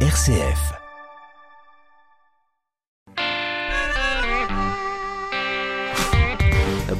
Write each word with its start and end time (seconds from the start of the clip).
RCF. 0.00 0.85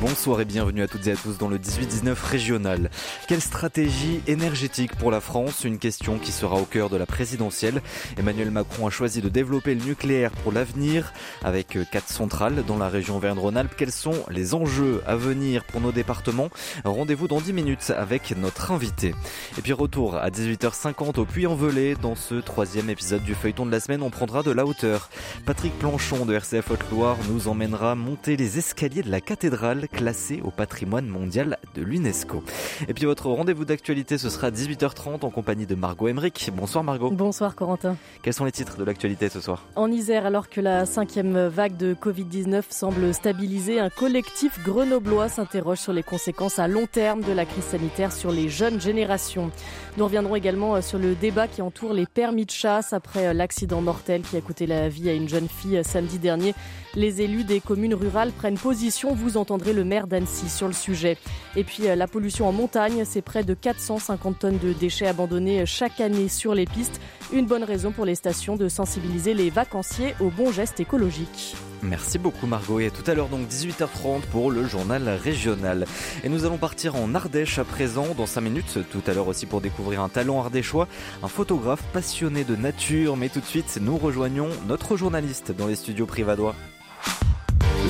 Bonsoir 0.00 0.42
et 0.42 0.44
bienvenue 0.44 0.82
à 0.82 0.88
toutes 0.88 1.06
et 1.06 1.12
à 1.12 1.16
tous 1.16 1.38
dans 1.38 1.48
le 1.48 1.56
18-19 1.58 2.14
régional. 2.22 2.90
Quelle 3.28 3.40
stratégie 3.40 4.20
énergétique 4.26 4.94
pour 4.94 5.10
la 5.10 5.22
France? 5.22 5.64
Une 5.64 5.78
question 5.78 6.18
qui 6.18 6.32
sera 6.32 6.56
au 6.56 6.64
cœur 6.64 6.90
de 6.90 6.98
la 6.98 7.06
présidentielle. 7.06 7.80
Emmanuel 8.18 8.50
Macron 8.50 8.86
a 8.86 8.90
choisi 8.90 9.22
de 9.22 9.30
développer 9.30 9.74
le 9.74 9.82
nucléaire 9.82 10.32
pour 10.32 10.52
l'avenir 10.52 11.14
avec 11.42 11.78
quatre 11.90 12.10
centrales 12.10 12.62
dans 12.66 12.76
la 12.76 12.90
région 12.90 13.18
Verne-Rhône-Alpes. 13.18 13.74
Quels 13.74 13.90
sont 13.90 14.22
les 14.30 14.54
enjeux 14.54 15.02
à 15.06 15.16
venir 15.16 15.64
pour 15.64 15.80
nos 15.80 15.92
départements? 15.92 16.50
Rendez-vous 16.84 17.26
dans 17.26 17.40
10 17.40 17.54
minutes 17.54 17.92
avec 17.96 18.36
notre 18.36 18.72
invité. 18.72 19.14
Et 19.56 19.62
puis 19.62 19.72
retour 19.72 20.16
à 20.16 20.28
18h50 20.28 21.18
au 21.18 21.24
Puy-en-Velay. 21.24 21.94
Dans 22.02 22.16
ce 22.16 22.34
troisième 22.34 22.90
épisode 22.90 23.24
du 23.24 23.34
feuilleton 23.34 23.64
de 23.64 23.72
la 23.72 23.80
semaine, 23.80 24.02
on 24.02 24.10
prendra 24.10 24.42
de 24.42 24.50
la 24.50 24.66
hauteur. 24.66 25.08
Patrick 25.46 25.76
Planchon 25.78 26.26
de 26.26 26.34
RCF 26.34 26.70
Haute-Loire 26.70 27.16
nous 27.30 27.48
emmènera 27.48 27.94
monter 27.94 28.36
les 28.36 28.58
escaliers 28.58 29.02
de 29.02 29.10
la 29.10 29.22
cathédrale 29.22 29.85
classé 29.88 30.40
au 30.44 30.50
patrimoine 30.50 31.06
mondial 31.06 31.58
de 31.74 31.82
l'UNESCO. 31.82 32.42
Et 32.88 32.94
puis 32.94 33.04
votre 33.04 33.28
rendez-vous 33.28 33.64
d'actualité, 33.64 34.18
ce 34.18 34.30
sera 34.30 34.50
18h30 34.50 35.24
en 35.24 35.30
compagnie 35.30 35.66
de 35.66 35.74
Margot 35.74 36.08
Emmerich. 36.08 36.50
Bonsoir 36.54 36.84
Margot. 36.84 37.10
Bonsoir 37.10 37.54
Corentin. 37.54 37.96
Quels 38.22 38.34
sont 38.34 38.44
les 38.44 38.52
titres 38.52 38.76
de 38.76 38.84
l'actualité 38.84 39.28
ce 39.28 39.40
soir? 39.40 39.64
En 39.76 39.90
Isère, 39.90 40.26
alors 40.26 40.48
que 40.48 40.60
la 40.60 40.86
cinquième 40.86 41.46
vague 41.48 41.76
de 41.76 41.94
Covid-19 41.94 42.62
semble 42.70 43.12
stabiliser, 43.14 43.80
un 43.80 43.90
collectif 43.90 44.62
grenoblois 44.64 45.28
s'interroge 45.28 45.78
sur 45.78 45.92
les 45.92 46.02
conséquences 46.02 46.58
à 46.58 46.68
long 46.68 46.86
terme 46.86 47.22
de 47.22 47.32
la 47.32 47.44
crise 47.44 47.64
sanitaire 47.64 48.12
sur 48.12 48.32
les 48.32 48.48
jeunes 48.48 48.80
générations. 48.80 49.50
Nous 49.96 50.04
reviendrons 50.04 50.36
également 50.36 50.80
sur 50.82 50.98
le 50.98 51.14
débat 51.14 51.48
qui 51.48 51.62
entoure 51.62 51.92
les 51.92 52.06
permis 52.06 52.46
de 52.46 52.50
chasse 52.50 52.92
après 52.92 53.32
l'accident 53.34 53.80
mortel 53.80 54.22
qui 54.22 54.36
a 54.36 54.40
coûté 54.40 54.66
la 54.66 54.88
vie 54.88 55.08
à 55.08 55.12
une 55.12 55.28
jeune 55.28 55.48
fille 55.48 55.82
samedi 55.84 56.18
dernier. 56.18 56.54
Les 56.96 57.20
élus 57.20 57.44
des 57.44 57.60
communes 57.60 57.94
rurales 57.94 58.32
prennent 58.32 58.56
position. 58.56 59.14
Vous 59.14 59.36
entendrez 59.36 59.74
le 59.74 59.84
maire 59.84 60.06
d'Annecy 60.06 60.48
sur 60.48 60.66
le 60.66 60.72
sujet. 60.72 61.18
Et 61.54 61.62
puis 61.62 61.88
euh, 61.88 61.94
la 61.94 62.06
pollution 62.06 62.48
en 62.48 62.52
montagne, 62.52 63.04
c'est 63.04 63.20
près 63.20 63.44
de 63.44 63.52
450 63.52 64.38
tonnes 64.38 64.58
de 64.58 64.72
déchets 64.72 65.06
abandonnés 65.06 65.66
chaque 65.66 66.00
année 66.00 66.28
sur 66.28 66.54
les 66.54 66.64
pistes. 66.64 66.98
Une 67.34 67.44
bonne 67.44 67.64
raison 67.64 67.92
pour 67.92 68.06
les 68.06 68.14
stations 68.14 68.56
de 68.56 68.68
sensibiliser 68.68 69.34
les 69.34 69.50
vacanciers 69.50 70.14
aux 70.20 70.30
bons 70.30 70.52
gestes 70.52 70.80
écologiques. 70.80 71.54
Merci 71.82 72.18
beaucoup 72.18 72.46
Margot 72.46 72.80
et 72.80 72.86
à 72.86 72.90
tout 72.90 73.08
à 73.08 73.14
l'heure 73.14 73.28
donc 73.28 73.46
18h30 73.46 74.22
pour 74.32 74.50
le 74.50 74.64
journal 74.64 75.06
régional. 75.08 75.84
Et 76.24 76.30
nous 76.30 76.46
allons 76.46 76.56
partir 76.56 76.96
en 76.96 77.14
Ardèche 77.14 77.58
à 77.58 77.64
présent 77.64 78.06
dans 78.16 78.24
5 78.24 78.40
minutes, 78.40 78.78
tout 78.90 79.02
à 79.06 79.12
l'heure 79.12 79.28
aussi 79.28 79.44
pour 79.44 79.60
découvrir 79.60 80.00
un 80.00 80.08
talent 80.08 80.40
ardéchois, 80.40 80.88
un 81.22 81.28
photographe 81.28 81.82
passionné 81.92 82.44
de 82.44 82.56
nature, 82.56 83.18
mais 83.18 83.28
tout 83.28 83.40
de 83.40 83.44
suite 83.44 83.78
nous 83.82 83.98
rejoignons 83.98 84.48
notre 84.66 84.96
journaliste 84.96 85.52
dans 85.52 85.66
les 85.66 85.76
studios 85.76 86.06
privadois. 86.06 86.54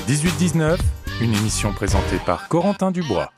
18-19, 0.07 0.77
une 1.21 1.33
émission 1.33 1.73
présentée 1.73 2.15
par 2.25 2.47
Corentin 2.47 2.91
Dubois. 2.91 3.29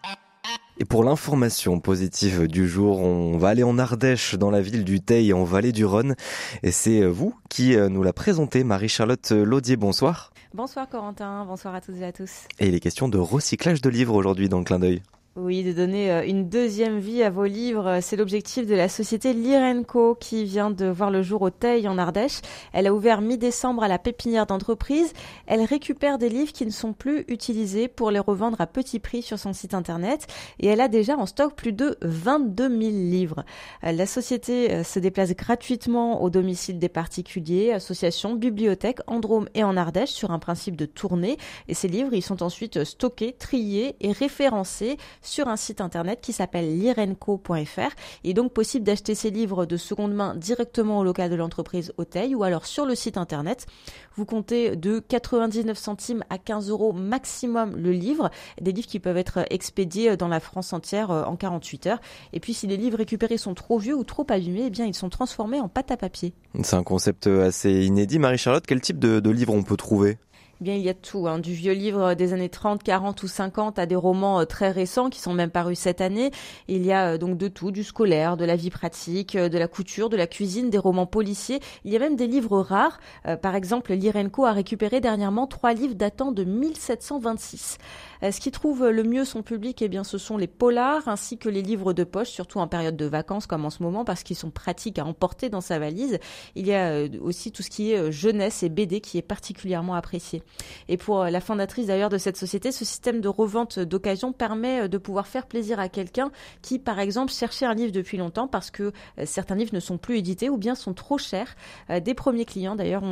Et 0.78 0.86
pour 0.86 1.03
l'information 1.03 1.80
positive 1.80 2.48
du 2.48 2.67
jour, 2.67 3.00
on 3.00 3.39
va 3.39 3.50
aller 3.50 3.64
en 3.64 3.80
Ardèche, 3.80 4.36
dans 4.36 4.52
la 4.52 4.61
ville 4.61 4.84
du 4.84 5.02
Teil, 5.02 5.34
en 5.34 5.45
vallée 5.45 5.72
du 5.72 5.84
Rhône. 5.84 6.16
Et 6.61 6.70
c'est 6.70 7.03
vous 7.08 7.34
qui 7.50 7.76
euh, 7.76 7.89
nous 7.89 8.03
la 8.03 8.14
présentez, 8.14 8.64
Marie-Charlotte 8.64 9.31
Laudier. 9.31 9.78
Bonsoir. 9.78 10.31
Bonsoir 10.53 10.88
Corentin, 10.88 11.44
bonsoir 11.44 11.73
à 11.73 11.81
toutes 11.81 11.98
et 11.98 12.06
à 12.06 12.11
tous. 12.11 12.45
Et 12.59 12.67
il 12.67 12.76
est 12.76 12.80
question 12.80 13.09
de 13.09 13.17
recyclage 13.17 13.81
de 13.81 13.89
livres 13.89 14.14
aujourd'hui 14.14 14.48
dans 14.48 14.59
le 14.59 14.64
clin 14.64 14.78
d'œil. 14.78 15.02
Oui, 15.42 15.64
de 15.64 15.72
donner 15.72 16.12
euh, 16.12 16.26
une 16.26 16.50
deuxième 16.50 17.00
vie 17.00 17.23
à 17.23 17.30
vos 17.30 17.45
livres, 17.45 18.00
c'est 18.02 18.18
l'objectif 18.18 18.68
de 18.68 18.76
la 18.76 18.90
société 18.90 19.32
Lirenco 19.32 20.16
qui 20.16 20.44
vient 20.44 20.70
de 20.70 20.86
voir 20.88 21.12
le 21.12 21.23
jour 21.23 21.42
au 21.44 21.50
Teil 21.50 21.88
en 21.88 21.98
Ardèche. 21.98 22.42
Elle 22.73 22.88
a 22.88 22.94
ouvert 22.94 23.22
mi-décembre 23.22 23.84
à 23.84 23.88
la 23.88 24.00
pépinière 24.00 24.45
d'entreprise. 24.48 25.14
Elle 25.48 25.62
récupère 25.62 26.17
des 26.17 26.28
livres 26.28 26.52
qui 26.52 26.66
ne 26.66 26.72
sont 26.72 26.92
plus 26.92 27.23
utilisés 27.30 27.88
pour 27.88 28.11
les 28.11 28.20
revendre 28.20 28.60
à 28.60 28.67
petit 28.67 29.00
prix 29.00 29.22
sur 29.22 29.39
son 29.39 29.54
site 29.54 29.73
internet 29.73 30.27
et 30.60 30.67
elle 30.67 30.82
a 30.82 30.89
déjà 30.89 31.16
en 31.16 31.26
stock 31.26 31.56
plus 31.56 31.71
de 31.71 31.98
22 32.02 32.67
000 32.67 32.80
livres. 32.80 33.45
Euh, 33.86 33.94
la 33.94 34.06
société 34.06 34.71
euh, 34.73 34.83
se 34.83 35.00
déplace 35.00 35.33
gratuitement 35.36 36.21
au 36.21 36.30
domicile 36.30 36.80
des 36.80 36.89
particuliers, 36.89 37.71
associations, 37.71 38.36
bibliothèques 38.36 39.00
en 39.08 39.21
et 39.54 39.64
en 39.64 39.77
Ardèche 39.77 40.11
sur 40.11 40.32
un 40.32 40.39
principe 40.39 40.76
de 40.76 40.86
tournée 40.86 41.38
et 41.70 41.73
ces 41.73 41.88
livres, 41.88 42.14
ils 42.14 42.21
sont 42.21 42.44
ensuite 42.44 42.83
stockés, 42.83 43.32
triés 43.39 43.95
et 44.02 44.11
référencés 44.11 44.98
sur 45.30 45.48
un 45.48 45.56
site 45.56 45.80
internet 45.80 46.20
qui 46.22 46.34
s'appelle 46.34 46.78
lirenco.fr. 46.78 47.95
Il 48.23 48.32
est 48.32 48.34
donc 48.34 48.52
possible 48.52 48.86
d'acheter 48.86 49.16
ces 49.16 49.30
livres 49.30 49.66
de 49.66 49.78
seconde 49.78 50.14
main 50.14 50.36
directement 50.36 51.00
au 51.00 51.04
local 51.04 51.30
de 51.30 51.36
l'entreprise 51.36 51.94
Hôtel 51.98 52.36
ou 52.36 52.44
alors 52.44 52.66
sur 52.66 52.86
le 52.86 52.95
site 52.95 53.17
internet. 53.17 53.68
Vous 54.16 54.26
comptez 54.26 54.76
de 54.76 55.00
99 55.00 55.78
centimes 55.78 56.23
à 56.30 56.38
15 56.38 56.70
euros 56.70 56.94
maximum 56.94 57.76
le 57.78 57.92
livre. 57.92 58.32
Des 58.60 58.72
livres 58.72 58.88
qui 58.88 59.00
peuvent 59.00 59.18
être 59.18 59.45
expédiés 59.50 60.18
dans 60.18 60.28
la 60.28 60.39
France 60.39 60.73
entière 60.73 61.12
euh, 61.12 61.23
en 61.23 61.36
48 61.36 61.88
heures. 61.88 62.02
Et 62.34 62.39
puis 62.39 62.54
si 62.54 62.68
les 62.68 62.78
livres 62.78 62.98
récupérés 62.98 63.38
sont 63.38 63.54
trop 63.54 63.78
vieux 63.78 63.95
ou 63.95 64.04
trop 64.04 64.26
abîmés, 64.30 64.66
eh 64.66 64.70
bien 64.70 64.86
ils 64.86 64.95
sont 64.95 65.10
transformés 65.10 65.60
en 65.60 65.70
pâte 65.70 65.92
à 65.92 65.98
papier. 65.98 66.34
C'est 66.64 66.76
un 66.76 66.84
concept 66.84 67.28
assez 67.28 67.86
inédit. 67.86 68.20
Marie-Charlotte, 68.20 68.66
quel 68.68 68.82
type 68.82 69.00
de, 69.00 69.20
de 69.20 69.30
livre 69.30 69.54
on 69.54 69.64
peut 69.64 69.78
trouver? 69.78 70.18
Bien 70.61 70.75
il 70.75 70.81
y 70.81 70.89
a 70.89 70.93
tout, 70.93 71.27
hein, 71.27 71.39
du 71.39 71.53
vieux 71.53 71.73
livre 71.73 72.15
des 72.15 72.33
années 72.33 72.49
30, 72.49 72.83
40 72.83 73.23
ou 73.23 73.27
50 73.27 73.80
à 73.80 73.86
des 73.86 73.95
romans 73.95 74.42
euh, 74.42 74.45
très 74.45 74.71
récents 74.71 75.09
qui 75.09 75.20
sont 75.20 75.33
même 75.33 75.52
parus 75.52 75.80
cette 75.80 76.02
année. 76.02 76.31
Il 76.67 76.86
y 76.86 76.92
a 76.92 77.14
euh, 77.14 77.17
donc 77.17 77.37
de 77.37 77.47
tout, 77.47 77.71
du 77.71 77.83
scolaire, 77.83 78.36
de 78.36 78.45
la 78.45 78.55
vie 78.55 78.70
pratique, 78.70 79.36
euh, 79.36 79.47
de 79.47 79.58
la 79.58 79.67
couture, 79.67 80.09
de 80.09 80.17
la 80.17 80.27
cuisine, 80.27 80.70
des 80.70 80.77
romans 80.77 81.05
policiers. 81.05 81.61
Il 81.86 81.93
y 81.93 81.95
a 81.95 81.99
même 81.99 82.15
des 82.15 82.27
livres 82.27 82.59
rares. 82.59 82.99
par 83.42 83.55
exemple, 83.55 83.93
Lirenco 83.93 84.45
a 84.45 84.52
récupéré 84.52 85.02
dernièrement 85.02 85.47
trois 85.47 85.73
livres 85.73 85.95
datant 85.95 86.31
de 86.31 86.43
1726. 86.43 87.77
ce 88.21 88.39
qui 88.39 88.52
trouve 88.52 88.87
le 88.87 89.03
mieux 89.03 89.26
son 89.26 89.43
public, 89.43 89.81
eh 89.81 89.87
bien, 89.87 90.03
ce 90.03 90.17
sont 90.17 90.37
les 90.37 90.47
polars 90.47 91.08
ainsi 91.08 91.37
que 91.37 91.49
les 91.49 91.61
livres 91.61 91.93
de 91.93 92.03
poche, 92.03 92.30
surtout 92.30 92.59
en 92.59 92.67
période 92.67 92.97
de 92.97 93.05
vacances 93.05 93.47
comme 93.47 93.65
en 93.65 93.70
ce 93.70 93.83
moment, 93.83 94.03
parce 94.05 94.23
qu'ils 94.23 94.36
sont 94.36 94.52
pratiques 94.52 94.99
à 94.99 95.05
emporter 95.05 95.49
dans 95.49 95.61
sa 95.61 95.80
valise. 95.80 96.20
Il 96.55 96.67
y 96.67 96.73
a 96.73 97.03
aussi 97.21 97.52
tout 97.52 97.64
ce 97.64 97.70
qui 97.70 97.91
est 97.91 98.11
jeunesse 98.11 98.64
et 98.64 98.70
BD 98.70 99.02
qui 99.02 99.17
est 99.17 99.23
particulièrement 99.23 99.95
apprécié. 99.95 100.43
Et 100.87 100.98
pour 100.98 101.23
la 101.23 101.42
fondatrice 101.42 101.87
d'ailleurs 101.87 102.10
de 102.10 102.17
cette 102.17 102.37
société, 102.37 102.71
ce 102.71 102.86
système 102.86 103.21
de 103.21 103.27
revente 103.27 103.80
d'occasion 103.80 104.33
permet 104.33 104.82
euh, 104.82 104.87
de 104.87 104.98
pouvoir 104.98 105.27
faire 105.27 105.45
plaisir 105.45 105.80
à 105.80 105.89
quelqu'un 105.89 106.32
qui, 106.61 106.80
par 106.80 106.99
exemple, 106.99 107.32
cherchait 107.32 107.65
un 107.65 107.73
livre 107.73 107.92
depuis 107.92 108.17
longtemps 108.17 108.48
parce 108.48 108.71
que 108.71 108.83
euh, 108.83 109.26
certains 109.26 109.55
livres 109.55 109.73
ne 109.73 109.80
sont 109.80 109.98
plus 109.98 110.17
édités 110.17 110.49
ou 110.49 110.58
bien 110.58 110.76
sont 110.76 110.93
trop 110.93 111.17
chers. 111.17 111.55
Euh, 111.89 111.99
des 111.99 112.14
premiers 112.14 112.45
clients 112.45 112.76
d'ailleurs 112.76 113.04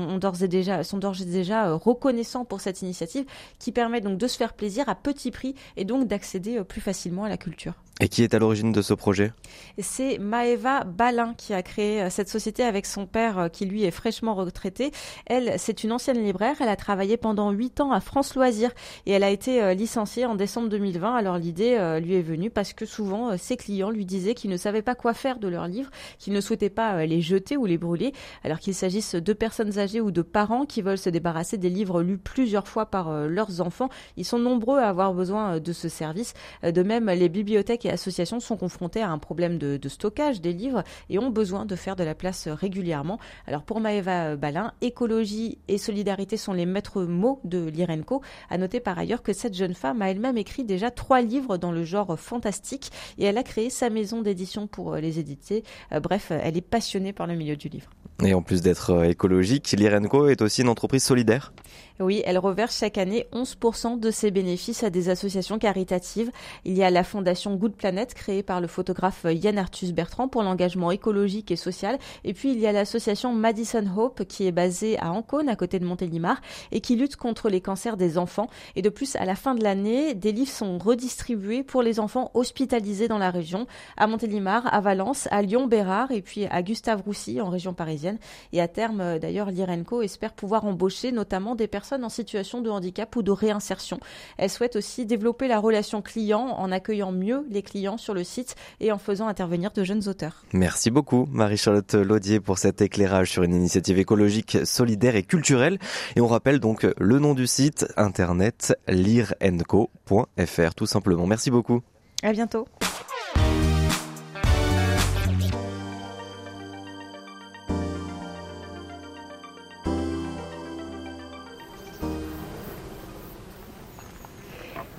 sont 0.84 0.98
d'ores 0.98 1.22
et 1.22 1.26
déjà 1.26 1.74
reconnaissants 1.74 2.46
pour 2.46 2.62
cette 2.62 2.82
initiative 2.82 3.26
qui 3.60 3.72
permet 3.72 4.02
donc 4.02 4.18
de 4.18 4.28
se 4.28 4.38
faire 4.38 4.54
plaisir 4.54 4.90
à 4.90 4.96
petit 4.96 5.32
prix 5.32 5.56
et 5.76 5.86
donc 5.86 6.08
d'accéder 6.08 6.64
plus 6.64 6.82
facilement 6.82 7.24
à 7.24 7.30
la 7.30 7.38
culture. 7.38 7.74
Et 8.00 8.10
qui 8.10 8.22
est 8.22 8.36
à 8.36 8.40
l'origine 8.40 8.72
de 8.72 8.84
ce 8.84 8.94
projet? 8.94 9.32
C'est 9.80 10.20
Maeva 10.20 10.84
Balin 10.84 11.34
qui 11.36 11.54
a 11.54 11.64
créé 11.64 12.04
euh, 12.04 12.10
cette 12.12 12.30
société 12.30 12.64
avec 12.64 12.86
son 12.86 13.08
père 13.08 13.40
euh, 13.40 13.48
qui 13.50 13.66
lui 13.66 13.86
est 13.86 13.92
fraîchement 13.92 14.36
retraité. 14.36 14.92
Elle, 15.26 15.56
c'est 15.58 15.84
une 15.84 15.92
ancienne 15.92 16.24
libraire. 16.24 16.58
Elle 16.60 16.70
a 16.70 16.76
travaillé 16.76 17.18
pendant 17.18 17.50
huit 17.50 17.80
ans 17.80 17.92
à 17.92 18.00
France 18.00 18.36
Loisirs 18.36 18.70
et 19.08 19.14
elle 19.14 19.24
a 19.24 19.32
été 19.32 19.64
euh, 19.64 19.74
licenciée 19.74 20.28
en 20.28 20.36
décembre 20.36 20.70
2020. 20.70 21.16
Alors 21.16 21.40
l'idée 21.40 21.78
lui 22.04 22.16
est 22.16 22.22
venue 22.22 22.52
parce 22.52 22.74
que 22.74 22.86
souvent 22.86 23.36
ses 23.38 23.58
clients 23.58 23.90
lui 23.90 24.06
disaient 24.06 24.36
qu'ils 24.36 24.52
ne 24.52 24.58
savaient 24.58 24.82
pas 24.82 24.96
quoi 24.96 25.14
faire 25.14 25.40
de 25.40 25.48
leurs 25.48 25.68
livres, 25.68 25.90
qu'ils 26.20 26.34
ne 26.34 26.42
souhaitaient 26.42 26.70
pas 26.70 27.06
les 27.06 27.22
jeter 27.22 27.58
ou 27.58 27.66
les 27.66 27.78
brûler, 27.78 28.14
alors 28.44 28.60
qu'il 28.60 28.76
s'agisse 28.76 29.16
de 29.16 29.34
personnes 29.34 29.80
âgées 29.80 30.02
ou 30.02 30.12
de 30.12 30.22
parents 30.22 30.66
qui 30.66 30.82
veulent 30.82 30.98
se 30.98 31.10
débarrasser 31.10 31.58
des 31.58 31.70
livres 31.70 32.04
lus 32.04 32.18
plusieurs 32.18 32.68
fois 32.68 32.86
par 32.86 33.28
leurs 33.28 33.62
enfants. 33.62 33.90
Ils 34.18 34.26
sont 34.26 34.40
nombreux 34.40 34.80
à 34.80 34.90
avoir 34.90 35.14
besoin 35.14 35.60
de 35.60 35.74
ce 35.74 35.90
service. 35.90 36.34
De 36.64 36.84
même, 36.84 37.10
les 37.10 37.30
bibliothèques 37.30 37.87
associations 37.90 38.40
sont 38.40 38.58
confrontées 38.58 39.02
à 39.02 39.10
un 39.10 39.18
problème 39.18 39.58
de, 39.58 39.80
stockage 39.88 40.42
des 40.42 40.54
livres 40.54 40.84
et 41.10 41.18
ont 41.18 41.30
besoin 41.30 41.66
de 41.66 41.76
faire 41.76 41.96
de 41.96 42.04
la 42.04 42.14
place 42.14 42.48
régulièrement. 42.48 43.20
Alors 43.46 43.64
pour 43.64 43.80
Maëva 43.80 44.36
Balin, 44.36 44.74
écologie 44.82 45.58
et 45.68 45.78
solidarité 45.78 46.36
sont 46.38 46.54
les 46.54 46.66
maîtres 46.66 47.04
mots 47.04 47.40
de 47.44 47.66
l'IRENCO. 47.68 48.22
À 48.50 48.58
noter 48.58 48.80
par 48.80 49.00
ailleurs 49.00 49.24
que 49.24 49.34
cette 49.34 49.54
jeune 49.54 49.74
femme 49.74 50.02
a 50.02 50.10
elle-même 50.10 50.38
écrit 50.38 50.64
déjà 50.64 50.92
trois 50.92 51.22
livres 51.22 51.58
dans 51.58 51.72
le 51.72 51.84
genre 51.84 52.20
fantastique 52.20 52.92
et 53.18 53.26
elle 53.26 53.38
a 53.38 53.44
créé 53.44 53.70
sa 53.70 53.90
maison 53.90 54.22
d'édition 54.22 54.68
pour 54.68 54.96
les 54.96 55.20
éditer. 55.20 55.64
Euh, 55.92 56.00
bref, 56.00 56.32
elle 56.32 56.58
est 56.58 56.62
passionnée 56.62 57.14
par 57.14 57.28
le 57.28 57.36
milieu 57.36 57.56
du 57.56 57.70
livre. 57.70 57.90
Et 58.24 58.34
en 58.34 58.42
plus 58.42 58.62
d'être 58.62 58.92
euh, 58.92 59.04
écologique, 59.04 59.72
l'IRENCO 59.78 60.28
est 60.28 60.42
aussi 60.42 60.62
une 60.62 60.70
entreprise 60.70 61.04
solidaire 61.04 61.54
oui, 62.00 62.22
elle 62.26 62.38
reverse 62.38 62.78
chaque 62.78 63.00
année 63.00 63.26
11% 63.34 64.00
de 64.00 64.12
ses 64.12 64.30
bénéfices 64.30 64.84
à 64.84 64.92
des 64.92 65.10
associations 65.10 65.58
caritatives. 65.58 66.32
Il 66.64 66.78
y 66.78 66.84
a 66.84 66.92
la 66.92 67.04
fondation 67.04 67.56
Good 67.56 67.74
Planet 67.74 68.14
créée 68.14 68.44
par 68.44 68.62
le 68.62 68.68
photographe 68.68 69.26
Yann 69.28 69.58
Arthus 69.58 69.94
Bertrand 69.94 70.28
pour 70.28 70.44
l'engagement 70.44 70.92
écologique 70.92 71.50
et 71.50 71.56
social. 71.56 71.98
Et 72.24 72.36
puis 72.36 72.52
il 72.52 72.60
y 72.60 72.68
a 72.68 72.72
l'association 72.72 73.34
Madison 73.34 73.84
Hope 73.98 74.26
qui 74.26 74.46
est 74.46 74.52
basée 74.52 75.00
à 75.00 75.12
Ancône 75.12 75.50
à 75.50 75.56
côté 75.56 75.80
de 75.80 75.86
Montélimar 75.86 76.40
et 76.72 76.82
qui 76.82 76.96
lutte 76.96 77.16
contre 77.16 77.50
les 77.50 77.62
cancers 77.62 77.98
des 77.98 78.20
enfants. 78.20 78.48
Et 78.76 78.84
de 78.84 78.90
plus, 78.90 79.16
à 79.16 79.26
la 79.26 79.36
fin 79.36 79.56
de 79.56 79.64
l'année, 79.64 80.14
des 80.14 80.32
livres 80.32 80.52
sont 80.52 80.78
redistribués 80.78 81.64
pour 81.64 81.82
les 81.82 82.00
enfants 82.00 82.30
hospitalisés 82.36 83.08
dans 83.08 83.18
la 83.18 83.32
région, 83.32 83.66
à 83.98 84.06
Montélimar, 84.06 84.72
à 84.72 84.82
Valence, 84.82 85.28
à 85.32 85.42
Lyon-Bérard 85.42 86.12
et 86.12 86.22
puis 86.22 86.46
à 86.46 86.62
Gustave-Roussy 86.62 87.42
en 87.42 87.50
région 87.50 87.74
parisienne. 87.74 88.20
Et 88.54 88.62
à 88.62 88.68
terme, 88.68 89.18
d'ailleurs, 89.18 89.50
l'IRENCO 89.50 90.04
espère 90.04 90.34
pouvoir 90.34 90.66
embaucher 90.66 91.12
notamment 91.12 91.56
des 91.56 91.68
personnes 91.68 91.87
en 91.96 92.10
situation 92.10 92.62
de 92.62 92.70
handicap 92.70 93.16
ou 93.16 93.22
de 93.22 93.32
réinsertion. 93.32 94.00
Elle 94.38 94.50
souhaite 94.50 94.76
aussi 94.76 95.06
développer 95.06 95.48
la 95.48 95.60
relation 95.60 96.02
client 96.02 96.42
en 96.42 96.72
accueillant 96.72 97.12
mieux 97.12 97.46
les 97.50 97.62
clients 97.62 97.98
sur 97.98 98.14
le 98.14 98.24
site 98.24 98.56
et 98.80 98.92
en 98.92 98.98
faisant 98.98 99.28
intervenir 99.28 99.72
de 99.72 99.84
jeunes 99.84 100.08
auteurs. 100.08 100.44
Merci 100.54 100.92
beaucoup 100.92 101.28
Marie-Charlotte 101.32 101.94
Laudier 101.94 102.40
pour 102.40 102.58
cet 102.58 102.82
éclairage 102.82 103.32
sur 103.32 103.44
une 103.44 103.54
initiative 103.54 104.00
écologique, 104.00 104.58
solidaire 104.66 105.16
et 105.16 105.24
culturelle. 105.24 105.80
Et 106.16 106.22
on 106.22 106.28
rappelle 106.28 106.60
donc 106.60 106.86
le 106.98 107.20
nom 107.20 107.34
du 107.34 107.48
site 107.48 107.86
internet 107.98 108.78
lirenco.fr 108.88 110.76
tout 110.76 110.86
simplement. 110.86 111.26
Merci 111.26 111.52
beaucoup. 111.52 111.82
À 112.24 112.32
bientôt. 112.32 112.68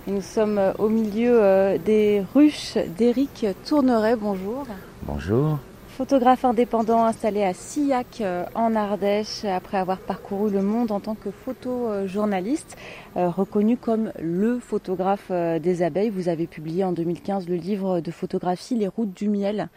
Nous 0.08 0.22
sommes 0.22 0.60
au 0.78 0.88
milieu 0.88 1.42
euh, 1.42 1.78
des 1.78 2.22
ruches 2.34 2.78
d'Éric 2.96 3.46
Tourneret. 3.66 4.16
Bonjour. 4.16 4.66
Bonjour. 5.02 5.58
Photographe 5.98 6.44
indépendant 6.44 7.04
installé 7.04 7.42
à 7.42 7.52
Sillac 7.52 8.20
euh, 8.20 8.44
en 8.54 8.76
Ardèche 8.76 9.44
après 9.44 9.78
avoir 9.78 9.98
parcouru 9.98 10.48
le 10.48 10.62
monde 10.62 10.92
en 10.92 11.00
tant 11.00 11.16
que 11.16 11.32
photojournaliste, 11.32 12.76
reconnu 13.16 13.76
comme 13.76 14.12
le 14.20 14.60
photographe 14.60 15.32
des 15.32 15.82
abeilles. 15.82 16.10
Vous 16.10 16.28
avez 16.28 16.46
publié 16.46 16.84
en 16.84 16.92
2015 16.92 17.48
le 17.48 17.56
livre 17.56 17.98
de 18.00 18.12
photographie 18.12 18.76
Les 18.76 18.86
routes 18.86 19.12
du 19.12 19.28
miel 19.28 19.68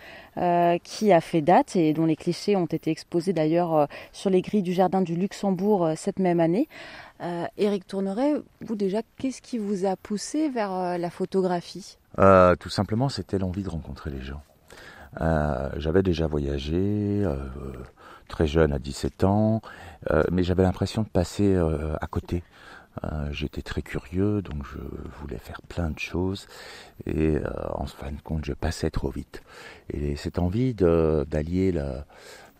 qui 0.83 1.11
a 1.11 1.21
fait 1.21 1.41
date 1.41 1.75
et 1.75 1.93
dont 1.93 2.05
les 2.05 2.15
clichés 2.15 2.55
ont 2.55 2.67
été 2.67 2.91
exposés 2.91 3.33
d'ailleurs 3.33 3.87
sur 4.11 4.29
les 4.29 4.43
grilles 4.43 4.61
du 4.61 4.73
jardin 4.73 5.01
du 5.01 5.15
Luxembourg 5.15 5.89
cette 5.95 6.19
même 6.19 6.39
année. 6.39 6.67
Euh, 7.21 7.45
Éric 7.57 7.85
Tourneret, 7.85 8.41
vous 8.61 8.75
déjà, 8.75 9.01
qu'est-ce 9.17 9.41
qui 9.41 9.59
vous 9.59 9.85
a 9.85 9.95
poussé 9.95 10.49
vers 10.49 10.73
euh, 10.73 10.97
la 10.97 11.11
photographie? 11.11 11.97
Euh, 12.17 12.55
Tout 12.55 12.69
simplement, 12.69 13.09
c'était 13.09 13.37
l'envie 13.37 13.63
de 13.63 13.69
rencontrer 13.69 14.09
les 14.09 14.21
gens. 14.21 14.41
J'avais 15.19 16.03
déjà 16.03 16.27
voyagé, 16.27 17.25
très 18.27 18.47
jeune, 18.47 18.73
à 18.73 18.79
17 18.79 19.23
ans, 19.23 19.61
mais 20.31 20.43
j'avais 20.43 20.63
l'impression 20.63 21.03
de 21.03 21.09
passer 21.09 21.55
à 21.55 22.07
côté. 22.07 22.43
J'étais 23.31 23.61
très 23.61 23.81
curieux, 23.81 24.41
donc 24.41 24.63
je 24.65 24.79
voulais 25.19 25.37
faire 25.37 25.61
plein 25.63 25.89
de 25.89 25.99
choses, 25.99 26.47
et 27.05 27.37
en 27.73 27.85
fin 27.85 28.11
de 28.11 28.21
compte, 28.21 28.45
je 28.45 28.53
passais 28.53 28.89
trop 28.89 29.09
vite. 29.09 29.43
Et 29.89 30.15
cette 30.15 30.39
envie 30.39 30.73
d'allier 30.73 31.71
la 31.71 32.05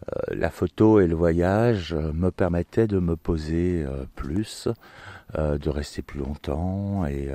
euh, 0.10 0.36
la 0.36 0.50
photo 0.50 1.00
et 1.00 1.08
le 1.08 1.16
voyage 1.16 1.94
euh, 1.94 2.12
me 2.14 2.32
permettaient 2.32 2.88
de 2.88 3.00
me 3.00 3.16
poser 3.16 3.84
euh, 3.86 4.06
plus, 4.16 4.68
de 5.38 5.70
rester 5.70 6.02
plus 6.02 6.20
longtemps 6.20 7.06
et, 7.06 7.30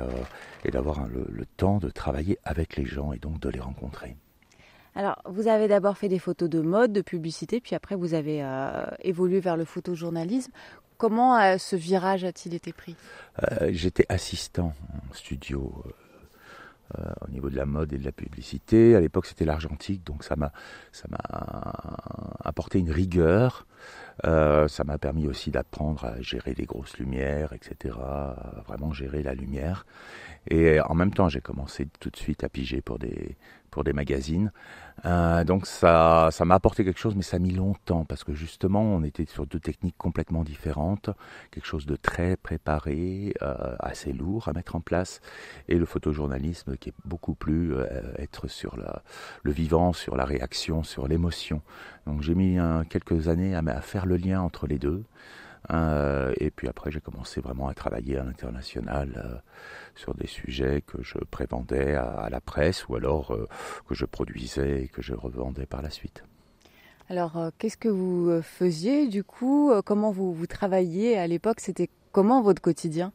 d'avoir 0.71 1.07
le, 1.07 1.45
temps 1.57 1.79
de 1.79 1.89
travailler 1.89 2.37
avec 2.43 2.75
les 2.75 2.85
gens 2.85 3.11
et 3.11 3.17
donc 3.17 3.39
de 3.39 3.49
les 3.49 3.59
rencontrer. 3.59 4.15
Alors, 4.97 5.21
vous 5.25 5.47
avez 5.47 5.67
d'abord 5.67 5.95
fait 5.95 6.09
des 6.09 6.17
photos 6.17 6.49
de 6.49 6.59
mode, 6.59 6.91
de 6.91 7.01
publicité, 7.01 7.61
puis 7.61 7.75
après 7.75 7.95
vous 7.95 8.15
avez 8.15 8.43
évolué 9.03 9.39
vers 9.39 9.55
le 9.55 9.63
photojournalisme. 9.63 10.51
Comment 10.97 11.55
ce 11.59 11.75
virage 11.75 12.23
a-t-il 12.23 12.55
été 12.55 12.73
pris? 12.73 12.95
J'étais 13.69 14.07
assistant 14.09 14.73
en 14.91 15.13
studio 15.13 15.71
euh, 16.97 17.03
au 17.27 17.31
niveau 17.31 17.49
de 17.49 17.55
la 17.57 17.65
mode 17.65 17.91
et 17.91 17.97
de 17.97 18.05
la 18.05 18.13
publicité. 18.13 18.95
À 18.95 19.01
l'époque, 19.01 19.25
c'était 19.25 19.43
l'argentique, 19.43 20.05
donc 20.05 20.23
ça 20.23 20.37
m'a 20.37 20.53
ça 20.93 21.05
m'a 21.09 21.73
apporté 22.39 22.79
une 22.79 22.91
rigueur. 22.91 23.67
Euh, 24.25 24.69
ça 24.69 24.85
m'a 24.85 24.97
permis 24.97 25.27
aussi 25.27 25.51
d'apprendre 25.51 26.05
à 26.05 26.21
gérer 26.21 26.53
les 26.53 26.65
grosses 26.65 26.97
lumières, 26.97 27.51
etc. 27.51 27.93
Vraiment 28.65 28.93
gérer 28.93 29.21
la 29.21 29.33
lumière. 29.33 29.85
Et 30.49 30.79
en 30.79 30.95
même 30.95 31.13
temps, 31.13 31.27
j'ai 31.27 31.41
commencé 31.41 31.87
tout 31.99 32.09
de 32.09 32.15
suite 32.15 32.45
à 32.45 32.49
piger 32.49 32.81
pour 32.81 32.99
des 32.99 33.35
pour 33.71 33.83
des 33.83 33.93
magazines. 33.93 34.51
Euh, 35.05 35.43
donc 35.43 35.67
ça, 35.67 36.29
ça 36.31 36.45
m'a 36.45 36.55
apporté 36.55 36.83
quelque 36.83 36.99
chose, 36.99 37.15
mais 37.15 37.21
ça 37.21 37.37
a 37.37 37.39
mis 37.39 37.51
longtemps 37.51 38.03
parce 38.03 38.23
que 38.23 38.33
justement, 38.33 38.81
on 38.81 39.03
était 39.03 39.25
sur 39.25 39.45
deux 39.45 39.59
techniques 39.59 39.97
complètement 39.97 40.43
différentes, 40.43 41.09
quelque 41.51 41.67
chose 41.67 41.85
de 41.85 41.95
très 41.95 42.35
préparé, 42.35 43.33
euh, 43.41 43.75
assez 43.79 44.11
lourd 44.11 44.47
à 44.47 44.53
mettre 44.53 44.75
en 44.75 44.81
place, 44.81 45.21
et 45.67 45.75
le 45.77 45.85
photojournalisme 45.85 46.77
qui 46.77 46.89
est 46.89 46.95
beaucoup 47.05 47.35
plus 47.35 47.75
euh, 47.75 47.85
être 48.17 48.47
sur 48.47 48.77
la, 48.77 49.03
le 49.43 49.51
vivant, 49.51 49.93
sur 49.93 50.15
la 50.15 50.25
réaction, 50.25 50.83
sur 50.83 51.07
l'émotion. 51.07 51.61
Donc 52.07 52.21
j'ai 52.21 52.35
mis 52.35 52.57
quelques 52.89 53.27
années 53.27 53.53
à, 53.53 53.59
à 53.59 53.81
faire 53.81 54.05
le 54.05 54.17
lien 54.17 54.41
entre 54.41 54.65
les 54.65 54.79
deux. 54.79 55.03
Euh, 55.71 56.33
et 56.39 56.49
puis 56.49 56.67
après, 56.67 56.91
j'ai 56.91 57.01
commencé 57.01 57.41
vraiment 57.41 57.67
à 57.67 57.73
travailler 57.73 58.17
à 58.17 58.23
l'international 58.23 59.21
euh, 59.23 59.37
sur 59.95 60.13
des 60.13 60.27
sujets 60.27 60.81
que 60.81 61.01
je 61.03 61.17
prévendais 61.29 61.95
à, 61.95 62.29
la 62.29 62.39
presse 62.39 62.87
ou 62.87 62.95
alors 62.95 63.33
euh, 63.33 63.47
que 63.87 63.95
je 63.95 64.05
produisais 64.05 64.83
et 64.83 64.87
que 64.87 65.01
je 65.01 65.13
revendais 65.13 65.65
par 65.65 65.81
la 65.81 65.89
suite. 65.89 66.23
Alors, 67.09 67.39
qu'est-ce 67.57 67.77
que 67.77 67.87
vous 67.87 68.41
faisiez 68.41 69.07
du 69.07 69.23
coup? 69.23 69.71
Comment 69.85 70.11
vous, 70.11 70.33
vous 70.33 70.45
travailliez 70.45 71.17
à 71.17 71.25
l'époque? 71.25 71.61
C'était 71.61 71.89
comment 72.11 72.41
votre 72.41 72.61
quotidien? 72.61 73.13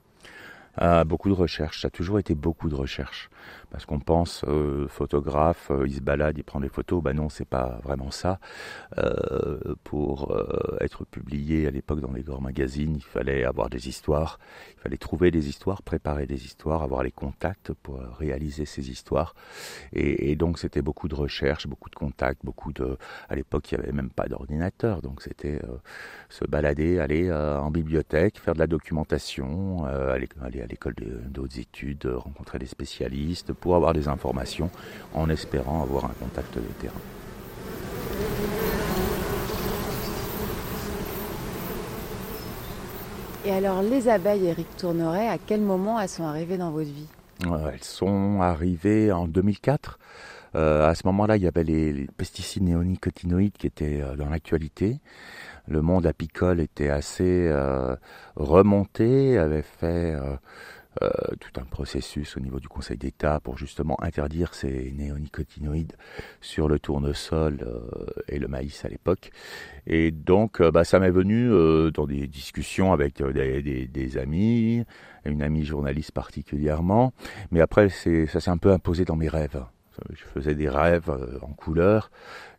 Beaucoup 1.04 1.28
de 1.28 1.34
recherches, 1.34 1.82
ça 1.82 1.88
a 1.88 1.90
toujours 1.90 2.18
été 2.18 2.34
beaucoup 2.34 2.70
de 2.70 2.74
recherches 2.74 3.28
parce 3.72 3.86
qu'on 3.86 4.00
pense 4.00 4.44
euh, 4.46 4.86
photographe, 4.88 5.70
euh, 5.70 5.86
il 5.86 5.94
se 5.94 6.00
balade, 6.00 6.36
il 6.36 6.44
prend 6.44 6.60
des 6.60 6.68
photos. 6.68 7.02
Ben 7.02 7.14
non, 7.14 7.30
c'est 7.30 7.46
pas 7.46 7.80
vraiment 7.82 8.10
ça. 8.10 8.38
Euh, 8.98 9.74
pour 9.82 10.36
être 10.80 11.04
publié 11.04 11.66
à 11.66 11.70
l'époque 11.70 12.00
dans 12.00 12.12
les 12.12 12.22
grands 12.22 12.40
magazines, 12.40 12.94
il 12.96 13.04
fallait 13.04 13.44
avoir 13.44 13.70
des 13.70 13.88
histoires, 13.88 14.38
il 14.76 14.80
fallait 14.80 14.96
trouver 14.98 15.30
des 15.30 15.48
histoires, 15.48 15.82
préparer 15.82 16.26
des 16.26 16.44
histoires, 16.44 16.82
avoir 16.82 17.02
les 17.02 17.10
contacts 17.10 17.72
pour 17.72 18.00
réaliser 18.18 18.66
ces 18.66 18.90
histoires. 18.90 19.34
Et, 19.92 20.30
et 20.30 20.36
donc 20.36 20.58
c'était 20.58 20.82
beaucoup 20.82 21.08
de 21.08 21.14
recherches, 21.14 21.66
beaucoup 21.66 21.88
de 21.88 21.94
contacts, 21.94 22.44
beaucoup 22.44 22.72
de. 22.72 22.98
À 23.28 23.34
l'époque, 23.34 23.72
il 23.72 23.78
n'y 23.78 23.84
avait 23.84 23.92
même 23.92 24.10
pas 24.10 24.26
d'ordinateur, 24.26 25.00
donc 25.00 25.22
c'était 25.22 25.60
se 26.28 26.44
balader, 26.44 26.98
aller 26.98 27.32
en 27.32 27.70
bibliothèque, 27.70 28.38
faire 28.38 28.54
de 28.54 28.58
la 28.58 28.66
documentation, 28.66 29.84
aller, 29.84 30.28
aller 30.42 30.60
à 30.60 30.66
l'école 30.66 30.94
d'autres 31.28 31.58
études, 31.58 32.06
rencontrer 32.06 32.58
des 32.58 32.66
spécialistes 32.66 33.22
pour 33.60 33.76
avoir 33.76 33.92
des 33.92 34.08
informations 34.08 34.70
en 35.14 35.28
espérant 35.30 35.82
avoir 35.82 36.06
un 36.06 36.14
contact 36.20 36.54
de 36.56 36.62
terrain. 36.80 36.94
Et 43.44 43.50
alors 43.50 43.82
les 43.82 44.08
abeilles, 44.08 44.46
Eric 44.46 44.76
Tourneret, 44.76 45.28
à 45.28 45.38
quel 45.38 45.60
moment 45.60 45.98
elles 46.00 46.08
sont 46.08 46.24
arrivées 46.24 46.58
dans 46.58 46.70
votre 46.70 46.90
vie? 46.90 47.08
Elles 47.44 47.82
sont 47.82 48.40
arrivées 48.40 49.10
en 49.10 49.26
2004. 49.26 49.98
Euh, 50.54 50.86
à 50.86 50.94
ce 50.94 51.06
moment-là, 51.06 51.36
il 51.36 51.42
y 51.42 51.48
avait 51.48 51.64
les, 51.64 52.06
pesticides 52.16 52.62
néonicotinoïdes 52.62 53.56
qui 53.56 53.66
étaient 53.66 54.00
euh, 54.02 54.16
dans 54.16 54.28
l'actualité. 54.28 55.00
Le 55.66 55.80
monde 55.80 56.06
apicole 56.06 56.60
était 56.60 56.90
assez 56.90 57.48
euh, 57.48 57.96
remonté, 58.36 59.38
avait 59.38 59.62
fait 59.62 60.16
euh, 61.00 61.08
tout 61.40 61.58
un 61.58 61.64
processus 61.64 62.36
au 62.36 62.40
niveau 62.40 62.60
du 62.60 62.68
Conseil 62.68 62.98
d'État 62.98 63.40
pour 63.40 63.56
justement 63.56 63.96
interdire 64.02 64.52
ces 64.52 64.92
néonicotinoïdes 64.92 65.94
sur 66.42 66.68
le 66.68 66.78
tournesol 66.78 67.60
euh, 67.62 68.04
et 68.28 68.38
le 68.38 68.46
maïs 68.46 68.84
à 68.84 68.88
l'époque. 68.88 69.30
Et 69.86 70.10
donc, 70.10 70.60
euh, 70.60 70.70
bah, 70.70 70.84
ça 70.84 70.98
m'est 70.98 71.10
venu 71.10 71.48
dans 71.92 72.06
des 72.06 72.26
discussions 72.26 72.92
avec 72.92 73.22
des, 73.22 73.88
des, 73.88 74.18
amis, 74.18 74.84
une 75.24 75.42
amie 75.42 75.64
journaliste 75.64 76.12
particulièrement. 76.12 77.14
Mais 77.52 77.62
après, 77.62 77.88
ça 77.88 78.40
s'est 78.40 78.50
un 78.50 78.58
peu 78.58 78.70
imposé 78.70 79.06
dans 79.06 79.16
mes 79.16 79.28
rêves. 79.28 79.64
Je 80.10 80.24
faisais 80.24 80.54
des 80.54 80.68
rêves 80.68 81.10
en 81.42 81.52
couleur 81.52 82.10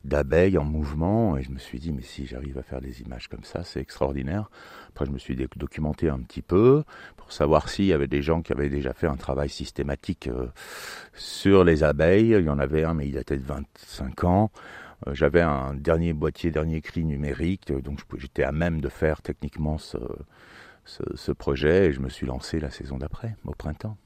d'abeilles 0.04 0.58
en 0.58 0.64
mouvement. 0.64 1.38
Et 1.38 1.44
je 1.44 1.52
me 1.52 1.60
suis 1.60 1.80
dit 1.80 1.92
mais 1.92 2.02
si 2.02 2.26
j'arrive 2.26 2.58
à 2.58 2.64
faire 2.64 2.82
des 2.82 3.02
images 3.02 3.28
comme 3.28 3.44
ça 3.44 3.64
c'est 3.64 3.80
extraordinaire. 3.80 4.50
Après 4.90 5.06
je 5.06 5.12
me 5.12 5.18
suis 5.18 5.36
documenté 5.56 6.10
un 6.10 6.20
petit 6.20 6.42
peu 6.42 6.84
pour 7.18 7.32
savoir 7.32 7.70
s'il 7.70 7.86
y 7.86 7.94
avait 7.94 8.08
des 8.08 8.22
gens 8.22 8.42
qui 8.42 8.54
avaient 8.54 8.70
déjà 8.70 8.94
fait 8.94 9.08
un 9.08 9.16
travail 9.16 9.50
systématique 9.50 10.28
euh, 10.28 10.48
sur 11.14 11.64
les 11.64 11.84
abeilles. 11.84 12.36
Il 12.38 12.46
y 12.46 12.50
en 12.50 12.60
avait 12.60 12.84
un 12.84 12.94
mais 12.94 13.08
il 13.08 13.14
datait 13.14 13.38
de 13.38 13.46
25 13.46 14.24
ans. 14.24 14.52
Euh, 15.08 15.14
j'avais 15.14 15.42
un 15.42 15.74
dernier 15.74 16.14
boîtier 16.14 16.52
dernier 16.52 16.82
cri 16.82 17.06
numérique. 17.06 17.72
Donc 17.72 18.00
j'étais 18.18 18.44
à 18.44 18.52
même 18.52 18.82
de 18.82 18.90
faire 18.90 19.22
techniquement 19.22 19.78
ce, 19.78 19.98
ce 20.86 21.32
projet. 21.32 21.88
Et 21.88 21.94
je 21.94 22.00
me 22.00 22.10
suis 22.10 22.28
lancé 22.28 22.60
la 22.60 22.70
saison 22.70 22.98
d'après 22.98 23.36
au 23.46 23.54
printemps 23.54 23.98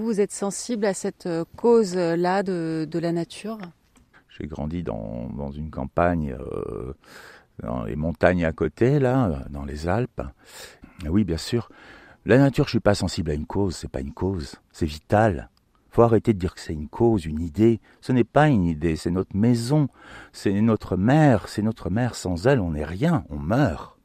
vous 0.00 0.20
êtes 0.20 0.32
sensible 0.32 0.86
à 0.86 0.94
cette 0.94 1.26
euh, 1.26 1.44
cause-là 1.56 2.42
de, 2.42 2.98
la 2.98 3.12
nature? 3.12 3.58
J'ai 4.28 4.46
grandi 4.46 4.82
dans, 4.82 5.50
une 5.52 5.70
campagne, 5.70 6.36
euh, 6.38 6.94
dans 7.62 7.84
les 7.84 7.96
montagnes 7.96 8.44
à 8.44 8.52
côté, 8.52 8.98
là, 8.98 9.44
dans 9.50 9.64
les 9.64 9.88
Alpes. 9.88 10.22
Oui, 11.08 11.24
bien 11.24 11.36
sûr. 11.36 11.70
La 12.26 12.38
nature, 12.38 12.64
je 12.66 12.70
suis 12.70 12.80
pas 12.80 12.94
sensible 12.94 13.30
à 13.30 13.34
une 13.34 13.46
cause, 13.46 13.76
c'est 13.76 13.90
pas 13.90 14.00
une 14.00 14.12
cause, 14.12 14.56
c'est 14.72 14.86
vital. 14.86 15.48
faut 15.90 16.02
arrêter 16.02 16.34
de 16.34 16.38
dire 16.38 16.54
que 16.54 16.60
c'est 16.60 16.74
une 16.74 16.88
cause, 16.88 17.24
une 17.24 17.40
idée. 17.40 17.80
Ce 18.00 18.12
n'est 18.12 18.24
pas 18.24 18.48
une 18.48 18.64
idée, 18.64 18.96
c'est 18.96 19.10
notre 19.10 19.34
maison, 19.34 19.88
c'est 20.32 20.52
notre 20.60 20.96
mère, 20.96 21.48
c'est 21.48 21.62
notre 21.62 21.88
mère. 21.88 22.14
Sans 22.14 22.46
elle, 22.46 22.60
on 22.60 22.72
n'est 22.72 22.84
rien, 22.84 23.24
on 23.30 23.38
meurt. 23.38 23.98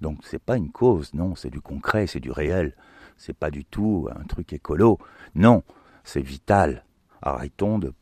Donc 0.00 0.18
c'est 0.22 0.42
pas 0.42 0.56
une 0.56 0.70
cause, 0.70 1.12
non, 1.14 1.34
c'est 1.34 1.50
du 1.50 1.60
concret, 1.60 2.06
c'est 2.06 2.20
du 2.20 2.30
réel. 2.30 2.74
C'est 3.16 3.36
pas 3.36 3.50
du 3.50 3.64
tout 3.64 4.08
un 4.14 4.24
truc 4.24 4.52
écolo. 4.52 4.98
Non, 5.34 5.62
c'est 6.04 6.20
vital. 6.20 6.84
Arrêtons 7.22 7.78
de, 7.78 7.92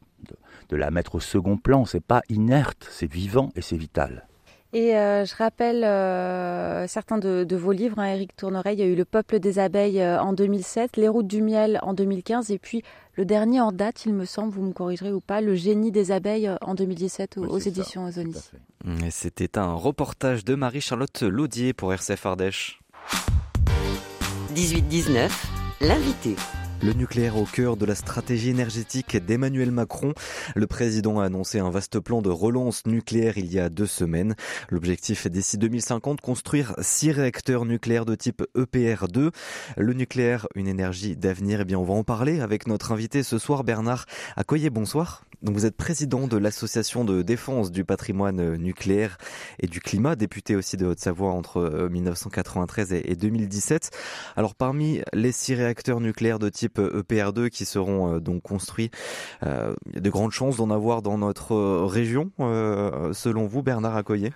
de, 0.69 0.77
la 0.77 0.91
mettre 0.91 1.17
au 1.17 1.21
second 1.21 1.57
plan. 1.57 1.85
C'est 1.85 2.05
pas 2.05 2.23
inerte, 2.29 2.87
c'est 2.91 3.11
vivant 3.11 3.51
et 3.55 3.63
c'est 3.63 3.77
vital. 3.77 4.27
Et 4.75 4.97
euh, 4.97 5.25
je 5.25 5.37
rappelle 5.37 5.85
euh, 5.85 6.89
certains 6.89 7.19
de, 7.19 7.57
vos 7.57 7.71
livres, 7.71 8.01
hein, 8.01 8.07
Éric 8.07 8.35
Tourneret, 8.35 8.75
il 8.75 8.81
y 8.81 8.83
a 8.83 8.87
eu 8.87 8.97
Le 8.97 9.05
peuple 9.05 9.39
des 9.39 9.61
abeilles 9.61 10.01
euh, 10.01 10.21
en 10.21 10.33
2007, 10.33 10.97
Les 10.97 11.07
routes 11.07 11.29
du 11.29 11.43
miel 11.43 11.79
en 11.83 11.95
2015, 11.95 12.51
et 12.51 12.59
puis 12.59 12.83
le 13.15 13.25
dernier 13.25 13.61
en 13.61 13.71
date, 13.71 14.05
il 14.05 14.13
me 14.13 14.25
semble, 14.25 14.53
vous 14.53 14.63
me 14.63 14.73
corrigerez 14.73 15.13
ou 15.13 15.21
pas, 15.21 15.41
Le 15.41 15.55
génie 15.55 15.93
des 15.93 16.11
abeilles 16.11 16.51
en 16.61 16.75
2017 16.75 17.39
aux, 17.39 17.59
éditions 17.59 18.07
Ozoni. 18.07 18.35
C'était 19.11 19.59
un 19.59 19.75
reportage 19.75 20.45
de 20.45 20.57
Marie-Charlotte 20.57 21.23
Laudier 21.23 21.73
pour 21.73 21.93
RCF 21.93 22.27
Ardèche. 22.27 22.81
18-19, 24.55 25.31
l'invité. 25.81 26.37
Le 26.83 26.93
nucléaire 26.93 27.37
au 27.37 27.45
cœur 27.45 27.77
de 27.77 27.87
la 27.87 27.95
stratégie 27.95 28.51
énergétique 28.51 29.17
d'Emmanuel 29.17 29.71
Macron. 29.71 30.13
Le 30.55 30.67
président 30.67 31.21
a 31.21 31.25
annoncé 31.25 31.59
un 31.59 31.71
vaste 31.71 31.99
plan 31.99 32.21
de 32.21 32.29
relance 32.29 32.87
nucléaire 32.87 33.39
il 33.39 33.53
y 33.53 33.59
a 33.59 33.71
deux 33.71 33.87
semaines. 33.87 34.35
L'objectif 34.69 35.25
est 35.25 35.31
d'ici 35.31 35.57
2050 35.57 36.21
construire 36.21 36.75
six 36.81 37.11
réacteurs 37.11 37.65
nucléaires 37.65 38.05
de 38.05 38.15
type 38.15 38.43
EPR2. 38.57 39.31
Le 39.77 39.93
nucléaire, 39.95 40.47
une 40.55 40.69
énergie 40.69 41.17
d'avenir. 41.17 41.61
Eh 41.63 41.65
bien, 41.65 41.79
on 41.79 41.85
va 41.85 41.95
en 41.95 42.05
parler 42.05 42.41
avec 42.41 42.67
notre 42.67 42.93
invité 42.93 43.23
ce 43.23 43.39
soir, 43.39 43.65
Bernard 43.65 44.05
Accoyer. 44.37 44.69
Bonsoir. 44.69 45.25
Donc 45.45 45.57
vous 45.57 45.67
êtes 45.67 45.77
président 45.77 46.27
de 46.27 46.39
l'association 46.39 47.05
de 47.05 47.21
défense 47.21 47.71
du 47.71 47.85
patrimoine 47.85 48.57
nucléaire 48.57 49.19
et 49.61 49.67
du 49.67 49.81
climat, 49.81 50.17
député 50.17 50.57
aussi 50.57 50.79
de 50.79 50.87
Haute-Savoie 50.87 51.33
entre 51.33 51.89
1993 51.91 52.93
euh, 52.93 53.01
et 53.05 53.15
2017. 53.15 53.91
Alors 54.37 54.55
parmi 54.55 55.03
les 55.13 55.33
six 55.33 55.55
réacteurs 55.55 56.01
nucléaires 56.01 56.39
de 56.39 56.49
type 56.49 56.74
EPR2 56.83 57.51
qui 57.51 57.65
seront 57.65 58.15
euh, 58.15 58.21
donc 58.21 58.43
construits, 58.43 58.91
euh, 59.43 59.75
il 59.87 59.95
y 59.95 59.99
a 59.99 60.01
de 60.01 60.11
grandes 60.11 60.33
chances 60.33 60.57
d'en 60.57 60.71
avoir 60.71 61.03
dans 61.03 61.19
notre 61.19 61.85
région, 61.85 62.31
selon 62.39 63.47
vous, 63.47 63.63
Bernard 63.63 63.97
Accoyer. 63.97 64.33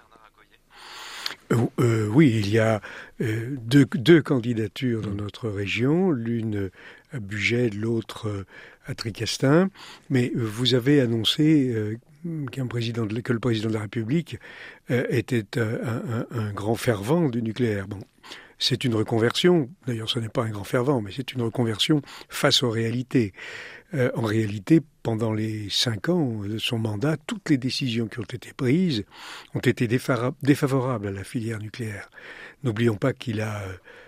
Oui, 1.78 2.30
il 2.34 2.50
y 2.50 2.58
a 2.58 2.80
deux, 3.20 4.22
candidatures 4.22 5.00
dans 5.00 5.14
notre 5.14 5.48
région, 5.48 6.10
l'une 6.10 6.70
à 7.12 7.20
Bugey, 7.20 7.70
l'autre 7.70 8.44
à 8.86 8.94
Tricastin, 8.94 9.70
mais 10.10 10.32
vous 10.34 10.74
avez 10.74 11.00
annoncé 11.00 11.72
euh, 11.74 11.96
président 12.68 13.06
de, 13.06 13.20
que 13.20 13.32
le 13.32 13.38
président 13.38 13.68
de 13.68 13.74
la 13.74 13.82
République 13.82 14.38
euh, 14.90 15.04
était 15.10 15.58
un, 15.58 16.26
un, 16.30 16.52
grand 16.52 16.74
fervent 16.74 17.28
du 17.28 17.42
nucléaire. 17.42 17.86
Bon, 17.86 18.00
c'est 18.58 18.84
une 18.84 18.94
reconversion. 18.94 19.70
D'ailleurs, 19.86 20.08
ce 20.08 20.18
n'est 20.18 20.28
pas 20.28 20.44
un 20.44 20.50
grand 20.50 20.64
fervent, 20.64 21.00
mais 21.00 21.10
c'est 21.14 21.32
une 21.32 21.42
reconversion 21.42 22.02
face 22.28 22.62
aux 22.62 22.70
réalités. 22.70 23.32
Euh, 23.94 24.10
en 24.14 24.22
réalité, 24.22 24.80
pendant 25.02 25.32
les 25.32 25.70
cinq 25.70 26.08
ans 26.08 26.42
de 26.42 26.58
son 26.58 26.78
mandat, 26.78 27.16
toutes 27.26 27.48
les 27.50 27.56
décisions 27.56 28.06
qui 28.06 28.18
ont 28.18 28.24
été 28.24 28.52
prises 28.52 29.04
ont 29.54 29.60
été 29.60 29.88
défavorables 29.88 31.08
à 31.08 31.12
la 31.12 31.24
filière 31.24 31.58
nucléaire. 31.58 32.10
N'oublions 32.64 32.96
pas 32.96 33.12
qu'il 33.12 33.40
a 33.40 33.62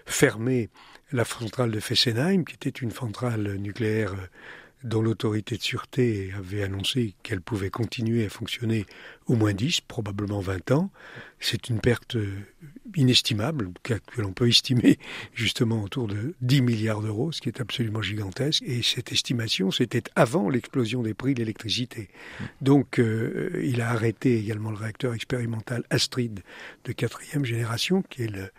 fermé 0.04 0.68
la 1.12 1.24
centrale 1.24 1.70
de 1.70 1.80
Fessenheim, 1.80 2.44
qui 2.44 2.54
était 2.54 2.68
une 2.68 2.90
centrale 2.90 3.56
nucléaire 3.56 4.14
dont 4.82 5.02
l'autorité 5.02 5.56
de 5.56 5.62
sûreté 5.62 6.32
avait 6.36 6.62
annoncé 6.62 7.14
qu'elle 7.22 7.40
pouvait 7.40 7.70
continuer 7.70 8.24
à 8.24 8.28
fonctionner 8.28 8.86
au 9.26 9.34
moins 9.34 9.52
10, 9.52 9.82
probablement 9.82 10.40
20 10.40 10.70
ans. 10.70 10.90
C'est 11.38 11.68
une 11.68 11.80
perte 11.80 12.16
euh, 12.16 12.32
inestimable, 12.96 13.70
que, 13.82 13.94
l'on 14.18 14.32
peut 14.32 14.48
estimer 14.48 14.98
justement 15.34 15.82
autour 15.82 16.08
de 16.08 16.34
10 16.40 16.62
milliards 16.62 17.02
d'euros, 17.02 17.30
ce 17.32 17.40
qui 17.40 17.48
est 17.48 17.60
absolument 17.60 18.02
gigantesque. 18.02 18.62
Et 18.66 18.82
cette 18.82 19.12
estimation, 19.12 19.70
c'était 19.70 20.04
avant 20.16 20.48
l'explosion 20.48 21.02
des 21.02 21.14
prix 21.14 21.34
de 21.34 21.40
l'électricité. 21.40 22.08
Donc 22.60 22.98
euh, 22.98 23.50
il 23.62 23.80
a 23.82 23.90
arrêté 23.90 24.38
également 24.38 24.70
le 24.70 24.78
réacteur 24.78 25.14
expérimental 25.14 25.84
Astrid 25.90 26.40
de 26.84 26.92
quatrième 26.92 27.44
génération, 27.44 28.02
qui 28.02 28.22
est 28.22 28.30
le, 28.30 28.50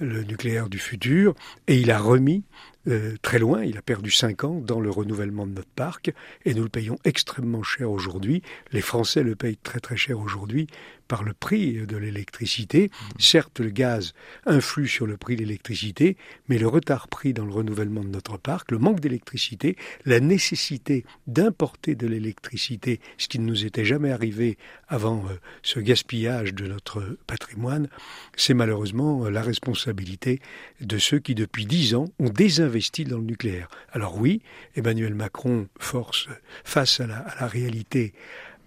le 0.00 0.22
nucléaire 0.24 0.68
du 0.68 0.78
futur, 0.78 1.34
et 1.66 1.78
il 1.78 1.90
a 1.90 1.98
remis 1.98 2.44
euh, 2.88 3.16
très 3.22 3.38
loin, 3.38 3.62
il 3.64 3.76
a 3.76 3.82
perdu 3.82 4.10
cinq 4.10 4.44
ans 4.44 4.60
dans 4.60 4.80
le 4.80 4.90
renouvellement 4.90 5.46
de 5.46 5.52
notre 5.52 5.68
parc, 5.68 6.12
et 6.44 6.54
nous 6.54 6.62
le 6.62 6.68
payons 6.68 6.98
extrêmement 7.04 7.62
cher 7.62 7.90
aujourd'hui. 7.90 8.42
Les 8.72 8.80
Français 8.80 9.22
le 9.22 9.36
payent 9.36 9.58
très 9.58 9.80
très 9.80 9.96
cher 9.96 10.18
aujourd'hui 10.18 10.66
par 11.06 11.24
le 11.24 11.32
prix 11.32 11.86
de 11.86 11.96
l'électricité. 11.96 12.90
Certes, 13.18 13.60
le 13.60 13.70
gaz 13.70 14.12
influe 14.44 14.86
sur 14.86 15.06
le 15.06 15.16
prix 15.16 15.36
de 15.36 15.40
l'électricité, 15.40 16.16
mais 16.48 16.58
le 16.58 16.68
retard 16.68 17.08
pris 17.08 17.32
dans 17.32 17.46
le 17.46 17.52
renouvellement 17.52 18.04
de 18.04 18.08
notre 18.10 18.36
parc, 18.36 18.70
le 18.70 18.78
manque 18.78 19.00
d'électricité, 19.00 19.76
la 20.04 20.20
nécessité 20.20 21.04
d'importer 21.26 21.94
de 21.94 22.06
l'électricité, 22.06 23.00
ce 23.16 23.28
qui 23.28 23.38
ne 23.38 23.46
nous 23.46 23.64
était 23.64 23.86
jamais 23.86 24.10
arrivé 24.10 24.58
avant 24.86 25.24
euh, 25.26 25.34
ce 25.62 25.80
gaspillage 25.80 26.52
de 26.54 26.66
notre 26.66 27.16
patrimoine, 27.26 27.88
c'est 28.36 28.54
malheureusement 28.54 29.24
euh, 29.24 29.30
la 29.30 29.42
responsabilité 29.42 30.40
de 30.80 30.98
ceux 30.98 31.18
qui, 31.18 31.34
depuis 31.34 31.64
dix 31.64 31.94
ans, 31.94 32.06
ont 32.18 32.28
désinvesti 32.28 32.77
dans 33.04 33.18
le 33.18 33.24
nucléaire? 33.24 33.68
Alors 33.92 34.18
oui, 34.18 34.42
Emmanuel 34.76 35.14
Macron 35.14 35.68
force 35.78 36.28
face 36.64 37.00
à 37.00 37.06
la, 37.06 37.18
à 37.18 37.40
la 37.40 37.46
réalité 37.46 38.12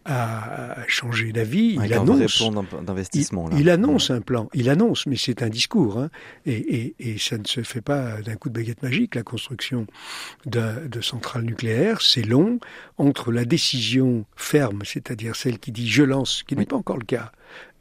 a 0.05 0.77
changé 0.87 1.31
d'avis. 1.31 1.77
il 1.83 1.93
annonce 1.93 2.41
d'investissement. 2.83 3.49
Il, 3.51 3.69
annonce 3.69 4.09
un 4.09 4.21
plan. 4.21 4.49
Il 4.53 4.69
annonce, 4.69 5.05
mais 5.05 5.15
c'est 5.15 5.43
un 5.43 5.49
discours. 5.49 5.99
Hein. 5.99 6.09
Et, 6.45 6.53
et, 6.53 6.95
et, 6.99 7.17
ça 7.19 7.37
ne 7.37 7.45
se 7.45 7.61
fait 7.61 7.81
pas 7.81 8.21
d'un 8.21 8.35
coup 8.35 8.49
de 8.49 8.55
baguette 8.55 8.81
magique. 8.81 9.15
La 9.15 9.23
construction 9.23 9.85
de, 10.45 11.01
centrales 11.01 11.43
nucléaires, 11.43 12.01
c'est 12.01 12.23
long. 12.23 12.59
Entre 12.97 13.31
la 13.31 13.45
décision 13.45 14.25
ferme, 14.35 14.81
c'est-à-dire 14.85 15.35
celle 15.35 15.59
qui 15.59 15.71
dit 15.71 15.87
je 15.87 16.03
lance, 16.03 16.37
ce 16.37 16.43
qui 16.43 16.55
n'est 16.55 16.65
pas 16.65 16.77
encore 16.77 16.97
le 16.97 17.05
cas, 17.05 17.31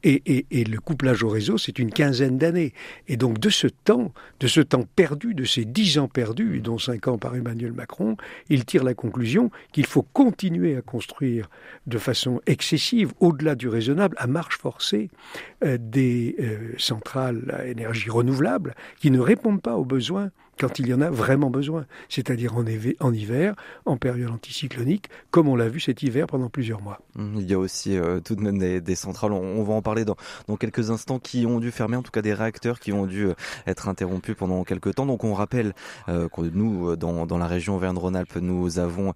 et, 0.03 0.45
le 0.51 0.79
couplage 0.79 1.23
au 1.23 1.29
réseau, 1.29 1.57
c'est 1.57 1.79
une 1.79 1.91
quinzaine 1.91 2.37
d'années. 2.37 2.73
Et 3.07 3.17
donc 3.17 3.39
de 3.39 3.49
ce 3.49 3.67
temps, 3.67 4.13
de 4.39 4.47
ce 4.47 4.61
temps 4.61 4.85
perdu, 4.95 5.33
de 5.33 5.43
ces 5.43 5.65
dix 5.65 5.97
ans 5.97 6.07
perdus, 6.07 6.61
dont 6.61 6.77
cinq 6.77 7.07
ans 7.07 7.17
par 7.17 7.35
Emmanuel 7.35 7.73
Macron, 7.73 8.17
il 8.49 8.65
tire 8.65 8.83
la 8.83 8.93
conclusion 8.93 9.51
qu'il 9.71 9.85
faut 9.85 10.01
continuer 10.01 10.75
à 10.75 10.81
construire 10.81 11.49
de 11.87 11.97
façon 11.97 12.41
excessive, 12.45 13.11
au-delà 13.19 13.55
du 13.55 13.67
raisonnable, 13.67 14.15
à 14.19 14.27
marche 14.27 14.57
forcée, 14.57 15.09
euh, 15.63 15.77
des 15.79 16.35
euh, 16.39 16.73
centrales 16.77 17.53
à 17.57 17.65
énergie 17.65 18.09
renouvelable 18.09 18.75
qui 18.99 19.11
ne 19.11 19.19
répondent 19.19 19.61
pas 19.61 19.75
aux 19.75 19.85
besoins 19.85 20.31
quand 20.59 20.79
il 20.79 20.87
y 20.87 20.93
en 20.93 21.01
a 21.01 21.09
vraiment 21.09 21.49
besoin, 21.49 21.85
c'est-à-dire 22.09 22.55
en, 22.55 23.13
hiver, 23.13 23.55
en 23.85 23.97
période 23.97 24.29
anticyclonique, 24.29 25.09
comme 25.31 25.47
on 25.47 25.55
l'a 25.55 25.69
vu 25.69 25.79
cet 25.79 26.03
hiver 26.03 26.27
pendant 26.27 26.49
plusieurs 26.49 26.81
mois. 26.81 26.99
Mmh, 27.15 27.37
il 27.37 27.49
y 27.49 27.53
a 27.53 27.59
aussi 27.59 27.97
euh, 27.97 28.19
tout 28.19 28.35
de 28.35 28.41
même 28.41 28.59
des, 28.59 28.95
centrales, 28.95 29.31
on, 29.31 29.63
va 29.63 29.73
en 29.73 29.81
parler 29.81 30.05
dans, 30.05 30.15
dans, 30.47 30.57
quelques 30.57 30.91
instants, 30.91 31.19
qui 31.19 31.45
ont 31.45 31.59
dû 31.59 31.71
fermer, 31.71 31.97
en 31.97 32.03
tout 32.03 32.11
cas 32.11 32.21
des 32.21 32.33
réacteurs 32.33 32.79
qui 32.79 32.93
ont 32.93 33.05
dû 33.05 33.25
euh, 33.25 33.33
être 33.65 33.87
interrompus 33.87 34.35
pendant 34.35 34.63
quelques 34.63 34.95
temps. 34.95 35.05
Donc 35.05 35.23
on 35.23 35.33
rappelle 35.33 35.73
euh, 36.09 36.27
que 36.29 36.41
nous, 36.41 36.95
dans, 36.95 37.25
dans 37.25 37.37
la 37.37 37.47
région 37.47 37.75
Auvergne-Rhône-Alpes, 37.75 38.35
nous 38.35 38.79
avons 38.79 39.13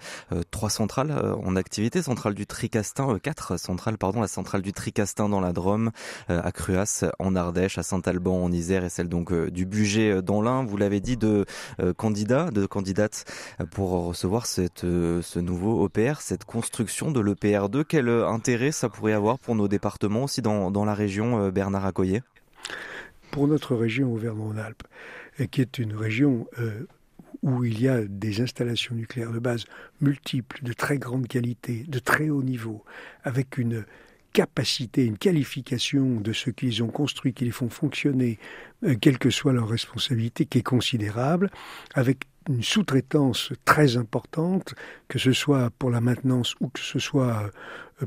trois 0.52 0.70
centrales 0.70 1.12
en 1.44 1.56
activité, 1.56 2.02
centrale 2.02 2.34
du 2.34 2.46
Tricastin, 2.48 3.20
quatre 3.20 3.58
centrales, 3.58 3.98
pardon, 3.98 4.22
la 4.22 4.28
centrale 4.28 4.62
du 4.62 4.74
Tricastin 4.74 5.30
dans 5.30 5.42
la 5.42 5.54
Drôme, 5.54 5.92
à 6.28 6.52
Cruas 6.52 7.06
en 7.20 7.36
Ardèche, 7.36 7.78
à 7.78 7.84
Saint-Alban 7.84 8.44
en 8.44 8.52
Isère 8.52 8.84
et 8.84 8.90
celle 8.90 9.10
donc 9.10 9.34
du 9.50 9.66
Bugey 9.66 10.22
dans 10.22 10.42
l'Ain. 10.42 10.64
Vous 10.64 10.78
l'avez 10.78 11.00
dit, 11.00 11.18
euh, 11.26 11.94
candidats, 11.94 12.52
de 12.52 12.66
candidates 12.66 13.26
pour 13.72 13.92
recevoir 13.92 14.46
cette, 14.46 14.84
euh, 14.84 15.22
ce 15.22 15.40
nouveau 15.40 15.84
OPR, 15.84 16.22
cette 16.22 16.46
construction 16.46 17.12
de 17.12 17.20
l'EPR2. 17.20 17.84
Quel 17.88 18.10
intérêt 18.10 18.72
ça 18.72 18.90
pourrait 18.90 19.14
avoir 19.14 19.40
pour 19.40 19.56
nos 19.56 19.68
départements 19.68 20.24
aussi 20.24 20.42
dans, 20.42 20.72
dans 20.72 20.86
la 20.86 20.94
région, 20.94 21.40
euh, 21.40 21.52
Bernard 21.52 21.86
Accoyer? 21.86 22.22
Pour 23.32 23.48
notre 23.48 23.76
région 23.76 24.14
Auvergne-Rhône-Alpes, 24.14 24.84
qui 25.52 25.62
est 25.62 25.80
une 25.80 25.94
région 25.94 26.48
où 27.42 27.66
il 27.66 27.82
y 27.82 27.90
a 27.90 28.02
des 28.06 28.42
installations 28.42 28.96
nucléaires 28.96 29.32
de 29.32 29.40
base 29.40 29.66
multiples, 30.00 30.64
de 30.64 30.72
très 30.72 30.98
grande 30.98 31.28
qualité, 31.28 31.84
de 31.88 32.00
très 32.00 32.30
haut 32.30 32.44
niveau, 32.44 32.86
avec 33.24 33.58
une 33.58 33.84
capacité, 34.36 35.06
une 35.06 35.18
qualification 35.18 36.20
de 36.20 36.34
ceux 36.34 36.52
qui 36.52 36.66
les 36.66 36.82
ont 36.82 36.90
construits, 36.90 37.34
qui 37.34 37.46
les 37.46 37.52
font 37.52 37.70
fonctionner, 37.70 38.38
euh, 38.84 38.96
quelle 39.00 39.18
que 39.18 39.30
soit 39.30 39.54
leur 39.54 39.70
responsabilité, 39.70 40.46
qui 40.46 40.58
est 40.58 40.62
considérable, 40.62 41.50
avec 41.94 42.26
une 42.50 42.62
sous-traitance 42.62 43.54
très 43.64 43.96
importante, 43.96 44.76
que 45.08 45.20
ce 45.20 45.32
soit 45.32 45.70
pour 45.80 45.90
la 45.90 46.02
maintenance 46.02 46.54
ou 46.60 46.68
que 46.68 46.82
ce 46.82 47.00
soit 47.00 47.50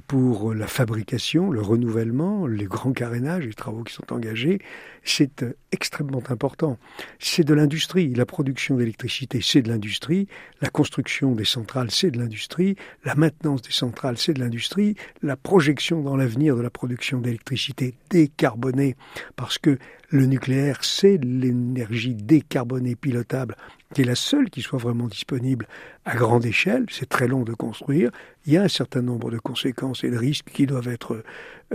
pour 0.06 0.52
la 0.52 0.66
fabrication, 0.66 1.50
le 1.50 1.62
renouvellement, 1.62 2.46
les 2.46 2.66
grands 2.66 2.92
carénages, 2.92 3.46
les 3.46 3.54
travaux 3.54 3.84
qui 3.84 3.94
sont 3.94 4.12
engagés, 4.12 4.60
c'est 5.02 5.42
euh, 5.42 5.54
extrêmement 5.72 6.22
important. 6.28 6.78
C'est 7.18 7.44
de 7.44 7.54
l'industrie. 7.54 8.12
La 8.14 8.26
production 8.26 8.76
d'électricité, 8.76 9.40
c'est 9.42 9.62
de 9.62 9.70
l'industrie. 9.70 10.28
La 10.60 10.68
construction 10.68 11.32
des 11.32 11.46
centrales, 11.46 11.90
c'est 11.90 12.10
de 12.10 12.18
l'industrie. 12.18 12.76
La 13.04 13.14
maintenance 13.14 13.62
des 13.62 13.72
centrales, 13.72 14.18
c'est 14.18 14.34
de 14.34 14.40
l'industrie. 14.40 14.94
La 15.22 15.36
projection 15.36 16.02
dans 16.02 16.16
l'avenir 16.16 16.54
de 16.54 16.62
la 16.62 16.70
production 16.70 17.20
d'électricité 17.20 17.94
décarbonée, 18.10 18.94
parce 19.36 19.56
que 19.56 19.78
le 20.10 20.24
nucléaire, 20.26 20.78
c'est 20.82 21.18
l'énergie 21.18 22.14
décarbonée 22.14 22.96
pilotable, 22.96 23.56
qui 23.92 24.02
est 24.02 24.06
la 24.06 24.14
seule 24.14 24.48
qui 24.48 24.62
soit 24.62 24.78
vraiment 24.78 25.06
disponible 25.06 25.66
à 26.04 26.16
grande 26.16 26.46
échelle. 26.46 26.86
C'est 26.90 27.08
très 27.08 27.28
long 27.28 27.42
de 27.42 27.52
construire. 27.52 28.10
Il 28.46 28.54
y 28.54 28.56
a 28.56 28.62
un 28.62 28.68
certain 28.68 29.02
nombre 29.02 29.30
de 29.30 29.38
conséquences 29.38 30.04
et 30.04 30.10
de 30.10 30.16
risques 30.16 30.50
qui 30.52 30.66
doivent 30.66 30.88
être 30.88 31.22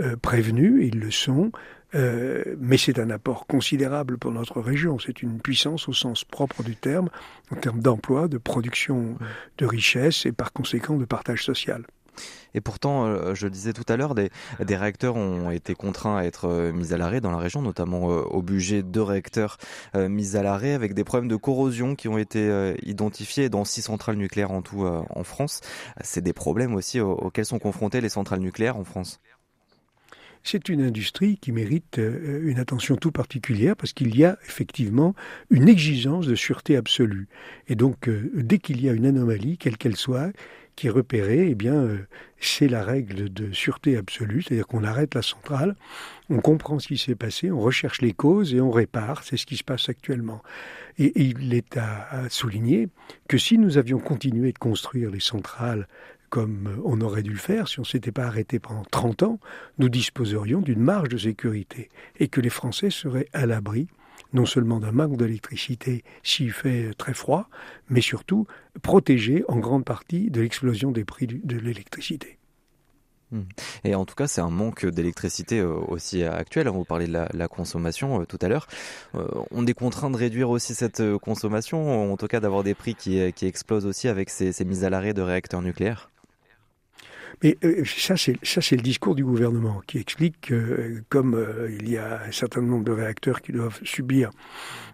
euh, 0.00 0.16
prévenus, 0.16 0.84
ils 0.84 0.98
le 0.98 1.10
sont. 1.10 1.52
Euh, 1.94 2.42
mais 2.58 2.76
c'est 2.76 2.98
un 2.98 3.10
apport 3.10 3.46
considérable 3.46 4.18
pour 4.18 4.32
notre 4.32 4.60
région. 4.60 4.98
C'est 4.98 5.22
une 5.22 5.40
puissance 5.40 5.88
au 5.88 5.92
sens 5.92 6.24
propre 6.24 6.64
du 6.64 6.74
terme, 6.74 7.08
en 7.52 7.56
termes 7.56 7.80
d'emploi, 7.80 8.26
de 8.26 8.38
production 8.38 9.16
de 9.58 9.66
richesses 9.66 10.26
et 10.26 10.32
par 10.32 10.52
conséquent 10.52 10.96
de 10.96 11.04
partage 11.04 11.44
social. 11.44 11.84
Et 12.54 12.60
pourtant, 12.60 13.06
euh, 13.06 13.34
je 13.34 13.46
le 13.46 13.50
disais 13.50 13.72
tout 13.72 13.84
à 13.88 13.96
l'heure, 13.96 14.14
des, 14.14 14.30
réacteurs 14.60 15.16
ont 15.16 15.50
été 15.50 15.74
contraints 15.74 16.16
à 16.16 16.22
être 16.22 16.46
euh, 16.46 16.72
mis 16.72 16.92
à 16.92 16.96
l'arrêt 16.96 17.20
dans 17.20 17.30
la 17.30 17.38
région, 17.38 17.62
notamment 17.62 18.10
euh, 18.10 18.22
au 18.22 18.42
budget 18.42 18.82
deux 18.82 19.02
réacteurs 19.02 19.58
mis 19.94 20.36
à 20.36 20.42
l'arrêt 20.42 20.72
avec 20.72 20.94
des 20.94 21.04
problèmes 21.04 21.28
de 21.28 21.36
corrosion 21.36 21.94
qui 21.94 22.08
ont 22.08 22.18
été 22.18 22.74
identifiés 22.82 23.48
dans 23.48 23.64
six 23.64 23.82
centrales 23.82 24.16
nucléaires 24.16 24.50
en 24.50 24.62
tout 24.62 24.84
en 24.84 25.24
France. 25.24 25.60
C'est 26.02 26.20
des 26.20 26.32
problèmes 26.32 26.74
aussi 26.74 27.00
auxquels 27.00 27.46
sont 27.46 27.58
confrontées 27.58 28.00
les 28.00 28.08
centrales 28.08 28.40
nucléaires 28.40 28.76
en 28.76 28.84
France. 28.84 29.20
C'est 30.42 30.68
une 30.68 30.82
industrie 30.82 31.38
qui 31.38 31.52
mérite 31.52 31.98
une 31.98 32.58
attention 32.58 32.96
tout 32.96 33.12
particulière 33.12 33.76
parce 33.76 33.92
qu'il 33.92 34.16
y 34.16 34.24
a 34.24 34.38
effectivement 34.46 35.14
une 35.50 35.68
exigence 35.68 36.26
de 36.26 36.34
sûreté 36.34 36.76
absolue. 36.76 37.28
Et 37.68 37.76
donc, 37.76 38.10
dès 38.34 38.58
qu'il 38.58 38.82
y 38.82 38.88
a 38.88 38.92
une 38.92 39.06
anomalie, 39.06 39.58
quelle 39.58 39.78
qu'elle 39.78 39.96
soit, 39.96 40.32
qui 40.76 40.88
est 40.88 40.90
repéré, 40.90 41.48
eh 41.48 41.54
bien, 41.54 41.74
euh, 41.74 42.06
c'est 42.38 42.68
la 42.68 42.84
règle 42.84 43.32
de 43.32 43.52
sûreté 43.52 43.96
absolue, 43.96 44.42
c'est-à-dire 44.42 44.66
qu'on 44.66 44.84
arrête 44.84 45.14
la 45.14 45.22
centrale, 45.22 45.76
on 46.30 46.40
comprend 46.40 46.78
ce 46.78 46.88
qui 46.88 46.98
s'est 46.98 47.14
passé, 47.14 47.50
on 47.50 47.60
recherche 47.60 48.00
les 48.00 48.12
causes 48.12 48.54
et 48.54 48.60
on 48.60 48.70
répare. 48.70 49.22
C'est 49.24 49.36
ce 49.36 49.46
qui 49.46 49.56
se 49.56 49.64
passe 49.64 49.88
actuellement. 49.88 50.42
Et, 50.98 51.12
il 51.20 51.54
est 51.54 51.76
à, 51.76 52.28
souligner 52.28 52.88
que 53.28 53.38
si 53.38 53.58
nous 53.58 53.78
avions 53.78 53.98
continué 53.98 54.52
de 54.52 54.58
construire 54.58 55.10
les 55.10 55.20
centrales 55.20 55.86
comme 56.30 56.82
on 56.84 57.00
aurait 57.00 57.22
dû 57.22 57.30
le 57.30 57.36
faire 57.36 57.68
si 57.68 57.78
on 57.78 57.82
ne 57.82 57.86
s'était 57.86 58.10
pas 58.10 58.24
arrêté 58.24 58.58
pendant 58.58 58.84
30 58.90 59.22
ans, 59.22 59.40
nous 59.78 59.88
disposerions 59.88 60.60
d'une 60.60 60.80
marge 60.80 61.08
de 61.08 61.18
sécurité 61.18 61.90
et 62.18 62.26
que 62.26 62.40
les 62.40 62.50
Français 62.50 62.90
seraient 62.90 63.28
à 63.32 63.46
l'abri 63.46 63.86
non 64.34 64.44
seulement 64.44 64.80
d'un 64.80 64.92
manque 64.92 65.16
d'électricité 65.16 66.04
s'il 66.22 66.52
fait 66.52 66.92
très 66.98 67.14
froid, 67.14 67.48
mais 67.88 68.00
surtout 68.00 68.46
protégé 68.82 69.44
en 69.48 69.56
grande 69.56 69.84
partie 69.84 70.30
de 70.30 70.42
l'explosion 70.42 70.90
des 70.90 71.04
prix 71.04 71.26
de 71.26 71.56
l'électricité. 71.56 72.38
Hmm. 73.30 73.42
Et 73.84 73.94
en 73.94 74.04
tout 74.04 74.14
cas, 74.14 74.28
c'est 74.28 74.40
un 74.40 74.50
manque 74.50 74.86
d'électricité 74.86 75.58
euh, 75.58 75.74
aussi 75.88 76.22
actuel. 76.22 76.68
Vous 76.68 76.84
parlez 76.84 77.06
de 77.06 77.26
la, 77.32 77.48
consommation 77.48 78.20
euh, 78.20 78.24
tout 78.26 78.38
à 78.42 78.48
l'heure. 78.48 78.66
Euh, 79.14 79.26
on 79.50 79.66
est 79.66 79.74
contraint 79.74 80.10
de 80.10 80.16
réduire 80.16 80.50
aussi 80.50 80.74
cette 80.74 81.02
consommation, 81.18 82.12
en 82.12 82.16
tout 82.16 82.26
cas 82.26 82.40
d'avoir 82.40 82.62
des 82.62 82.74
prix 82.74 82.94
qui, 82.94 83.18
explosent 83.18 83.86
aussi 83.86 84.08
avec 84.08 84.30
ces 84.30 84.64
mises 84.64 84.84
à 84.84 84.90
l'arrêt 84.90 85.14
de 85.14 85.22
réacteurs 85.22 85.62
nucléaires. 85.62 86.10
Mais 87.42 87.56
euh, 87.64 87.84
ça, 87.84 88.16
c'est 88.16 88.76
le 88.76 88.82
discours 88.82 89.14
du 89.14 89.24
gouvernement 89.24 89.82
qui 89.86 89.98
explique 89.98 90.40
que, 90.42 91.02
comme 91.08 91.34
euh, 91.34 91.70
il 91.78 91.90
y 91.90 91.96
a 91.96 92.22
un 92.26 92.32
certain 92.32 92.62
nombre 92.62 92.84
de 92.84 92.92
réacteurs 92.92 93.42
qui 93.42 93.52
doivent 93.52 93.80
subir 93.82 94.30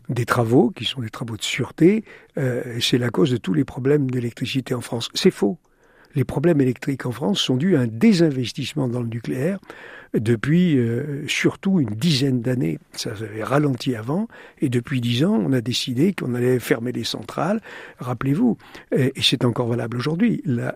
des 0.08 0.24
travaux, 0.24 0.70
qui 0.70 0.84
sont 0.84 1.00
des 1.00 1.10
travaux 1.10 1.36
de 1.36 1.42
sûreté, 1.42 2.04
euh, 2.38 2.78
c'est 2.80 2.98
la 2.98 3.10
cause 3.10 3.30
de 3.30 3.36
tous 3.36 3.54
les 3.54 3.64
problèmes 3.64 4.10
d'électricité 4.10 4.74
en 4.74 4.80
France. 4.80 5.08
C'est 5.14 5.30
faux. 5.30 5.58
Les 6.16 6.24
problèmes 6.24 6.60
électriques 6.60 7.06
en 7.06 7.12
France 7.12 7.38
sont 7.38 7.56
dus 7.56 7.76
à 7.76 7.80
un 7.80 7.86
désinvestissement 7.86 8.88
dans 8.88 9.00
le 9.00 9.06
nucléaire 9.06 9.60
depuis 10.12 10.76
surtout 11.28 11.78
une 11.78 11.90
dizaine 11.90 12.40
d'années. 12.40 12.80
Ça 12.90 13.10
avait 13.10 13.44
ralenti 13.44 13.94
avant, 13.94 14.26
et 14.60 14.68
depuis 14.68 15.00
dix 15.00 15.24
ans, 15.24 15.40
on 15.40 15.52
a 15.52 15.60
décidé 15.60 16.12
qu'on 16.12 16.34
allait 16.34 16.58
fermer 16.58 16.90
les 16.90 17.04
centrales. 17.04 17.60
Rappelez-vous, 18.00 18.58
et, 18.90 19.12
c'est 19.22 19.44
encore 19.44 19.68
valable 19.68 19.98
aujourd'hui, 19.98 20.42
la 20.44 20.74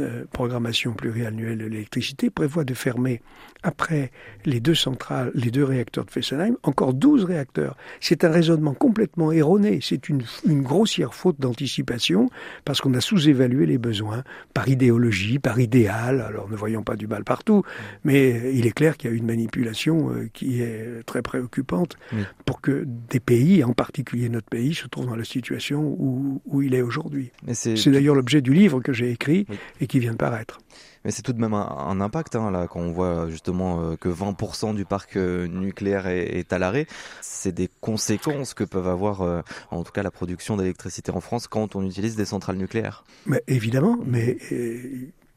euh, 0.00 0.24
programmation 0.30 0.92
pluriannuelle 0.92 1.58
de 1.58 1.64
l'électricité 1.64 2.28
prévoit 2.28 2.64
de 2.64 2.74
fermer 2.74 3.22
après 3.62 4.10
les 4.44 4.60
deux 4.60 4.74
centrales, 4.74 5.30
les 5.34 5.50
deux 5.50 5.64
réacteurs 5.64 6.04
de 6.04 6.10
Fessenheim, 6.10 6.56
encore 6.62 6.92
12 6.92 7.24
réacteurs. 7.24 7.76
C'est 8.00 8.24
un 8.24 8.30
raisonnement 8.30 8.74
complètement 8.74 9.32
erroné. 9.32 9.78
C'est 9.82 10.08
une, 10.08 10.22
une 10.46 10.62
grossière 10.62 11.14
faute 11.14 11.40
d'anticipation 11.40 12.28
parce 12.64 12.80
qu'on 12.80 12.92
a 12.94 13.00
sous-évalué 13.00 13.64
les 13.64 13.78
besoins 13.78 14.22
par 14.52 14.68
idéologie, 14.68 15.38
par 15.38 15.58
idéal. 15.58 16.20
Alors 16.20 16.50
ne 16.50 16.56
voyons 16.56 16.82
pas 16.82 16.96
du 16.96 17.06
mal 17.06 17.24
partout, 17.24 17.62
mais 18.04 18.54
il 18.54 18.66
est 18.66 18.72
clair 18.72 18.98
qu'il 18.98 19.10
y 19.10 19.12
a 19.14 19.16
une 19.16 19.26
manipulation 19.26 20.10
euh, 20.10 20.28
qui 20.32 20.60
est 20.60 21.02
très 21.06 21.22
préoccupante 21.22 21.96
pour 22.44 22.60
que 22.60 22.84
des 22.86 23.20
pays, 23.20 23.64
en 23.64 23.72
particulier 23.72 24.28
notre 24.28 24.48
pays, 24.48 24.74
se 24.74 24.86
trouvent 24.88 25.06
dans 25.06 25.16
la 25.16 25.24
situation 25.24 25.82
où, 25.98 26.42
où 26.44 26.62
il 26.62 26.74
est 26.74 26.82
aujourd'hui. 26.82 27.30
C'est 27.52 27.90
d'ailleurs 27.90 28.14
l'objet 28.14 28.42
du 28.42 28.52
livre 28.52 28.80
que 28.80 28.92
j'ai 28.92 29.10
écrit 29.10 29.46
qui 29.86 29.98
vient 29.98 30.12
de 30.12 30.16
paraître. 30.16 30.58
Mais 31.04 31.12
c'est 31.12 31.22
tout 31.22 31.32
de 31.32 31.40
même 31.40 31.54
un, 31.54 32.00
impact 32.00 32.34
hein, 32.34 32.50
là 32.50 32.66
quand 32.66 32.80
on 32.80 32.90
voit 32.90 33.30
justement 33.30 33.80
euh, 33.80 33.96
que 33.96 34.08
20% 34.08 34.74
du 34.74 34.84
parc 34.84 35.16
euh, 35.16 35.46
nucléaire 35.46 36.08
est, 36.08 36.52
à 36.52 36.58
l'arrêt. 36.58 36.88
C'est 37.20 37.52
des 37.52 37.68
conséquences 37.80 38.54
que 38.54 38.64
peuvent 38.64 38.88
avoir 38.88 39.22
euh, 39.22 39.40
en 39.70 39.84
tout 39.84 39.92
cas 39.92 40.02
la 40.02 40.10
production 40.10 40.56
d'électricité 40.56 41.12
en 41.12 41.20
France 41.20 41.46
quand 41.46 41.76
on 41.76 41.86
utilise 41.86 42.16
des 42.16 42.24
centrales 42.24 42.56
nucléaires. 42.56 43.04
Mais 43.26 43.40
évidemment, 43.46 43.98
mais 44.04 44.36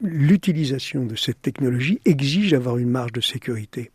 l'utilisation 0.00 1.04
de 1.04 1.14
cette 1.14 1.40
technologie 1.40 2.00
exige 2.04 2.50
d'avoir 2.50 2.78
une 2.78 2.90
marge 2.90 3.12
de 3.12 3.20
sécurité. 3.20 3.92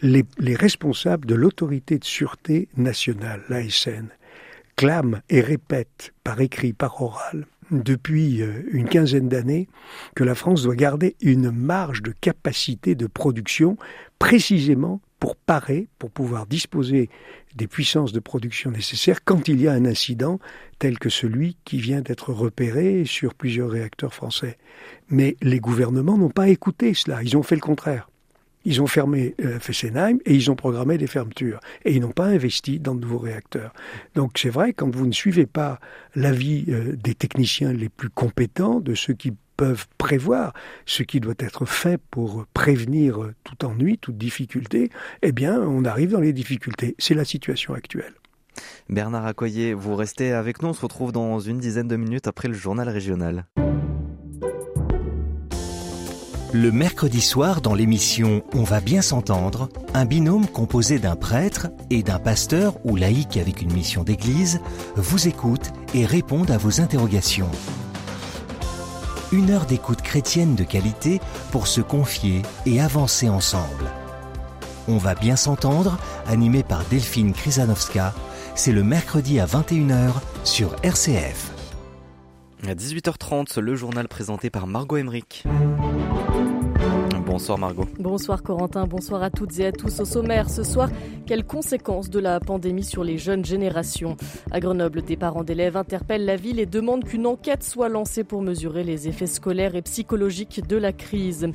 Les, 0.00 0.24
les 0.38 0.54
responsables 0.54 1.26
de 1.26 1.34
l'autorité 1.34 1.98
de 1.98 2.04
sûreté 2.04 2.68
nationale, 2.78 3.42
l'ASN, 3.50 4.08
clament 4.76 5.18
et 5.28 5.42
répètent 5.42 6.14
par 6.24 6.40
écrit, 6.40 6.72
par 6.72 7.02
oral, 7.02 7.44
depuis 7.70 8.42
euh, 8.42 8.62
une 8.70 8.88
quinzaine 8.88 9.28
d'années 9.28 9.68
que 10.14 10.24
la 10.24 10.34
France 10.34 10.62
doit 10.62 10.76
garder 10.76 11.16
une 11.20 11.50
marge 11.50 12.02
de 12.02 12.12
capacité 12.20 12.94
de 12.94 13.06
production 13.06 13.76
précisément 14.18 15.00
pour 15.18 15.36
parer, 15.36 15.88
pour 15.98 16.10
pouvoir 16.10 16.46
disposer 16.46 17.10
des 17.54 17.66
puissances 17.66 18.12
de 18.12 18.20
production 18.20 18.70
nécessaires 18.70 19.24
quand 19.24 19.48
il 19.48 19.60
y 19.60 19.68
a 19.68 19.72
un 19.72 19.84
incident 19.84 20.40
tel 20.78 20.98
que 20.98 21.10
celui 21.10 21.56
qui 21.64 21.78
vient 21.78 22.00
d'être 22.00 22.32
repéré 22.32 23.04
sur 23.04 23.34
plusieurs 23.34 23.70
réacteurs 23.70 24.14
français. 24.14 24.56
Mais 25.08 25.36
les 25.42 25.60
gouvernements 25.60 26.16
n'ont 26.16 26.30
pas 26.30 26.48
écouté 26.48 26.94
cela, 26.94 27.22
ils 27.22 27.36
ont 27.36 27.42
fait 27.42 27.56
le 27.56 27.60
contraire. 27.60 28.09
Ils 28.64 28.82
ont 28.82 28.86
fermé 28.86 29.34
euh, 29.40 29.58
Fessenheim 29.58 30.18
et 30.24 30.34
ils 30.34 30.50
ont 30.50 30.56
programmé 30.56 30.98
des 30.98 31.06
fermetures. 31.06 31.60
Et 31.84 31.94
ils 31.94 32.00
n'ont 32.00 32.12
pas 32.12 32.26
investi 32.26 32.78
dans 32.78 32.94
de 32.94 33.00
nouveaux 33.00 33.18
réacteurs. 33.18 33.72
Donc 34.14 34.32
c'est 34.36 34.50
vrai, 34.50 34.72
quand 34.72 34.94
vous 34.94 35.06
ne 35.06 35.12
suivez 35.12 35.46
pas 35.46 35.80
l'avis 36.14 36.66
euh, 36.68 36.96
des 36.96 37.14
techniciens 37.14 37.72
les 37.72 37.88
plus 37.88 38.10
compétents, 38.10 38.80
de 38.80 38.94
ceux 38.94 39.14
qui 39.14 39.32
peuvent 39.56 39.86
prévoir 39.98 40.52
ce 40.86 41.02
qui 41.02 41.20
doit 41.20 41.34
être 41.38 41.66
fait 41.66 42.00
pour 42.10 42.46
prévenir 42.54 43.22
euh, 43.22 43.34
tout 43.44 43.64
ennui, 43.64 43.98
toute 43.98 44.18
difficulté, 44.18 44.90
eh 45.22 45.32
bien 45.32 45.60
on 45.60 45.84
arrive 45.84 46.12
dans 46.12 46.20
les 46.20 46.32
difficultés. 46.32 46.94
C'est 46.98 47.14
la 47.14 47.24
situation 47.24 47.74
actuelle. 47.74 48.14
Bernard 48.88 49.26
Accoyer, 49.26 49.74
vous 49.74 49.94
restez 49.94 50.32
avec 50.32 50.62
nous. 50.62 50.70
On 50.70 50.72
se 50.72 50.82
retrouve 50.82 51.12
dans 51.12 51.40
une 51.40 51.58
dizaine 51.58 51.88
de 51.88 51.96
minutes 51.96 52.26
après 52.26 52.48
le 52.48 52.54
journal 52.54 52.88
régional. 52.88 53.46
Le 56.52 56.72
mercredi 56.72 57.20
soir, 57.20 57.60
dans 57.60 57.74
l'émission 57.74 58.42
On 58.54 58.64
va 58.64 58.80
bien 58.80 59.02
s'entendre, 59.02 59.68
un 59.94 60.04
binôme 60.04 60.48
composé 60.48 60.98
d'un 60.98 61.14
prêtre 61.14 61.68
et 61.90 62.02
d'un 62.02 62.18
pasteur 62.18 62.74
ou 62.84 62.96
laïc 62.96 63.36
avec 63.36 63.62
une 63.62 63.72
mission 63.72 64.02
d'église 64.02 64.60
vous 64.96 65.28
écoute 65.28 65.70
et 65.94 66.04
répond 66.04 66.42
à 66.50 66.58
vos 66.58 66.80
interrogations. 66.80 67.50
Une 69.30 69.50
heure 69.50 69.64
d'écoute 69.64 70.02
chrétienne 70.02 70.56
de 70.56 70.64
qualité 70.64 71.20
pour 71.52 71.68
se 71.68 71.80
confier 71.80 72.42
et 72.66 72.80
avancer 72.80 73.28
ensemble. 73.28 73.86
On 74.88 74.98
va 74.98 75.14
bien 75.14 75.36
s'entendre, 75.36 75.98
animé 76.26 76.64
par 76.64 76.84
Delphine 76.86 77.32
Krisanowska, 77.32 78.12
c'est 78.56 78.72
le 78.72 78.82
mercredi 78.82 79.38
à 79.38 79.46
21h 79.46 80.14
sur 80.42 80.74
RCF. 80.82 81.52
À 82.66 82.74
18h30, 82.74 83.60
le 83.60 83.76
journal 83.76 84.08
présenté 84.08 84.50
par 84.50 84.66
Margot 84.66 84.96
Emmerich. 84.96 85.44
Bonsoir 87.30 87.58
Margot. 87.58 87.86
Bonsoir 88.00 88.42
Corentin, 88.42 88.88
bonsoir 88.88 89.22
à 89.22 89.30
toutes 89.30 89.56
et 89.60 89.66
à 89.66 89.70
tous. 89.70 90.00
Au 90.00 90.04
sommaire 90.04 90.50
ce 90.50 90.64
soir, 90.64 90.90
quelles 91.26 91.44
conséquences 91.44 92.10
de 92.10 92.18
la 92.18 92.40
pandémie 92.40 92.82
sur 92.82 93.04
les 93.04 93.18
jeunes 93.18 93.44
générations? 93.44 94.16
À 94.50 94.58
Grenoble, 94.58 95.02
des 95.02 95.16
parents 95.16 95.44
d'élèves 95.44 95.76
interpellent 95.76 96.24
la 96.24 96.34
ville 96.34 96.58
et 96.58 96.66
demandent 96.66 97.04
qu'une 97.04 97.28
enquête 97.28 97.62
soit 97.62 97.88
lancée 97.88 98.24
pour 98.24 98.42
mesurer 98.42 98.82
les 98.82 99.06
effets 99.06 99.28
scolaires 99.28 99.76
et 99.76 99.82
psychologiques 99.82 100.66
de 100.66 100.76
la 100.76 100.92
crise. 100.92 101.46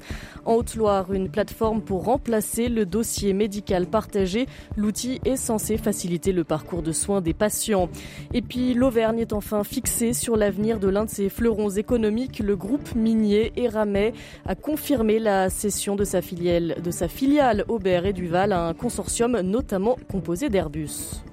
En 0.46 0.54
Haute-Loire, 0.54 1.12
une 1.12 1.28
plateforme 1.28 1.82
pour 1.82 2.06
remplacer 2.06 2.70
le 2.70 2.86
dossier 2.86 3.34
médical 3.34 3.86
partagé. 3.86 4.46
L'outil 4.78 5.20
est 5.26 5.36
censé 5.36 5.76
faciliter 5.76 6.32
le 6.32 6.46
parcours 6.46 6.84
de 6.84 6.94
soins 6.94 7.20
des 7.20 7.34
patients. 7.34 7.90
Et 8.34 8.42
puis 8.42 8.76
l'Auvergne 8.76 9.20
est 9.20 9.34
enfin 9.34 9.66
fixée 9.66 10.14
sur 10.14 10.38
l'avenir 10.38 10.80
de 10.80 10.88
l'un 10.88 11.04
de 11.04 11.10
ses 11.10 11.28
fleurons 11.28 11.72
économiques. 11.72 12.40
Le 12.40 12.56
groupe 12.56 12.96
minier 12.96 13.52
Eramet 13.58 14.14
a 14.46 14.56
confirmé 14.56 15.20
la 15.20 15.50
de 15.66 16.04
sa 16.04 16.22
filiale, 16.22 16.76
de 16.84 16.92
sa 16.92 17.08
filiale 17.08 17.66
Aubert 17.68 18.06
et 18.06 18.14
Duval 18.14 18.52
à 18.52 18.68
un 18.68 18.74
consortium 18.76 19.40
notamment 19.42 19.98
composé 20.12 20.50
d'Airbus. 20.50 21.24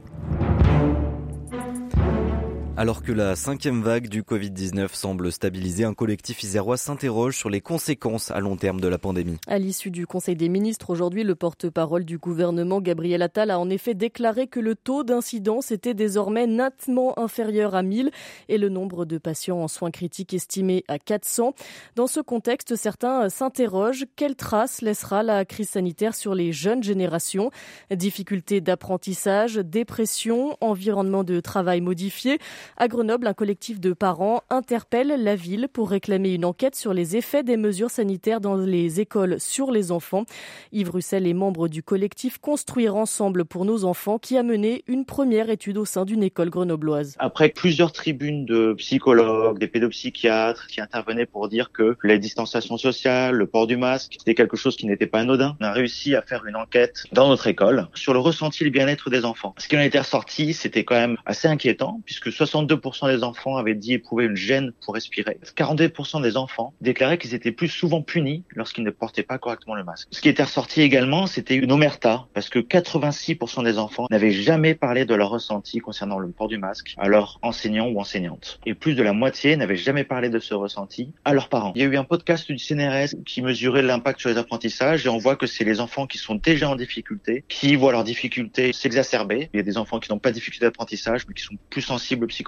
Alors 2.74 3.02
que 3.02 3.12
la 3.12 3.36
cinquième 3.36 3.82
vague 3.82 4.08
du 4.08 4.22
Covid-19 4.22 4.94
semble 4.94 5.30
stabiliser, 5.30 5.84
un 5.84 5.92
collectif 5.92 6.42
isérois 6.42 6.78
s'interroge 6.78 7.36
sur 7.36 7.50
les 7.50 7.60
conséquences 7.60 8.30
à 8.30 8.40
long 8.40 8.56
terme 8.56 8.80
de 8.80 8.88
la 8.88 8.96
pandémie. 8.96 9.36
À 9.46 9.58
l'issue 9.58 9.90
du 9.90 10.06
Conseil 10.06 10.36
des 10.36 10.48
ministres, 10.48 10.88
aujourd'hui, 10.88 11.22
le 11.22 11.34
porte-parole 11.34 12.06
du 12.06 12.16
gouvernement, 12.16 12.80
Gabriel 12.80 13.20
Attal, 13.20 13.50
a 13.50 13.58
en 13.58 13.68
effet 13.68 13.92
déclaré 13.92 14.46
que 14.46 14.58
le 14.58 14.74
taux 14.74 15.04
d'incidence 15.04 15.70
était 15.70 15.92
désormais 15.92 16.46
nettement 16.46 17.18
inférieur 17.18 17.74
à 17.74 17.82
1000 17.82 18.10
et 18.48 18.56
le 18.56 18.70
nombre 18.70 19.04
de 19.04 19.18
patients 19.18 19.58
en 19.58 19.68
soins 19.68 19.90
critiques 19.90 20.32
estimé 20.32 20.82
à 20.88 20.98
400. 20.98 21.54
Dans 21.94 22.06
ce 22.06 22.20
contexte, 22.20 22.74
certains 22.76 23.28
s'interrogent 23.28 24.06
quelle 24.16 24.34
trace 24.34 24.80
laissera 24.80 25.22
la 25.22 25.44
crise 25.44 25.68
sanitaire 25.68 26.14
sur 26.14 26.34
les 26.34 26.52
jeunes 26.52 26.82
générations? 26.82 27.50
Difficultés 27.94 28.62
d'apprentissage, 28.62 29.56
dépression, 29.56 30.56
environnement 30.62 31.22
de 31.22 31.38
travail 31.40 31.82
modifié. 31.82 32.38
À 32.76 32.88
Grenoble, 32.88 33.26
un 33.26 33.34
collectif 33.34 33.80
de 33.80 33.92
parents 33.92 34.42
interpelle 34.50 35.14
la 35.18 35.36
ville 35.36 35.68
pour 35.72 35.90
réclamer 35.90 36.34
une 36.34 36.44
enquête 36.44 36.74
sur 36.74 36.92
les 36.94 37.16
effets 37.16 37.42
des 37.42 37.56
mesures 37.56 37.90
sanitaires 37.90 38.40
dans 38.40 38.56
les 38.56 39.00
écoles 39.00 39.40
sur 39.40 39.70
les 39.70 39.92
enfants. 39.92 40.24
Yves 40.72 40.90
Russel 40.90 41.26
est 41.26 41.34
membre 41.34 41.68
du 41.68 41.82
collectif 41.82 42.38
Construire 42.38 42.96
ensemble 42.96 43.44
pour 43.44 43.64
nos 43.64 43.84
enfants 43.84 44.18
qui 44.18 44.36
a 44.36 44.42
mené 44.42 44.84
une 44.86 45.04
première 45.04 45.50
étude 45.50 45.78
au 45.78 45.84
sein 45.84 46.04
d'une 46.04 46.22
école 46.22 46.50
grenobloise. 46.50 47.16
Après 47.18 47.48
plusieurs 47.48 47.92
tribunes 47.92 48.44
de 48.44 48.74
psychologues, 48.74 49.58
des 49.58 49.68
pédopsychiatres 49.68 50.66
qui 50.66 50.80
intervenaient 50.80 51.26
pour 51.26 51.48
dire 51.48 51.72
que 51.72 51.96
la 52.02 52.18
distanciation 52.18 52.76
sociale, 52.76 53.34
le 53.36 53.46
port 53.46 53.66
du 53.66 53.76
masque, 53.76 54.16
c'était 54.18 54.34
quelque 54.34 54.56
chose 54.56 54.76
qui 54.76 54.86
n'était 54.86 55.06
pas 55.06 55.20
anodin, 55.20 55.56
on 55.60 55.64
a 55.64 55.72
réussi 55.72 56.14
à 56.14 56.22
faire 56.22 56.46
une 56.46 56.56
enquête 56.56 57.04
dans 57.12 57.28
notre 57.28 57.46
école 57.46 57.88
sur 57.94 58.12
le 58.12 58.18
ressenti 58.18 58.62
et 58.62 58.66
le 58.66 58.70
bien-être 58.70 59.10
des 59.10 59.24
enfants. 59.24 59.54
Ce 59.58 59.68
qui 59.68 59.76
en 59.76 59.80
était 59.80 60.00
ressorti, 60.00 60.54
c'était 60.54 60.84
quand 60.84 60.94
même 60.94 61.16
assez 61.26 61.48
inquiétant 61.48 62.00
puisque 62.04 62.30
62% 62.52 63.14
des 63.14 63.24
enfants 63.24 63.56
avaient 63.56 63.74
dit 63.74 63.94
éprouver 63.94 64.26
une 64.26 64.36
gêne 64.36 64.72
pour 64.84 64.94
respirer. 64.94 65.38
42% 65.56 66.22
des 66.22 66.36
enfants 66.36 66.74
déclaraient 66.80 67.18
qu'ils 67.18 67.34
étaient 67.34 67.52
plus 67.52 67.68
souvent 67.68 68.02
punis 68.02 68.44
lorsqu'ils 68.54 68.84
ne 68.84 68.90
portaient 68.90 69.22
pas 69.22 69.38
correctement 69.38 69.74
le 69.74 69.84
masque. 69.84 70.08
Ce 70.10 70.20
qui 70.20 70.28
était 70.28 70.42
ressorti 70.42 70.82
également, 70.82 71.26
c'était 71.26 71.54
une 71.56 71.72
omerta, 71.72 72.26
parce 72.34 72.48
que 72.48 72.58
86% 72.58 73.64
des 73.64 73.78
enfants 73.78 74.06
n'avaient 74.10 74.32
jamais 74.32 74.74
parlé 74.74 75.04
de 75.04 75.14
leur 75.14 75.30
ressenti 75.30 75.78
concernant 75.78 76.18
le 76.18 76.28
port 76.28 76.48
du 76.48 76.58
masque 76.58 76.94
à 76.98 77.08
leurs 77.08 77.38
enseignants 77.42 77.88
ou 77.88 77.98
enseignantes. 78.00 78.60
Et 78.66 78.74
plus 78.74 78.94
de 78.94 79.02
la 79.02 79.12
moitié 79.12 79.56
n'avaient 79.56 79.76
jamais 79.76 80.04
parlé 80.04 80.28
de 80.28 80.38
ce 80.38 80.54
ressenti 80.54 81.12
à 81.24 81.32
leurs 81.32 81.48
parents. 81.48 81.72
Il 81.74 81.82
y 81.82 81.84
a 81.84 81.88
eu 81.88 81.96
un 81.96 82.04
podcast 82.04 82.50
du 82.50 82.58
CNRS 82.58 83.14
qui 83.24 83.42
mesurait 83.42 83.82
l'impact 83.82 84.20
sur 84.20 84.28
les 84.28 84.38
apprentissages 84.38 85.06
et 85.06 85.08
on 85.08 85.18
voit 85.18 85.36
que 85.36 85.46
c'est 85.46 85.64
les 85.64 85.80
enfants 85.80 86.06
qui 86.06 86.18
sont 86.18 86.34
déjà 86.34 86.68
en 86.68 86.76
difficulté 86.76 87.44
qui 87.48 87.76
voient 87.76 87.92
leurs 87.92 88.04
difficultés 88.04 88.72
s'exacerber. 88.72 89.48
Il 89.54 89.56
y 89.56 89.60
a 89.60 89.62
des 89.62 89.78
enfants 89.78 90.00
qui 90.00 90.10
n'ont 90.10 90.18
pas 90.18 90.30
de 90.30 90.34
difficulté 90.34 90.66
d'apprentissage 90.66 91.26
mais 91.26 91.34
qui 91.34 91.42
sont 91.42 91.56
plus 91.70 91.82
sensibles 91.82 92.26
psychologiquement. 92.26 92.41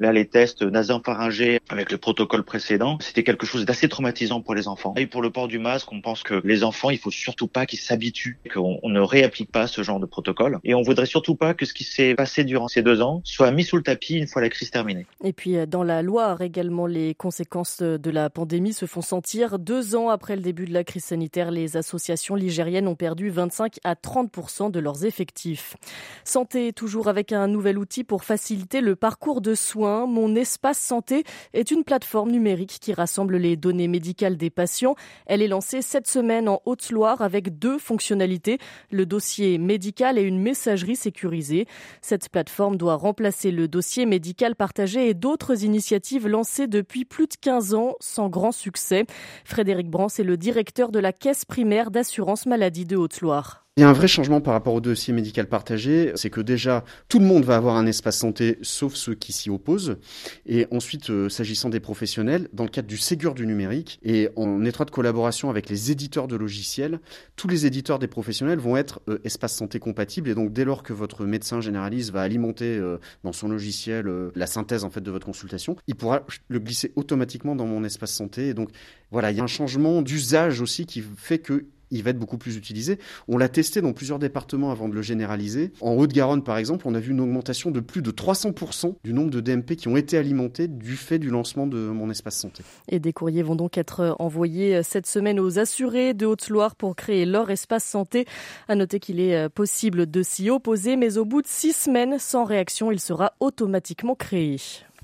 Là, 0.00 0.12
les 0.12 0.26
tests 0.26 0.62
nasopharyngés 0.62 1.60
avec 1.68 1.90
le 1.90 1.98
protocole 1.98 2.44
précédent, 2.44 2.98
c'était 3.00 3.22
quelque 3.22 3.46
chose 3.46 3.64
d'assez 3.64 3.88
traumatisant 3.88 4.40
pour 4.40 4.54
les 4.54 4.68
enfants. 4.68 4.94
Et 4.96 5.06
pour 5.06 5.22
le 5.22 5.30
port 5.30 5.48
du 5.48 5.58
masque, 5.58 5.92
on 5.92 6.00
pense 6.00 6.22
que 6.22 6.40
les 6.44 6.64
enfants, 6.64 6.90
il 6.90 6.98
faut 6.98 7.10
surtout 7.10 7.48
pas 7.48 7.66
qu'ils 7.66 7.78
s'habituent, 7.78 8.38
qu'on 8.52 8.80
ne 8.84 9.00
réapplique 9.00 9.52
pas 9.52 9.66
ce 9.66 9.82
genre 9.82 10.00
de 10.00 10.06
protocole. 10.06 10.58
Et 10.64 10.74
on 10.74 10.82
voudrait 10.82 11.06
surtout 11.06 11.34
pas 11.34 11.54
que 11.54 11.66
ce 11.66 11.74
qui 11.74 11.84
s'est 11.84 12.14
passé 12.14 12.44
durant 12.44 12.68
ces 12.68 12.82
deux 12.82 13.02
ans 13.02 13.20
soit 13.24 13.50
mis 13.50 13.64
sous 13.64 13.76
le 13.76 13.82
tapis 13.82 14.14
une 14.14 14.26
fois 14.26 14.42
la 14.42 14.48
crise 14.48 14.70
terminée. 14.70 15.06
Et 15.24 15.32
puis, 15.32 15.56
euh, 15.56 15.66
dans 15.66 15.82
la 15.82 16.02
Loire 16.02 16.42
également, 16.42 16.86
les 16.86 17.14
conséquences 17.14 17.82
de 17.82 18.10
la 18.10 18.30
pandémie 18.30 18.72
se 18.72 18.86
font 18.86 19.02
sentir. 19.02 19.58
Deux 19.58 19.96
ans 19.96 20.08
après 20.08 20.36
le 20.36 20.42
début 20.42 20.66
de 20.66 20.72
la 20.72 20.84
crise 20.84 21.04
sanitaire, 21.04 21.50
les 21.50 21.76
associations 21.76 22.34
ligériennes 22.34 22.88
ont 22.88 22.94
perdu 22.94 23.30
25 23.30 23.76
à 23.84 23.94
30 23.94 24.72
de 24.72 24.80
leurs 24.80 25.04
effectifs. 25.04 25.76
Santé, 26.24 26.72
toujours 26.72 27.08
avec 27.08 27.32
un 27.32 27.46
nouvel 27.48 27.78
outil 27.78 28.04
pour 28.04 28.24
faciliter 28.24 28.80
le 28.80 28.96
parcours 28.96 29.27
de 29.36 29.54
soins, 29.54 30.06
Mon 30.06 30.34
Espace 30.34 30.78
Santé 30.78 31.24
est 31.52 31.70
une 31.70 31.84
plateforme 31.84 32.30
numérique 32.30 32.78
qui 32.80 32.92
rassemble 32.92 33.36
les 33.36 33.56
données 33.56 33.86
médicales 33.86 34.36
des 34.36 34.50
patients. 34.50 34.94
Elle 35.26 35.42
est 35.42 35.48
lancée 35.48 35.82
cette 35.82 36.08
semaine 36.08 36.48
en 36.48 36.60
Haute-Loire 36.64 37.20
avec 37.20 37.58
deux 37.58 37.78
fonctionnalités, 37.78 38.58
le 38.90 39.06
dossier 39.06 39.58
médical 39.58 40.18
et 40.18 40.22
une 40.22 40.40
messagerie 40.40 40.96
sécurisée. 40.96 41.66
Cette 42.00 42.28
plateforme 42.30 42.76
doit 42.76 42.96
remplacer 42.96 43.50
le 43.50 43.68
dossier 43.68 44.06
médical 44.06 44.56
partagé 44.56 45.08
et 45.08 45.14
d'autres 45.14 45.64
initiatives 45.64 46.26
lancées 46.26 46.66
depuis 46.66 47.04
plus 47.04 47.26
de 47.26 47.34
15 47.40 47.74
ans 47.74 47.94
sans 48.00 48.28
grand 48.28 48.52
succès. 48.52 49.04
Frédéric 49.44 49.90
Brans 49.90 50.08
est 50.08 50.24
le 50.24 50.36
directeur 50.36 50.90
de 50.90 50.98
la 50.98 51.12
caisse 51.12 51.44
primaire 51.44 51.90
d'assurance 51.90 52.46
maladie 52.46 52.86
de 52.86 52.96
Haute-Loire. 52.96 53.67
Il 53.78 53.82
y 53.82 53.84
a 53.84 53.88
un 53.88 53.92
vrai 53.92 54.08
changement 54.08 54.40
par 54.40 54.54
rapport 54.54 54.74
au 54.74 54.80
dossier 54.80 55.14
médical 55.14 55.46
partagé, 55.46 56.10
c'est 56.16 56.30
que 56.30 56.40
déjà 56.40 56.84
tout 57.08 57.20
le 57.20 57.24
monde 57.24 57.44
va 57.44 57.54
avoir 57.54 57.76
un 57.76 57.86
espace 57.86 58.18
santé, 58.18 58.58
sauf 58.60 58.94
ceux 58.94 59.14
qui 59.14 59.32
s'y 59.32 59.50
opposent. 59.50 59.98
Et 60.46 60.66
ensuite, 60.72 61.10
euh, 61.10 61.28
s'agissant 61.28 61.68
des 61.68 61.78
professionnels, 61.78 62.48
dans 62.52 62.64
le 62.64 62.70
cadre 62.70 62.88
du 62.88 62.96
Ségur 62.96 63.34
du 63.34 63.46
numérique 63.46 64.00
et 64.02 64.30
en 64.34 64.64
étroite 64.64 64.90
collaboration 64.90 65.48
avec 65.48 65.68
les 65.68 65.92
éditeurs 65.92 66.26
de 66.26 66.34
logiciels, 66.34 66.98
tous 67.36 67.46
les 67.46 67.66
éditeurs 67.66 68.00
des 68.00 68.08
professionnels 68.08 68.58
vont 68.58 68.76
être 68.76 69.00
euh, 69.08 69.20
espace 69.22 69.54
santé 69.54 69.78
compatibles. 69.78 70.28
Et 70.28 70.34
donc, 70.34 70.52
dès 70.52 70.64
lors 70.64 70.82
que 70.82 70.92
votre 70.92 71.24
médecin 71.24 71.60
généraliste 71.60 72.10
va 72.10 72.22
alimenter 72.22 72.78
euh, 72.78 72.98
dans 73.22 73.32
son 73.32 73.46
logiciel 73.46 74.10
la 74.34 74.48
synthèse 74.48 74.82
en 74.82 74.90
fait 74.90 75.02
de 75.02 75.12
votre 75.12 75.26
consultation, 75.26 75.76
il 75.86 75.94
pourra 75.94 76.26
le 76.48 76.58
glisser 76.58 76.90
automatiquement 76.96 77.54
dans 77.54 77.66
mon 77.66 77.84
espace 77.84 78.12
santé. 78.12 78.48
Et 78.48 78.54
donc, 78.54 78.70
voilà, 79.12 79.30
il 79.30 79.36
y 79.36 79.40
a 79.40 79.44
un 79.44 79.46
changement 79.46 80.02
d'usage 80.02 80.60
aussi 80.60 80.84
qui 80.84 81.00
fait 81.16 81.38
que 81.38 81.66
il 81.90 82.02
va 82.02 82.10
être 82.10 82.18
beaucoup 82.18 82.38
plus 82.38 82.56
utilisé. 82.56 82.98
On 83.28 83.38
l'a 83.38 83.48
testé 83.48 83.80
dans 83.80 83.92
plusieurs 83.92 84.18
départements 84.18 84.70
avant 84.70 84.88
de 84.88 84.94
le 84.94 85.02
généraliser. 85.02 85.72
En 85.80 85.94
Haute-Garonne, 85.94 86.42
par 86.42 86.58
exemple, 86.58 86.86
on 86.86 86.94
a 86.94 87.00
vu 87.00 87.12
une 87.12 87.20
augmentation 87.20 87.70
de 87.70 87.80
plus 87.80 88.02
de 88.02 88.10
300% 88.10 88.96
du 89.04 89.12
nombre 89.12 89.30
de 89.30 89.40
DMP 89.40 89.76
qui 89.76 89.88
ont 89.88 89.96
été 89.96 90.18
alimentés 90.18 90.68
du 90.68 90.96
fait 90.96 91.18
du 91.18 91.30
lancement 91.30 91.66
de 91.66 91.78
mon 91.78 92.10
espace 92.10 92.38
santé. 92.38 92.62
Et 92.88 92.98
des 92.98 93.12
courriers 93.12 93.42
vont 93.42 93.56
donc 93.56 93.78
être 93.78 94.16
envoyés 94.18 94.82
cette 94.82 95.06
semaine 95.06 95.40
aux 95.40 95.58
assurés 95.58 96.14
de 96.14 96.26
Haute-Loire 96.26 96.76
pour 96.76 96.96
créer 96.96 97.26
leur 97.26 97.50
espace 97.50 97.84
santé. 97.84 98.26
À 98.68 98.74
noter 98.74 99.00
qu'il 99.00 99.20
est 99.20 99.48
possible 99.48 100.10
de 100.10 100.22
s'y 100.22 100.50
opposer, 100.50 100.96
mais 100.96 101.18
au 101.18 101.24
bout 101.24 101.42
de 101.42 101.46
six 101.46 101.72
semaines 101.72 102.18
sans 102.18 102.44
réaction, 102.44 102.92
il 102.92 103.00
sera 103.00 103.32
automatiquement 103.40 104.14
créé. 104.14 104.58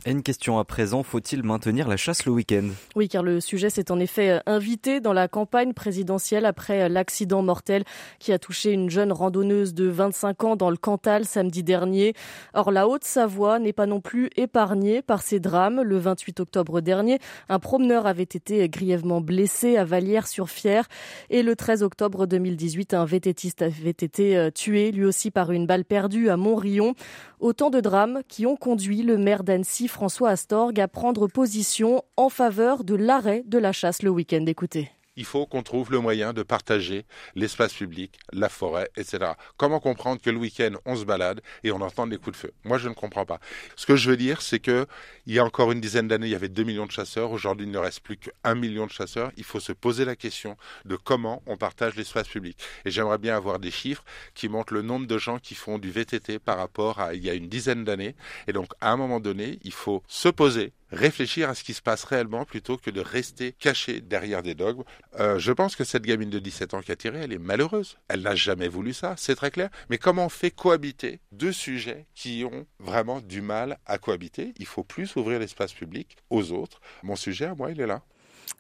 Une 0.07 0.23
question 0.23 0.59
à 0.59 0.65
présent, 0.65 1.03
faut-il 1.03 1.43
maintenir 1.43 1.89
la 1.89 1.97
chasse 1.97 2.27
le 2.27 2.33
week-end? 2.33 2.69
Oui, 2.95 3.09
car 3.09 3.23
le 3.23 3.41
sujet 3.41 3.71
s'est 3.71 3.91
en 3.91 3.99
effet 3.99 4.33
euh, 4.33 4.39
invité 4.45 5.01
dans 5.01 5.15
la 5.15 5.29
campagne 5.29 5.73
présidentielle 5.73 6.45
après 6.45 6.83
euh, 6.83 6.89
l'accident 6.91 7.41
mortel 7.41 7.85
qui 8.19 8.31
a 8.31 8.39
touché 8.39 8.73
une 8.73 8.91
jeune 8.91 9.13
randonneuse 9.13 9.73
de 9.73 9.87
25 9.87 10.45
ans 10.45 10.57
dans 10.57 10.69
le 10.69 10.77
Cantal 10.77 11.25
samedi 11.25 11.63
dernier. 11.63 12.13
Or, 12.53 12.71
la 12.71 12.87
Haute-Savoie 12.87 13.59
n'est 13.59 13.73
pas 13.73 13.87
non 13.87 14.03
plus 14.03 14.29
épargnée 14.37 15.01
par 15.01 15.23
ces 15.23 15.41
drames. 15.41 15.81
Le 15.81 15.97
28 15.97 16.39
octobre 16.41 16.83
dernier, 16.83 17.19
un 17.49 17.59
promeneur 17.59 18.07
avait 18.07 18.25
été 18.25 18.69
grièvement 18.69 19.23
blessé 19.23 19.79
à 19.79 19.85
Vallières-sur-Fière 19.87 20.87
et 21.31 21.43
le 21.43 21.57
13 21.57 21.83
octobre 21.83 22.27
2018, 22.27 22.93
un 22.93 23.07
vététiste 23.07 23.63
avait 23.63 23.89
été 23.89 24.37
euh, 24.37 24.51
tué 24.51 24.93
lui 24.93 25.07
aussi 25.07 25.31
par 25.31 25.51
une 25.51 25.67
balle 25.67 25.87
perdue 25.87 26.29
à 26.29 26.37
Montrion. 26.37 26.95
Autant 27.41 27.69
de 27.69 27.81
drames 27.81 28.21
qui 28.29 28.47
ont 28.47 28.57
conduit 28.57 29.03
le 29.03 29.19
maire 29.19 29.45
d'Annecy 29.45 29.89
François 29.95 30.31
Astorg 30.31 30.79
à 30.81 30.89
prendre 30.89 31.29
position 31.29 32.03
en 32.17 32.29
faveur 32.29 32.83
de 32.83 32.97
l'arrêt 32.97 33.45
de 33.47 33.59
la 33.59 33.73
chasse 33.73 34.03
le 34.03 34.11
week-end. 34.11 34.45
Écoutez 34.47 34.91
il 35.17 35.25
faut 35.25 35.47
qu'on 35.47 35.63
trouve 35.63 35.93
le 35.93 36.01
moyen 36.01 36.33
de 36.33 36.43
partager 36.43 37.05
l'espace 37.35 37.73
public, 37.73 38.19
la 38.33 38.49
forêt, 38.49 38.91
etc. 38.97 39.33
Comment 39.57 39.81
comprendre 39.81 40.21
que 40.21 40.31
le 40.31 40.39
week-end, 40.39 40.73
on 40.85 40.97
se 40.97 41.05
balade 41.05 41.41
et 41.63 41.71
on 41.73 41.81
entend 41.81 42.07
des 42.07 42.19
coups 42.19 42.33
de 42.33 42.37
feu? 42.37 42.53
Moi, 42.65 42.79
je 42.79 42.89
ne 42.89 42.95
comprends 42.95 43.25
pas. 43.25 43.41
Ce 43.77 43.87
que 43.87 43.97
je 43.97 44.11
veux 44.11 44.17
dire, 44.17 44.43
c'est 44.43 44.59
que 44.59 44.87
il 45.27 45.35
y 45.35 45.39
a 45.39 45.45
encore 45.45 45.73
une 45.73 45.81
dizaine 45.81 46.09
d'années, 46.09 46.27
il 46.27 46.33
y 46.33 46.37
avait 46.37 46.49
2 46.49 46.65
millions 46.65 46.87
de 46.87 46.91
chasseurs. 46.91 47.31
Aujourd'hui, 47.31 47.67
il 47.67 47.73
ne 47.73 47.79
reste 47.79 48.01
plus 48.01 48.17
qu'un 48.17 48.55
million 48.55 48.87
de 48.87 48.91
chasseurs. 48.91 49.31
Il 49.37 49.45
faut 49.45 49.61
se 49.61 49.73
poser 49.73 50.05
la 50.05 50.17
question 50.17 50.57
de 50.85 50.97
comment 50.97 51.43
on 51.47 51.57
partage 51.57 51.95
l'espace 51.97 52.29
public. 52.29 52.59
Et 52.85 52.91
j'aimerais 52.91 53.19
bien 53.19 53.37
avoir 53.37 53.59
des 53.59 53.71
chiffres 53.71 54.05
qui 54.35 54.49
montrent 54.49 54.75
le 54.75 54.83
nombre 54.83 55.07
de 55.07 55.19
gens 55.19 55.39
qui 55.39 55.55
font 55.55 55.79
du 55.79 55.91
VTT 55.91 56.39
par 56.39 56.59
rapport 56.59 57.01
à 57.01 57.15
il 57.15 57.25
y 57.25 57.31
a 57.31 57.35
une 57.35 57.49
dizaine 57.49 57.85
d'années. 57.85 58.15
Et 58.49 58.53
donc, 58.53 58.71
à 58.81 58.91
un 58.91 58.97
moment 58.97 59.21
donné, 59.21 59.59
il 59.63 59.73
faut 59.73 60.03
se 60.09 60.29
poser 60.29 60.73
réfléchir 60.95 61.49
à 61.49 61.55
ce 61.55 61.65
qui 61.65 61.75
se 61.75 61.83
passe 61.83 62.05
réellement 62.05 62.45
plutôt 62.45 62.77
que 62.77 62.91
de 62.91 63.01
rester 63.01 63.53
caché 63.53 64.01
derrière 64.01 64.43
des 64.43 64.55
dogmes. 64.55 64.85
Euh, 65.19 65.39
je 65.39 65.53
pense 65.53 65.77
que 65.77 65.85
cette 65.85 66.05
gamine 66.05 66.31
de 66.31 66.39
17 66.39 66.75
ans 66.75 66.81
qui 66.81 66.93
a 66.93 66.97
tiré, 66.97 67.21
elle 67.21 67.33
est 67.33 67.39
malheureuse. 67.39 67.99
Elle 68.09 68.23
n'a 68.23 68.35
jamais 68.35 68.69
voulu 68.69 68.93
ça, 68.93 69.15
c'est 69.17 69.35
très 69.35 69.51
clair. 69.51 69.71
Mais 69.91 69.99
comment 69.99 70.27
on 70.27 70.31
fait 70.31 70.51
cohabiter 70.51 71.21
deux 71.33 71.53
sujets 71.53 72.07
qui 72.15 72.45
ont 72.45 72.67
vraiment 72.79 73.21
du 73.21 73.43
mal 73.43 73.79
à 73.87 73.99
cohabiter? 73.99 74.55
Il 74.59 74.67
faut 74.67 74.85
plus 74.85 75.17
ouvrir 75.17 75.39
l'espace 75.39 75.73
public 75.73 76.17
aux 76.31 76.53
autres. 76.53 76.81
Mon 77.03 77.17
sujet, 77.17 77.47
à 77.47 77.55
moi, 77.55 77.71
il 77.71 77.81
est 77.81 77.87
là. 77.87 78.03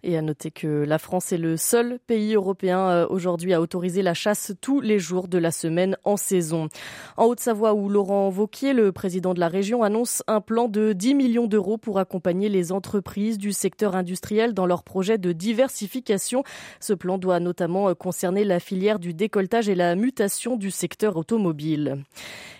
Et 0.02 0.18
à 0.18 0.22
noter 0.22 0.50
que 0.50 0.84
la 0.86 0.98
France 0.98 1.32
est 1.32 1.38
le 1.38 1.56
seul 1.56 1.98
pays 2.06 2.34
européen 2.34 2.78
euh, 2.90 3.06
aujourd'hui 3.08 3.54
à 3.54 3.60
autoriser 3.60 4.02
la 4.02 4.12
chasse 4.12 4.52
tous 4.60 4.80
les 4.80 4.98
jours 4.98 5.28
de 5.28 5.38
la 5.38 5.50
semaine 5.50 5.96
en 6.04 6.18
saison. 6.18 6.68
En 7.16 7.24
Haute-Savoie, 7.24 7.72
où 7.72 7.88
Laurent 7.88 8.28
Vauquier, 8.28 8.74
le 8.74 8.92
président 8.92 9.32
de 9.32 9.40
la 9.40 9.48
région, 9.48 9.82
annonce 9.82 10.22
un 10.26 10.42
plan 10.42 10.68
de 10.68 10.92
10 10.92 11.14
millions 11.14 11.46
d'euros 11.46 11.78
pour 11.78 11.98
accompagner 11.98 12.50
les 12.50 12.70
entreprises 12.70 13.38
du 13.38 13.52
secteur 13.52 13.96
industriel 13.96 14.52
dans 14.52 14.66
leurs 14.66 14.82
projets 14.82 15.16
de 15.16 15.32
diversification. 15.32 16.44
Ce 16.80 16.92
plan 16.92 17.16
doit 17.16 17.40
notamment 17.40 17.88
euh, 17.88 17.94
concerner 17.94 18.44
la 18.44 18.60
filière 18.60 18.98
du 18.98 19.14
décolletage 19.14 19.70
et 19.70 19.74
la 19.74 19.94
mutation 19.94 20.56
du 20.56 20.70
secteur 20.70 21.16
automobile. 21.16 22.04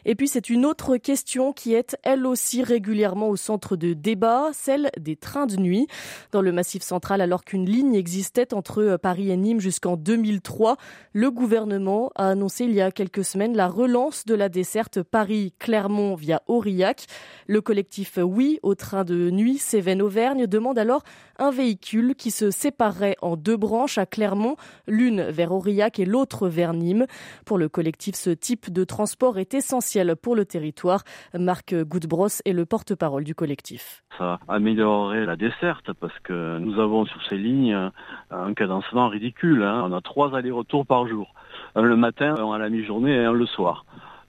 Et 0.07 0.15
puis 0.15 0.29
c'est 0.29 0.51
une 0.51 0.67
autre 0.67 0.97
question 0.97 1.53
qui 1.53 1.75
est 1.75 1.97
elle 2.03 2.27
aussi 2.27 2.63
régulièrement 2.63 3.29
au 3.29 3.37
centre 3.37 3.77
de 3.77 3.95
débat, 3.95 4.51
celle 4.53 4.91
des 5.01 5.17
trains 5.17 5.47
de 5.47 5.57
nuit. 5.57 5.87
Dans 6.33 6.43
le 6.43 6.53
massif 6.53 6.83
central, 6.83 7.14
alors 7.21 7.45
qu'une 7.45 7.67
ligne 7.67 7.95
existait 7.95 8.55
entre 8.55 8.97
Paris 9.01 9.31
et 9.31 9.37
Nîmes 9.37 9.61
jusqu'en 9.61 9.97
2003, 9.97 10.77
le 11.13 11.31
gouvernement 11.31 12.11
a 12.15 12.29
annoncé 12.29 12.65
il 12.65 12.73
y 12.73 12.81
a 12.81 12.91
quelques 12.91 13.25
semaines 13.25 13.57
la 13.57 13.69
relance 13.69 14.25
de 14.25 14.35
la 14.35 14.49
desserte 14.49 15.03
Paris-Clermont 15.03 16.15
via 16.15 16.43
Aurillac. 16.47 17.07
Le 17.47 17.61
collectif 17.61 18.19
Oui 18.23 18.59
au 18.63 18.75
train 18.75 19.05
de 19.05 19.31
nuit 19.31 19.59
Cévennes-Auvergne 19.59 20.47
demande 20.47 20.79
alors 20.79 21.03
un 21.39 21.51
véhicule 21.51 22.15
qui 22.15 22.31
se 22.31 22.51
séparerait 22.51 23.17
en 23.23 23.37
deux 23.37 23.57
branches 23.57 23.99
à 23.99 24.07
Clermont, 24.07 24.57
l'une 24.87 25.23
vers 25.23 25.53
Aurillac 25.53 25.99
et 25.99 26.05
l'autre 26.05 26.49
vers 26.49 26.73
Nîmes. 26.73 27.07
Pour 27.45 27.59
le 27.59 27.69
collectif, 27.69 28.15
ce 28.15 28.31
type 28.31 28.73
de 28.73 28.85
transport 28.85 29.39
est 29.39 29.55
essentiel 29.55 30.17
pour 30.17 30.37
le 30.37 30.45
territoire. 30.45 31.03
Marc 31.39 31.75
Goudbros 31.75 32.29
est 32.45 32.53
le 32.53 32.67
porte-parole 32.67 33.25
du 33.25 33.35
collectif. 33.35 34.03
Ça 34.19 34.39
améliorerait 34.49 35.27
la 35.27 35.37
desserte 35.37 35.93
parce 36.01 36.19
que 36.21 36.59
nous 36.59 36.81
avons 36.81 37.05
sur 37.07 37.21
ces 37.29 37.37
lignes 37.37 37.91
un 38.31 38.55
cadencement 38.55 39.09
ridicule. 39.09 39.63
Hein. 39.63 39.83
On 39.85 39.93
a 39.93 40.01
trois 40.01 40.37
allers-retours 40.37 40.87
par 40.87 41.07
jour. 41.09 41.35
Un 41.75 41.83
le 41.83 41.97
matin, 41.97 42.35
un 42.39 42.53
à 42.53 42.59
la 42.59 42.69
mi-journée 42.69 43.15
et 43.15 43.25
un 43.25 43.33
le 43.33 43.47
soir. 43.47 43.85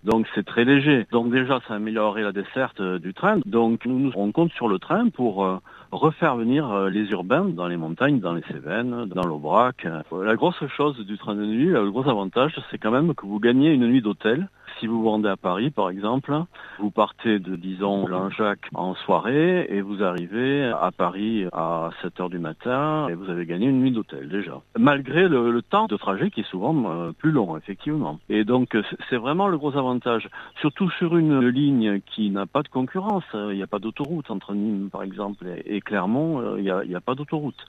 Donc 0.05 0.27
c'est 0.35 0.45
très 0.45 0.65
léger. 0.65 1.07
Donc 1.11 1.31
déjà, 1.31 1.59
ça 1.67 1.73
améliorerait 1.73 2.21
la 2.21 2.31
desserte 2.31 2.79
euh, 2.79 2.99
du 2.99 3.15
train. 3.15 3.39
Donc 3.45 3.85
nous, 3.85 4.11
on 4.15 4.31
compte 4.31 4.53
sur 4.53 4.67
le 4.67 4.77
train 4.77 5.09
pour 5.09 5.43
euh, 5.43 5.57
refaire 5.91 6.35
venir 6.35 6.71
euh, 6.71 6.89
les 6.89 7.09
urbains 7.09 7.45
dans 7.45 7.67
les 7.67 7.75
montagnes, 7.75 8.19
dans 8.19 8.33
les 8.33 8.43
Cévennes, 8.43 9.05
dans 9.07 9.23
l'Aubrac. 9.23 9.87
La 10.11 10.35
grosse 10.35 10.63
chose 10.77 11.03
du 11.07 11.17
train 11.17 11.33
de 11.33 11.43
nuit, 11.43 11.69
le 11.69 11.89
gros 11.89 12.07
avantage, 12.07 12.55
c'est 12.69 12.77
quand 12.77 12.91
même 12.91 13.15
que 13.15 13.25
vous 13.25 13.39
gagnez 13.39 13.73
une 13.73 13.87
nuit 13.87 14.01
d'hôtel 14.03 14.47
si 14.79 14.87
vous 14.87 15.09
rendez 15.09 15.29
à 15.29 15.37
Paris, 15.37 15.69
par 15.69 15.89
exemple, 15.89 16.33
vous 16.79 16.91
partez 16.91 17.39
de, 17.39 17.55
disons, 17.55 18.07
Langeac 18.07 18.59
en 18.73 18.95
soirée 18.95 19.67
et 19.69 19.81
vous 19.81 20.03
arrivez 20.03 20.65
à 20.65 20.91
Paris 20.91 21.45
à 21.53 21.89
7 22.01 22.19
heures 22.19 22.29
du 22.29 22.39
matin 22.39 23.07
et 23.09 23.13
vous 23.13 23.29
avez 23.29 23.45
gagné 23.45 23.67
une 23.67 23.79
nuit 23.79 23.91
d'hôtel 23.91 24.29
déjà. 24.29 24.61
Malgré 24.77 25.27
le, 25.27 25.61
temps 25.61 25.87
de 25.87 25.97
trajet 25.97 26.29
qui 26.29 26.41
est 26.41 26.49
souvent 26.49 26.75
euh, 26.91 27.11
plus 27.11 27.31
long, 27.31 27.57
effectivement. 27.57 28.19
Et 28.29 28.43
donc, 28.43 28.77
c'est 29.09 29.15
vraiment 29.15 29.47
le 29.47 29.57
gros 29.57 29.75
avantage. 29.77 30.29
Surtout 30.59 30.89
sur 30.91 31.17
une 31.17 31.39
ligne 31.47 32.01
qui 32.01 32.29
n'a 32.29 32.45
pas 32.45 32.61
de 32.61 32.67
concurrence. 32.67 33.23
Il 33.33 33.55
n'y 33.55 33.63
a 33.63 33.67
pas 33.67 33.79
d'autoroute 33.79 34.29
entre 34.29 34.53
Nîmes, 34.53 34.89
par 34.91 35.03
exemple, 35.03 35.45
et 35.65 35.81
Clermont, 35.81 36.39
euh, 36.39 36.55
il 36.59 36.89
n'y 36.89 36.95
a, 36.95 37.01
pas 37.01 37.15
d'autoroute. 37.15 37.65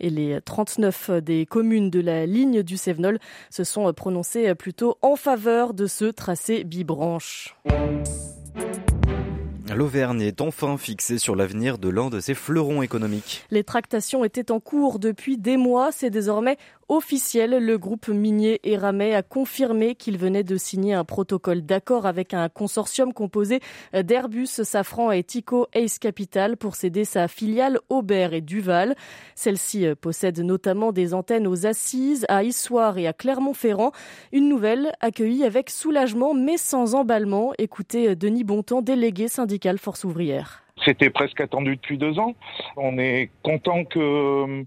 Et 0.00 0.10
les 0.10 0.40
39 0.40 1.10
des 1.22 1.46
communes 1.46 1.90
de 1.90 2.00
la 2.00 2.26
ligne 2.26 2.62
du 2.62 2.76
Cévenol 2.76 3.18
se 3.50 3.64
sont 3.64 3.92
prononcées 3.92 4.54
plutôt 4.54 4.96
en 5.02 5.16
faveur 5.16 5.74
de 5.74 5.86
ce 5.86 6.06
tracé 6.34 6.64
bibranche. 6.64 7.54
L'Auvergne 9.72 10.20
est 10.20 10.40
enfin 10.40 10.76
fixée 10.76 11.18
sur 11.18 11.36
l'avenir 11.36 11.78
de 11.78 11.88
l'un 11.88 12.10
de 12.10 12.18
ses 12.18 12.34
fleurons 12.34 12.82
économiques. 12.82 13.44
Les 13.52 13.62
tractations 13.62 14.24
étaient 14.24 14.50
en 14.50 14.58
cours 14.58 14.98
depuis 14.98 15.38
des 15.38 15.56
mois. 15.56 15.92
C'est 15.92 16.10
désormais 16.10 16.56
officiel. 16.88 17.58
Le 17.64 17.78
groupe 17.78 18.08
minier 18.08 18.60
Eramet 18.64 19.14
a 19.14 19.22
confirmé 19.22 19.94
qu'il 19.94 20.18
venait 20.18 20.44
de 20.44 20.56
signer 20.56 20.94
un 20.94 21.04
protocole 21.04 21.62
d'accord 21.62 22.06
avec 22.06 22.34
un 22.34 22.48
consortium 22.48 23.12
composé 23.12 23.60
d'Airbus, 23.92 24.46
Safran 24.46 25.12
et 25.12 25.22
Tico 25.22 25.66
Ace 25.74 25.98
Capital 25.98 26.56
pour 26.56 26.74
céder 26.74 27.04
sa 27.04 27.28
filiale 27.28 27.78
Aubert 27.88 28.32
et 28.34 28.40
Duval. 28.40 28.94
Celle-ci 29.34 29.86
possède 30.00 30.40
notamment 30.40 30.92
des 30.92 31.14
antennes 31.14 31.46
aux 31.46 31.66
Assises, 31.66 32.26
à 32.28 32.42
Issoire 32.42 32.98
et 32.98 33.06
à 33.06 33.12
Clermont-Ferrand. 33.12 33.92
Une 34.32 34.48
nouvelle 34.48 34.92
accueillie 35.00 35.44
avec 35.44 35.70
soulagement 35.70 36.34
mais 36.34 36.56
sans 36.56 36.94
emballement. 36.94 37.52
Écoutez 37.58 38.16
Denis 38.16 38.44
Bontemps, 38.44 38.82
délégué 38.82 39.28
syndical 39.28 39.78
Force 39.78 40.04
ouvrière. 40.04 40.64
C'était 40.84 41.10
presque 41.10 41.40
attendu 41.40 41.76
depuis 41.76 41.98
deux 41.98 42.18
ans. 42.18 42.34
On 42.76 42.98
est 42.98 43.30
content 43.42 43.84
que 43.84 43.98
euh, 43.98 44.64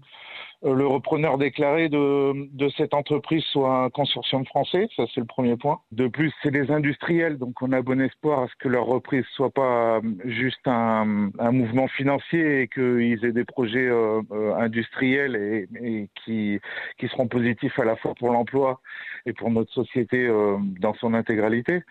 le 0.62 0.86
repreneur 0.86 1.38
déclaré 1.38 1.88
de, 1.88 2.48
de, 2.52 2.68
cette 2.70 2.92
entreprise 2.92 3.44
soit 3.44 3.84
un 3.84 3.90
consortium 3.90 4.44
français, 4.44 4.88
ça 4.96 5.04
c'est 5.14 5.20
le 5.20 5.26
premier 5.26 5.56
point. 5.56 5.78
De 5.92 6.08
plus, 6.08 6.32
c'est 6.42 6.50
des 6.50 6.72
industriels, 6.72 7.38
donc 7.38 7.62
on 7.62 7.70
a 7.70 7.80
bon 7.80 8.00
espoir 8.00 8.42
à 8.42 8.48
ce 8.48 8.54
que 8.58 8.68
leur 8.68 8.86
reprise 8.86 9.24
soit 9.34 9.50
pas 9.50 9.98
euh, 9.98 10.00
juste 10.24 10.66
un, 10.66 11.30
un 11.38 11.52
mouvement 11.52 11.86
financier 11.86 12.62
et 12.62 12.68
qu'ils 12.68 13.24
aient 13.24 13.32
des 13.32 13.44
projets 13.44 13.86
euh, 13.88 14.20
industriels 14.56 15.36
et, 15.36 15.68
et, 15.80 16.08
qui, 16.24 16.58
qui 16.98 17.08
seront 17.08 17.28
positifs 17.28 17.78
à 17.78 17.84
la 17.84 17.94
fois 17.94 18.14
pour 18.18 18.32
l'emploi 18.32 18.80
et 19.26 19.32
pour 19.32 19.50
notre 19.50 19.72
société 19.72 20.28
dans 20.80 20.94
son 20.94 21.14
intégralité. 21.14 21.82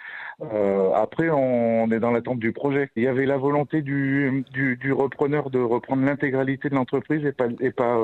après, 0.95 1.30
on, 1.30 1.89
est 1.91 1.99
dans 1.99 2.12
l'attente 2.12 2.39
du 2.39 2.51
projet. 2.51 2.89
Il 2.95 3.03
y 3.03 3.08
avait 3.08 3.25
la 3.25 3.38
volonté 3.38 3.82
du, 3.82 4.43
du, 4.51 4.75
du 4.77 4.91
repreneur 4.91 5.49
de 5.49 5.60
reprendre 5.60 6.03
l'intégralité 6.03 6.69
de 6.69 6.75
l'entreprise 6.75 7.23
et 7.25 7.32
pas, 7.32 7.47
et 7.60 7.71
pas 7.71 7.97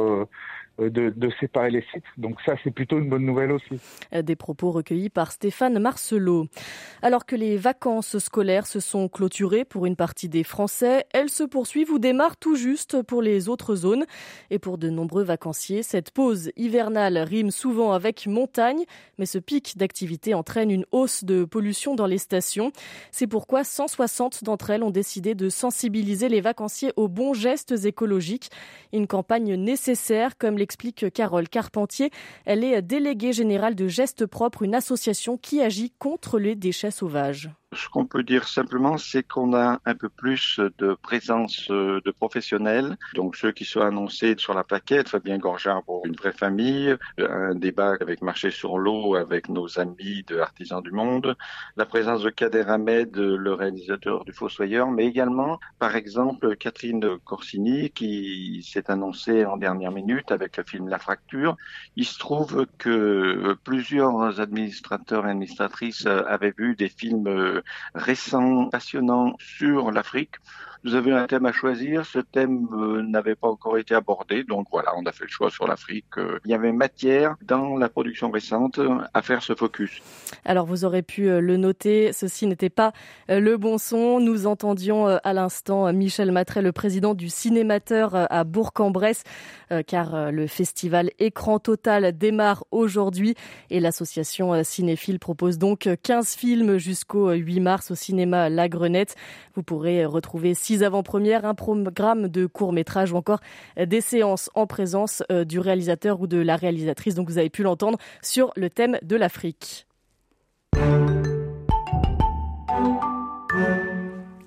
euh, 0.80 0.90
de, 0.90 1.30
séparer 1.40 1.70
les 1.70 1.86
sites. 1.94 2.04
Donc 2.18 2.40
ça, 2.46 2.56
c'est 2.64 2.72
plutôt 2.72 2.98
une 2.98 3.08
bonne 3.08 3.26
nouvelle 3.26 3.52
aussi. 3.52 3.80
Euh, 4.12 4.24
des 4.24 4.36
propos 4.36 4.72
recueillis 4.72 5.12
par 5.12 5.32
Stéphane 5.32 5.78
Marcelot. 5.78 6.48
Alors 7.04 7.28
que 7.28 7.36
les 7.36 7.58
vacances 7.58 8.18
scolaires 8.18 8.66
se 8.66 8.80
sont 8.80 9.08
clôturées 9.08 9.66
pour 9.66 9.86
une 9.86 9.96
partie 9.96 10.30
des 10.30 10.44
Français, 10.44 11.06
elles 11.14 11.30
se 11.30 11.44
poursuivent 11.44 11.92
ou 11.92 12.00
démarrent 12.00 12.38
tout 12.38 12.56
juste 12.56 13.04
pour 13.04 13.22
les 13.22 13.50
autres 13.50 13.76
zones. 13.76 14.06
Et 14.50 14.58
pour 14.58 14.80
de 14.80 14.90
nombreux 14.90 15.24
vacanciers, 15.24 15.84
cette 15.84 16.10
pause 16.10 16.52
hivernale 16.56 17.20
rime 17.20 17.52
souvent 17.52 17.92
avec 17.92 18.26
montagne, 18.26 18.84
mais 19.20 19.28
ce 19.28 19.38
pic 19.38 19.78
d'activité 19.78 20.34
entraîne 20.34 20.72
une 20.72 20.86
hausse 20.92 21.24
de 21.24 21.46
pollution 21.46 21.94
dans 21.94 22.08
les 22.08 22.18
stations. 22.18 22.72
C'est 23.12 23.28
pourquoi 23.28 23.64
160 23.64 24.44
d'entre 24.44 24.72
elles 24.72 24.84
ont 24.84 24.90
décidé 24.90 25.36
de 25.36 25.50
sensibiliser 25.50 26.30
les 26.30 26.42
vacanciers 26.42 26.94
aux 26.96 27.08
bons 27.08 27.36
gestes 27.36 27.86
écologiques. 27.86 28.50
Une 28.92 29.06
campagne 29.06 29.56
nécessaire 29.56 30.38
comme 30.38 30.58
les 30.58 30.63
explique 30.64 31.12
Carole 31.14 31.48
Carpentier. 31.48 32.10
Elle 32.46 32.64
est 32.64 32.82
déléguée 32.82 33.34
générale 33.34 33.76
de 33.76 33.88
Gestes 33.88 34.26
Propres, 34.26 34.64
une 34.64 34.74
association 34.74 35.38
qui 35.38 35.62
agit 35.62 35.92
contre 36.00 36.40
les 36.40 36.56
déchets 36.56 36.90
sauvages. 36.90 37.52
Ce 37.76 37.90
qu'on 37.90 38.06
peut 38.06 38.24
dire 38.24 38.48
simplement, 38.48 38.98
c'est 38.98 39.24
qu'on 39.24 39.54
a 39.56 39.80
un 39.86 39.96
peu 39.96 40.10
plus 40.10 40.60
de 40.78 40.94
présence 40.96 41.70
euh, 41.72 42.02
de 42.06 42.12
professionnels. 42.12 42.98
Donc 43.16 43.36
ceux 43.36 43.52
qui 43.52 43.66
sont 43.66 43.82
annoncés 43.82 44.36
sur 44.38 44.54
la 44.54 44.64
plaquette, 44.64 45.10
Fabien 45.10 45.38
Gorgeard 45.38 45.84
pour 45.84 46.06
une 46.06 46.16
vraie 46.16 46.34
famille, 46.34 46.96
un 47.18 47.56
débat 47.56 47.96
avec 48.00 48.22
Marché 48.22 48.52
sur 48.52 48.78
l'eau 48.78 49.16
avec 49.16 49.50
nos 49.50 49.80
amis 49.80 50.24
de 50.28 50.40
Artisans 50.40 50.82
du 50.82 50.92
Monde, 50.92 51.36
la 51.78 51.86
présence 51.86 52.22
de 52.24 52.30
Kader 52.30 52.66
Ahmed, 52.68 53.16
le 53.16 53.54
réalisateur 53.54 54.26
du 54.26 54.34
Fossoyeur, 54.34 54.90
mais 54.92 55.06
également, 55.06 55.60
par 55.80 55.96
exemple, 55.96 56.56
Catherine 56.56 57.18
Corsini 57.24 57.92
qui 57.92 58.68
s'est 58.70 58.90
annoncée 58.92 59.46
en 59.46 59.58
dernière 59.58 59.92
minute 59.92 60.32
avec 60.32 60.58
le 60.58 60.64
film 60.64 60.88
La 60.88 61.00
Fracture. 61.00 61.56
Il 61.96 62.06
se 62.06 62.20
trouve 62.20 62.66
que 62.78 63.56
plusieurs 63.64 64.40
administrateurs 64.40 65.26
et 65.28 65.32
administratrices 65.32 66.06
avaient 66.06 66.54
vu 66.58 66.76
des 66.76 66.90
films 66.90 67.28
euh, 67.28 67.63
récent, 67.96 68.70
passionnant 68.70 69.36
sur 69.40 69.92
l'Afrique. 69.92 70.36
Vous 70.86 70.96
avez 70.96 71.14
un 71.14 71.28
thème 71.28 71.46
à 71.46 71.54
choisir. 71.54 72.06
Ce 72.06 72.20
thème 72.20 72.68
euh, 72.74 73.02
n'avait 73.04 73.36
pas 73.36 73.48
encore 73.48 73.78
été 73.78 73.96
abordé, 73.96 74.44
donc 74.44 74.68
voilà, 74.70 74.92
on 74.98 75.06
a 75.06 75.14
fait 75.14 75.24
le 75.24 75.30
choix 75.30 75.50
sur 75.50 75.66
l'Afrique. 75.66 76.18
Euh, 76.18 76.40
il 76.44 76.52
y 76.52 76.54
avait 76.54 76.74
matière 76.74 77.38
dans 77.42 77.78
la 77.78 77.88
production 77.88 78.30
récente 78.30 78.82
à 79.14 79.22
faire 79.22 79.42
ce 79.42 79.56
focus. 79.56 80.02
Alors 80.44 80.66
vous 80.66 80.84
aurez 80.84 81.02
pu 81.02 81.30
euh, 81.30 81.40
le 81.40 81.56
noter, 81.56 82.12
ceci 82.12 82.48
n'était 82.48 82.70
pas 82.70 82.92
le 83.30 83.56
bon 83.56 83.78
son. 83.78 84.20
Nous 84.20 84.46
entendions 84.46 85.08
à 85.08 85.34
l'instant 85.34 85.92
Michel 85.94 86.34
Matret, 86.34 86.62
le 86.62 86.74
président 86.74 87.14
du 87.14 87.30
Cinémateur 87.30 88.12
à 88.16 88.44
Bourg-en-Bresse, 88.44 89.24
car 89.88 90.32
le 90.32 90.48
festival 90.48 91.12
Écran 91.20 91.60
Total 91.60 92.16
démarre 92.18 92.66
aujourd'hui 92.72 93.36
et 93.70 93.80
l'association 93.80 94.64
Cinéphile 94.64 95.20
propose 95.20 95.58
donc 95.58 95.90
15 96.02 96.36
films 96.36 96.78
jusqu'au 96.78 97.32
8 97.32 97.60
mars 97.60 97.92
au 97.92 97.96
cinéma 97.96 98.50
La 98.50 98.68
Grenette. 98.68 99.16
Vous 99.56 99.64
pourrez 99.64 100.06
retrouver 100.06 100.54
six 100.54 100.73
avant-premières, 100.82 101.46
un 101.46 101.54
programme 101.54 102.28
de 102.30 102.48
court-métrage 102.48 103.12
ou 103.12 103.18
encore 103.18 103.42
des 103.78 104.02
séances 104.02 104.50
en 104.56 104.66
présence 104.66 105.22
du 105.46 105.60
réalisateur 105.60 106.22
ou 106.22 106.28
de 106.28 106.38
la 106.38 106.56
réalisatrice. 106.56 107.14
Donc 107.14 107.30
vous 107.30 107.38
avez 107.38 107.52
pu 107.52 107.62
l'entendre 107.62 108.00
sur 108.22 108.52
le 108.56 108.70
thème 108.70 108.98
de 109.04 109.16
l'Afrique. 109.16 109.86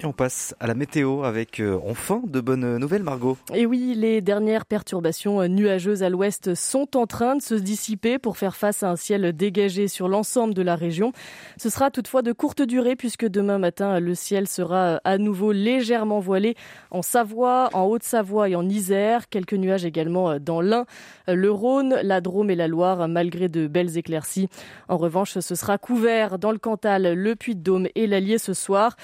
On 0.06 0.12
passe 0.12 0.54
à 0.60 0.68
la 0.68 0.74
météo 0.74 1.24
avec 1.24 1.58
euh, 1.58 1.80
enfin 1.84 2.22
de 2.24 2.40
bonnes 2.40 2.78
nouvelles, 2.78 3.02
Margot. 3.02 3.36
Et 3.52 3.66
oui, 3.66 3.92
les 3.96 4.20
dernières 4.20 4.64
perturbations 4.64 5.40
euh, 5.40 5.48
nuageuses 5.48 6.04
à 6.04 6.08
l'ouest 6.08 6.54
sont 6.54 6.96
en 6.96 7.06
train 7.06 7.34
de 7.34 7.42
se 7.42 7.56
dissiper 7.56 8.20
pour 8.20 8.36
faire 8.36 8.54
face 8.54 8.84
à 8.84 8.90
un 8.90 8.94
ciel 8.94 9.32
dégagé 9.36 9.88
sur 9.88 10.06
l'ensemble 10.06 10.54
de 10.54 10.62
la 10.62 10.76
région. 10.76 11.10
Ce 11.56 11.70
sera 11.70 11.90
toutefois 11.90 12.22
de 12.22 12.30
courte 12.30 12.62
durée 12.62 12.94
puisque 12.94 13.26
demain 13.26 13.58
matin, 13.58 13.98
le 13.98 14.14
ciel 14.14 14.46
sera 14.46 14.76
euh, 14.76 14.98
à 15.02 15.18
nouveau 15.18 15.50
légèrement 15.50 16.20
voilé 16.20 16.54
en 16.92 17.02
Savoie, 17.02 17.70
en 17.72 17.86
Haute-Savoie 17.86 18.50
et 18.50 18.54
en 18.54 18.68
Isère. 18.68 19.28
Quelques 19.28 19.54
nuages 19.54 19.84
également 19.84 20.38
dans 20.38 20.60
l'Ain, 20.60 20.86
le 21.26 21.50
Rhône, 21.50 21.96
la 22.04 22.20
Drôme 22.20 22.50
et 22.50 22.54
la 22.54 22.68
Loire, 22.68 23.08
malgré 23.08 23.48
de 23.48 23.66
belles 23.66 23.98
éclaircies. 23.98 24.48
En 24.88 24.98
revanche, 24.98 25.36
ce 25.40 25.54
sera 25.56 25.78
couvert 25.78 26.38
dans 26.38 26.52
le 26.52 26.58
Cantal, 26.58 27.12
le 27.14 27.34
Puy-de-Dôme 27.34 27.88
et 27.96 28.06
l'Allier 28.06 28.38
ce 28.38 28.54
soir. 28.54 28.96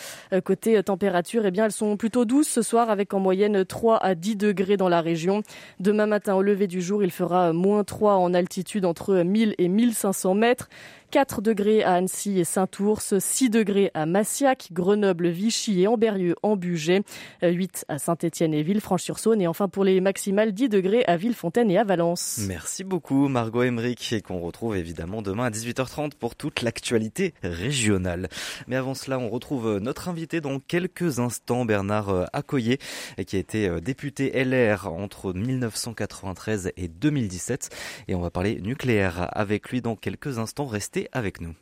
Côté 0.45 0.81
températures, 0.93 1.47
eh 1.47 1.51
bien, 1.51 1.65
elles 1.65 1.73
sont 1.73 1.97
plutôt 1.97 2.27
douces 2.27 2.49
ce 2.49 2.61
soir 2.61 2.91
avec 2.91 3.15
en 3.15 3.19
moyenne 3.19 3.65
3 3.65 3.97
à 3.97 4.15
10 4.15 4.37
degrés 4.37 4.77
dans 4.77 4.91
la 4.91 5.01
région. 5.01 5.43
Demain 5.81 6.05
matin, 6.05 6.35
au 6.35 6.43
lever 6.43 6.67
du 6.67 6.83
jour, 6.83 7.03
il 7.03 7.11
fera 7.11 7.55
moins 7.55 7.83
3 7.83 8.17
en 8.17 8.35
altitude 8.35 8.85
entre 8.85 9.15
1000 9.23 9.55
et 9.57 9.69
1500 9.69 10.35
mètres. 10.35 10.69
4 11.13 11.43
degrés 11.43 11.85
à 11.85 11.93
Annecy 11.93 12.41
et 12.41 12.45
Saint-Ours, 12.45 13.19
6 13.19 13.51
degrés 13.51 13.91
à 13.93 14.07
Massiac, 14.07 14.69
Grenoble, 14.73 15.29
Vichy 15.29 15.83
et 15.83 15.87
Amberieu 15.87 16.37
en 16.43 16.57
Bugey, 16.57 17.03
8 17.43 17.85
à 17.89 17.99
Saint-Étienne 17.99 18.55
et 18.55 18.63
Villefranche-sur-Saône 18.63 19.43
et 19.43 19.47
enfin 19.47 19.69
pour 19.69 19.85
les 19.85 20.01
maximales 20.01 20.53
10 20.53 20.71
degrés 20.71 21.05
à 21.07 21.19
Villefontaine 21.19 21.71
et 21.71 21.77
à 21.77 21.85
Valence. 21.85 22.41
Merci 22.49 22.83
beaucoup 22.83 23.29
Margot 23.29 23.63
Emmerich 23.63 24.11
et 24.15 24.23
qu'on 24.23 24.41
retrouve 24.41 24.75
évidemment 24.75 25.21
demain 25.21 25.45
à 25.45 25.51
18h30 25.51 26.13
pour 26.19 26.35
toute 26.35 26.63
l'actualité 26.63 27.35
régionale. 27.43 28.31
Mais 28.67 28.77
avant 28.77 28.95
cela, 28.95 29.19
on 29.19 29.29
retrouve 29.29 29.81
notre 29.81 30.09
invité 30.09 30.41
dans 30.41 30.61
quelques 30.61 31.19
instants, 31.19 31.67
Bernard 31.67 32.31
Accoyer, 32.33 32.79
qui 33.27 33.37
a 33.37 33.39
été 33.39 33.69
député 33.83 34.33
LR 34.43 34.91
entre 34.91 35.35
1993 35.35 36.73
et 36.79 36.89
2017 36.89 37.69
et 38.09 38.15
on 38.15 38.21
va 38.23 38.31
parler 38.31 38.63
nucléaire 38.63 39.29
avec 39.33 39.69
lui 39.69 39.83
dans 39.83 39.95
quelques 39.95 40.39
instants. 40.39 40.65
Restez 40.65 41.02
avec 41.13 41.41
nous. 41.41 41.55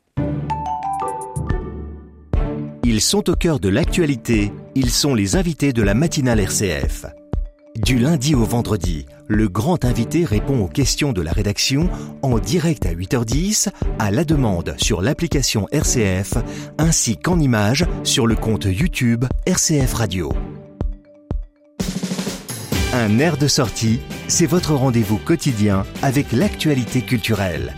Ils 2.85 3.01
sont 3.01 3.31
au 3.31 3.35
cœur 3.35 3.61
de 3.61 3.69
l'actualité, 3.69 4.53
ils 4.75 4.91
sont 4.91 5.15
les 5.15 5.37
invités 5.37 5.73
de 5.73 5.83
la 5.83 5.95
matinale 5.95 6.41
RCF. 6.41 7.07
Du 7.77 7.99
lundi 7.99 8.35
au 8.35 8.45
vendredi, 8.45 9.07
le 9.29 9.49
grand 9.49 9.85
invité 9.85 10.25
répond 10.25 10.61
aux 10.61 10.69
questions 10.69 11.13
de 11.13 11.23
la 11.23 11.31
rédaction 11.31 11.89
en 12.23 12.39
direct 12.39 12.85
à 12.85 12.93
8h10, 12.93 13.69
à 13.99 14.11
la 14.11 14.25
demande 14.25 14.75
sur 14.77 15.03
l'application 15.03 15.69
RCF, 15.71 16.35
ainsi 16.79 17.17
qu'en 17.17 17.39
images 17.39 17.87
sur 18.03 18.27
le 18.27 18.35
compte 18.35 18.65
YouTube 18.65 19.25
RCF 19.47 19.95
Radio. 19.95 20.33
Un 22.93 23.21
air 23.21 23.37
de 23.37 23.47
sortie, 23.47 24.01
c'est 24.27 24.47
votre 24.47 24.75
rendez-vous 24.75 25.19
quotidien 25.19 25.87
avec 26.03 26.33
l'actualité 26.33 27.03
culturelle. 27.03 27.73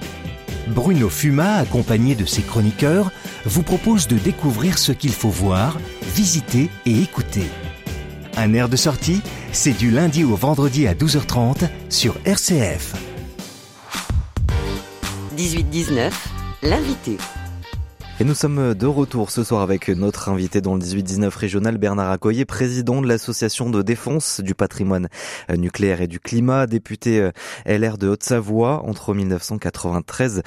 Bruno 0.68 1.08
Fuma, 1.08 1.56
accompagné 1.56 2.14
de 2.14 2.24
ses 2.24 2.42
chroniqueurs, 2.42 3.10
vous 3.44 3.62
propose 3.62 4.06
de 4.08 4.16
découvrir 4.16 4.78
ce 4.78 4.92
qu'il 4.92 5.12
faut 5.12 5.30
voir, 5.30 5.78
visiter 6.14 6.70
et 6.86 7.02
écouter. 7.02 7.48
Un 8.36 8.54
air 8.54 8.68
de 8.68 8.76
sortie, 8.76 9.20
c'est 9.52 9.76
du 9.76 9.90
lundi 9.90 10.24
au 10.24 10.36
vendredi 10.36 10.86
à 10.86 10.94
12h30 10.94 11.68
sur 11.90 12.16
RCF. 12.24 12.94
18-19, 15.36 16.10
l'invité. 16.62 17.18
Et 18.20 18.24
nous 18.24 18.34
sommes 18.34 18.74
de 18.74 18.86
retour 18.86 19.30
ce 19.30 19.42
soir 19.42 19.62
avec 19.62 19.88
notre 19.88 20.28
invité 20.28 20.60
dans 20.60 20.74
le 20.74 20.80
18-19 20.80 21.34
régional, 21.34 21.78
Bernard 21.78 22.10
Accoyer, 22.10 22.44
président 22.44 23.00
de 23.00 23.08
l'association 23.08 23.70
de 23.70 23.80
défense 23.80 24.40
du 24.40 24.54
patrimoine 24.54 25.08
nucléaire 25.48 26.02
et 26.02 26.06
du 26.06 26.20
climat, 26.20 26.66
député 26.66 27.20
euh, 27.20 27.30
LR 27.66 27.96
de 27.96 28.08
Haute-Savoie 28.08 28.84
entre 28.86 29.14
1993 29.14 30.42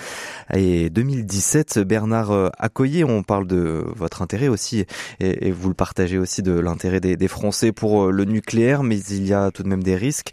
et 0.54 0.91
2017. 0.91 1.80
Bernard 1.80 2.32
euh, 2.32 2.49
Accoyer, 2.60 3.04
on 3.04 3.23
parle 3.23 3.47
de 3.47 3.84
votre 3.95 4.21
intérêt 4.21 4.47
aussi 4.47 4.86
et, 5.19 5.51
vous 5.51 5.67
le 5.67 5.75
partagez 5.75 6.19
aussi 6.19 6.43
de 6.43 6.58
l'intérêt 6.58 6.99
des, 6.99 7.28
Français 7.28 7.71
pour 7.71 8.06
euh, 8.06 8.12
le 8.12 8.25
nucléaire, 8.25 8.84
mais 8.84 8.99
il 8.99 9.25
y 9.25 9.34
a 9.34 9.49
tout 9.49 9.63
de 9.63 9.67
même 9.67 9.84
des 9.84 9.95
risques. 9.95 10.30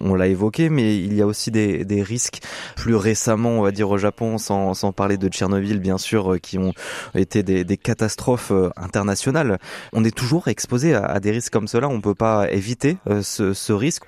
On, 0.00 0.14
l'a 0.14 0.26
évoqué, 0.26 0.70
mais 0.70 0.96
il 0.96 1.14
y 1.14 1.20
a 1.20 1.26
aussi 1.26 1.50
des, 1.50 2.02
risques 2.02 2.40
plus 2.74 2.96
récemment, 2.96 3.50
on 3.50 3.62
va 3.62 3.70
dire 3.70 3.90
au 3.90 3.98
Japon, 3.98 4.38
sans 4.38 4.92
parler 4.92 5.18
de 5.18 5.28
Tchernobyl, 5.28 5.78
bien 5.78 5.98
sûr, 5.98 6.37
qui 6.40 6.58
ont 6.58 6.72
été 7.14 7.42
des, 7.42 7.76
catastrophes 7.76 8.50
euh, 8.50 8.70
internationales. 8.76 9.58
On 9.92 10.04
est 10.04 10.16
toujours 10.16 10.48
exposé 10.48 10.94
à, 10.94 11.20
des 11.20 11.30
risques 11.30 11.52
comme 11.52 11.68
cela. 11.68 11.88
On 11.88 11.96
ne 11.96 12.02
peut 12.02 12.14
pas 12.14 12.50
éviter 12.50 12.98
euh, 13.08 13.22
ce, 13.22 13.72
risque. 13.72 14.02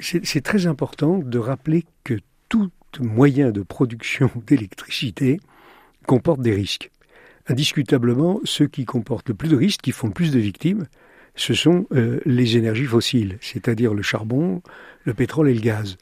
C'est 0.00 0.42
très 0.42 0.66
important 0.66 1.18
de 1.18 1.38
rappeler 1.38 1.84
que 2.04 2.18
tout 2.48 2.70
moyen 3.00 3.50
de 3.50 3.62
production 3.62 4.30
d'électricité 4.46 5.40
comporte 6.06 6.40
des 6.40 6.54
risques. 6.54 6.90
Indiscutablement, 7.48 8.40
ceux 8.44 8.66
qui 8.66 8.84
comportent 8.84 9.28
le 9.28 9.34
plus 9.34 9.48
de 9.48 9.56
risques, 9.56 9.80
qui 9.80 9.92
font 9.92 10.08
le 10.08 10.12
plus 10.12 10.32
de 10.32 10.38
victimes, 10.38 10.86
ce 11.34 11.54
sont 11.54 11.86
euh, 11.92 12.20
les 12.26 12.56
énergies 12.56 12.84
fossiles, 12.84 13.38
c'est-à-dire 13.40 13.94
le 13.94 14.02
charbon, 14.02 14.62
le 15.04 15.14
pétrole 15.14 15.48
et 15.48 15.54
le 15.54 15.60
gaz. 15.60 15.96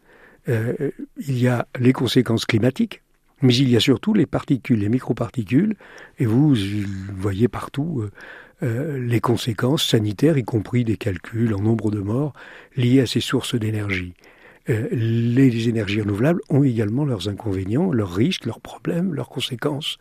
il 0.48 1.38
y 1.38 1.46
a 1.46 1.68
les 1.78 1.92
conséquences 1.92 2.44
climatiques, 2.44 3.02
mais 3.42 3.54
il 3.54 3.68
y 3.68 3.76
a 3.76 3.80
surtout 3.80 4.14
les 4.14 4.26
particules, 4.26 4.80
les 4.80 4.88
microparticules, 4.88 5.76
et 6.18 6.26
vous 6.26 6.54
voyez 7.14 7.48
partout 7.48 8.02
euh, 8.02 8.10
euh, 8.62 8.98
les 8.98 9.20
conséquences 9.20 9.84
sanitaires, 9.84 10.36
y 10.36 10.44
compris 10.44 10.84
des 10.84 10.96
calculs 10.96 11.54
en 11.54 11.60
nombre 11.60 11.90
de 11.90 12.00
morts 12.00 12.34
liés 12.76 13.00
à 13.00 13.06
ces 13.06 13.20
sources 13.20 13.54
d'énergie. 13.54 14.14
Euh, 14.68 14.88
les 14.92 15.68
énergies 15.68 16.02
renouvelables 16.02 16.40
ont 16.50 16.64
également 16.64 17.04
leurs 17.04 17.28
inconvénients, 17.28 17.92
leurs 17.92 18.14
risques, 18.14 18.44
leurs 18.44 18.60
problèmes, 18.60 19.14
leurs 19.14 19.30
conséquences. 19.30 19.98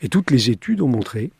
Et 0.00 0.08
toutes 0.08 0.30
les 0.30 0.50
études 0.50 0.80
ont 0.80 0.88
montré, 0.88 1.30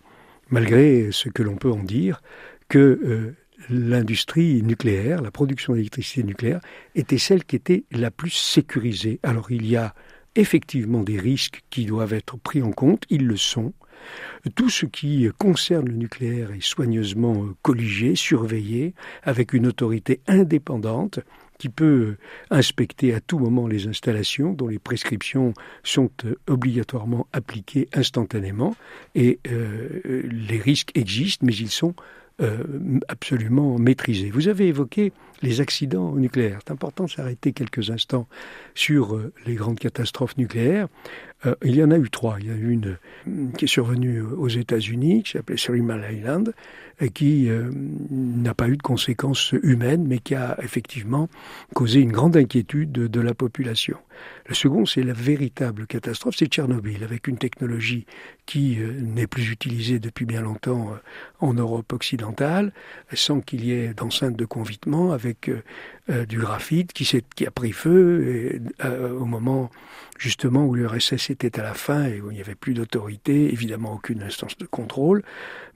malgré 0.50 1.08
ce 1.10 1.30
que 1.30 1.42
l'on 1.42 1.56
peut 1.56 1.72
en 1.72 1.82
dire, 1.82 2.22
que 2.68 3.34
l'industrie 3.70 4.62
nucléaire, 4.62 5.22
la 5.22 5.30
production 5.30 5.74
d'électricité 5.74 6.22
nucléaire, 6.22 6.60
était 6.94 7.18
celle 7.18 7.44
qui 7.44 7.56
était 7.56 7.84
la 7.90 8.10
plus 8.10 8.30
sécurisée. 8.30 9.18
Alors 9.22 9.50
il 9.50 9.66
y 9.66 9.76
a 9.76 9.94
effectivement 10.38 11.02
des 11.02 11.18
risques 11.18 11.62
qui 11.68 11.84
doivent 11.84 12.14
être 12.14 12.38
pris 12.38 12.62
en 12.62 12.70
compte, 12.70 13.04
ils 13.10 13.26
le 13.26 13.36
sont. 13.36 13.72
Tout 14.54 14.70
ce 14.70 14.86
qui 14.86 15.28
concerne 15.38 15.88
le 15.88 15.96
nucléaire 15.96 16.52
est 16.52 16.62
soigneusement 16.62 17.48
colligé, 17.62 18.14
surveillé, 18.14 18.94
avec 19.24 19.52
une 19.52 19.66
autorité 19.66 20.20
indépendante 20.28 21.18
qui 21.58 21.68
peut 21.68 22.16
inspecter 22.50 23.12
à 23.12 23.20
tout 23.20 23.40
moment 23.40 23.66
les 23.66 23.88
installations 23.88 24.52
dont 24.52 24.68
les 24.68 24.78
prescriptions 24.78 25.52
sont 25.82 26.10
obligatoirement 26.46 27.26
appliquées 27.32 27.88
instantanément. 27.92 28.76
Et 29.16 29.40
euh, 29.48 30.22
les 30.30 30.60
risques 30.60 30.92
existent, 30.94 31.44
mais 31.44 31.54
ils 31.54 31.70
sont 31.70 31.94
absolument 33.08 33.78
maîtrisés. 33.78 34.30
Vous 34.30 34.48
avez 34.48 34.68
évoqué 34.68 35.12
les 35.42 35.60
accidents 35.60 36.14
nucléaires. 36.14 36.60
C'est 36.64 36.72
important 36.72 37.04
de 37.04 37.10
s'arrêter 37.10 37.52
quelques 37.52 37.90
instants 37.90 38.28
sur 38.74 39.14
euh, 39.14 39.32
les 39.46 39.54
grandes 39.54 39.78
catastrophes 39.78 40.36
nucléaires. 40.36 40.88
Euh, 41.46 41.54
il 41.62 41.76
y 41.76 41.82
en 41.82 41.90
a 41.90 41.98
eu 41.98 42.10
trois. 42.10 42.36
Il 42.40 42.46
y 42.46 42.50
a 42.50 42.54
eu 42.54 42.70
une 42.70 42.98
euh, 43.28 43.50
qui 43.56 43.66
est 43.66 43.68
survenue 43.68 44.22
aux 44.22 44.48
États-Unis, 44.48 45.22
qui 45.22 45.32
s'appelait 45.32 45.56
Three 45.56 45.82
Island, 46.12 46.52
et 47.00 47.10
qui 47.10 47.48
n'a 48.10 48.54
pas 48.54 48.66
eu 48.68 48.76
de 48.76 48.82
conséquences 48.82 49.54
humaines, 49.62 50.04
mais 50.08 50.18
qui 50.18 50.34
a 50.34 50.58
effectivement 50.60 51.28
causé 51.72 52.00
une 52.00 52.10
grande 52.10 52.36
inquiétude 52.36 52.90
de, 52.90 53.20
la 53.20 53.34
population. 53.34 53.98
Le 54.48 54.54
second, 54.56 54.84
c'est 54.84 55.04
la 55.04 55.12
véritable 55.12 55.86
catastrophe, 55.86 56.34
c'est 56.36 56.46
Tchernobyl, 56.46 57.04
avec 57.04 57.28
une 57.28 57.38
technologie 57.38 58.04
qui 58.46 58.78
n'est 58.78 59.28
plus 59.28 59.48
utilisée 59.48 60.00
depuis 60.00 60.24
bien 60.24 60.40
longtemps 60.40 60.90
en 61.38 61.54
Europe 61.54 61.92
occidentale, 61.92 62.72
sans 63.12 63.40
qu'il 63.40 63.64
y 63.64 63.72
ait 63.72 63.94
d'enceinte 63.94 64.36
de 64.36 64.44
convitement, 64.44 65.12
avec 65.12 65.48
euh, 65.48 65.62
euh, 66.10 66.26
du 66.26 66.38
graphite 66.38 66.92
qui, 66.92 67.06
qui, 67.34 67.46
a 67.46 67.50
pris 67.50 67.72
feu 67.72 68.60
euh, 68.84 69.12
au 69.12 69.24
moment 69.24 69.70
justement 70.18 70.66
où 70.66 70.74
l'URSS 70.74 71.30
était 71.30 71.58
à 71.58 71.62
la 71.62 71.74
fin 71.74 72.04
et 72.04 72.20
où 72.20 72.30
il 72.30 72.34
n'y 72.34 72.40
avait 72.40 72.54
plus 72.54 72.74
d'autorité, 72.74 73.52
évidemment 73.52 73.94
aucune 73.94 74.22
instance 74.22 74.58
de 74.58 74.66
contrôle, 74.66 75.22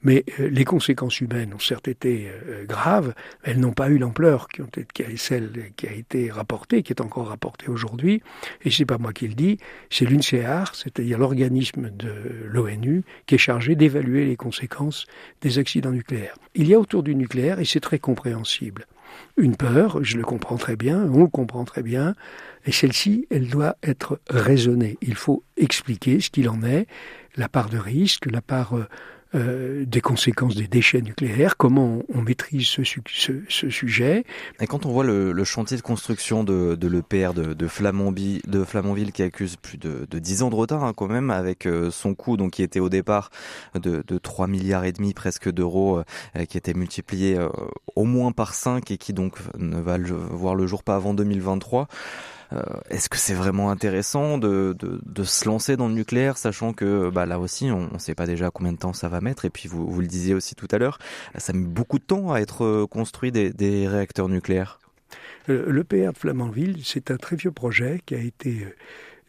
mais 0.03 0.25
euh, 0.39 0.49
les 0.49 0.65
conséquences 0.65 1.21
humaines 1.21 1.53
ont 1.53 1.59
certes 1.59 1.87
été 1.87 2.29
euh, 2.29 2.65
graves, 2.65 3.13
elles 3.43 3.59
n'ont 3.59 3.73
pas 3.73 3.89
eu 3.89 3.97
l'ampleur 3.97 4.47
qui, 4.49 4.61
est 5.01 5.17
celle 5.17 5.71
qui 5.75 5.87
a 5.87 5.93
été 5.93 6.29
rapportée, 6.29 6.83
qui 6.83 6.91
est 6.91 7.01
encore 7.01 7.27
rapportée 7.27 7.69
aujourd'hui. 7.69 8.21
Et 8.63 8.69
c'est 8.69 8.85
pas 8.85 8.97
moi 8.97 9.13
qui 9.13 9.27
le 9.27 9.33
dis, 9.33 9.57
c'est 9.89 10.05
l'UNCEAR, 10.05 10.75
c'est-à-dire 10.75 11.17
l'organisme 11.17 11.89
de 11.89 12.13
l'ONU, 12.45 13.03
qui 13.25 13.35
est 13.35 13.39
chargé 13.39 13.75
d'évaluer 13.75 14.25
les 14.25 14.35
conséquences 14.35 15.07
des 15.41 15.57
accidents 15.57 15.91
nucléaires. 15.91 16.35
Il 16.53 16.67
y 16.67 16.73
a 16.73 16.79
autour 16.79 17.01
du 17.01 17.15
nucléaire, 17.15 17.59
et 17.59 17.65
c'est 17.65 17.79
très 17.79 17.99
compréhensible, 17.99 18.85
une 19.37 19.55
peur, 19.55 20.03
je 20.03 20.17
le 20.17 20.23
comprends 20.23 20.57
très 20.57 20.75
bien, 20.75 21.03
on 21.11 21.21
le 21.21 21.27
comprend 21.27 21.65
très 21.65 21.83
bien, 21.83 22.15
et 22.65 22.71
celle-ci, 22.71 23.27
elle 23.29 23.49
doit 23.49 23.75
être 23.83 24.19
raisonnée. 24.29 24.97
Il 25.01 25.15
faut 25.15 25.43
expliquer 25.57 26.19
ce 26.19 26.29
qu'il 26.29 26.49
en 26.49 26.63
est, 26.63 26.87
la 27.35 27.49
part 27.49 27.69
de 27.69 27.77
risque, 27.77 28.29
la 28.31 28.41
part 28.41 28.77
euh, 28.77 28.87
euh, 29.35 29.83
des 29.87 29.99
conséquences 29.99 30.53
des 30.53 30.67
déchets 30.67 31.01
nucléaires, 31.01 31.57
comment 31.57 32.03
on, 32.13 32.21
maîtrise 32.21 32.67
ce, 32.67 32.83
ce, 32.83 33.69
sujet. 33.71 34.25
Et 34.61 34.67
quand 34.67 34.85
on 34.85 34.91
voit 34.91 35.03
le, 35.03 35.43
chantier 35.43 35.75
de 35.75 35.81
construction 35.81 36.43
de, 36.43 36.75
de 36.75 36.87
l'EPR 36.87 37.33
de, 37.33 37.45
de, 37.45 37.53
de 37.53 37.67
Flamanville 37.67 39.11
qui 39.11 39.23
accuse 39.23 39.55
plus 39.55 39.79
de, 39.79 40.05
de 40.07 40.19
10 40.19 40.43
ans 40.43 40.51
de 40.51 40.55
retard 40.55 40.83
hein, 40.83 40.93
quand 40.95 41.07
même, 41.07 41.31
avec 41.31 41.65
euh, 41.65 41.89
son 41.89 42.13
coût 42.13 42.37
donc 42.37 42.51
qui 42.51 42.61
était 42.61 42.79
au 42.79 42.89
départ 42.89 43.31
de, 43.73 44.03
de 44.05 44.17
3 44.19 44.45
milliards 44.45 44.85
et 44.85 44.91
demi 44.91 45.15
presque 45.15 45.49
d'euros, 45.51 46.03
euh, 46.37 46.45
qui 46.45 46.59
était 46.59 46.75
multiplié 46.75 47.39
au 47.95 48.03
moins 48.03 48.33
par 48.33 48.53
5 48.53 48.91
et 48.91 48.97
qui 48.97 49.13
donc 49.13 49.37
ne 49.57 49.79
va 49.79 49.97
le, 49.97 50.13
voir 50.13 50.53
le 50.53 50.67
jour 50.67 50.83
pas 50.83 50.95
avant 50.95 51.15
2023. 51.15 51.87
Euh, 52.53 52.61
est-ce 52.89 53.09
que 53.09 53.17
c'est 53.17 53.33
vraiment 53.33 53.69
intéressant 53.69 54.37
de, 54.37 54.75
se 55.23 55.45
lancer 55.45 55.77
dans 55.77 55.87
le 55.87 55.93
nucléaire, 55.93 56.37
sachant 56.37 56.73
que 56.73 57.09
bah, 57.09 57.25
là 57.25 57.39
aussi, 57.39 57.71
on 57.71 57.91
ne 57.91 57.97
sait 57.97 58.15
pas 58.15 58.25
déjà 58.25 58.51
combien 58.51 58.73
de 58.73 58.77
temps 58.77 58.93
ça 58.93 59.09
va 59.09 59.21
mettre. 59.21 59.45
Et 59.45 59.49
puis, 59.49 59.67
vous, 59.67 59.89
vous 59.89 60.01
le 60.01 60.07
disiez 60.07 60.33
aussi 60.33 60.55
tout 60.55 60.67
à 60.71 60.77
l'heure, 60.77 60.99
ça 61.37 61.53
met 61.53 61.65
beaucoup 61.65 61.99
de 61.99 62.03
temps 62.03 62.33
à 62.33 62.39
être 62.39 62.63
euh, 62.63 62.87
construit 62.87 63.31
des, 63.31 63.51
des 63.51 63.87
réacteurs 63.87 64.29
nucléaires. 64.29 64.79
Euh, 65.49 65.71
L'EPR 65.71 66.13
de 66.13 66.17
Flamanville, 66.17 66.77
c'est 66.83 67.11
un 67.11 67.17
très 67.17 67.35
vieux 67.35 67.51
projet 67.51 68.01
qui 68.05 68.15
a 68.15 68.19
été 68.19 68.67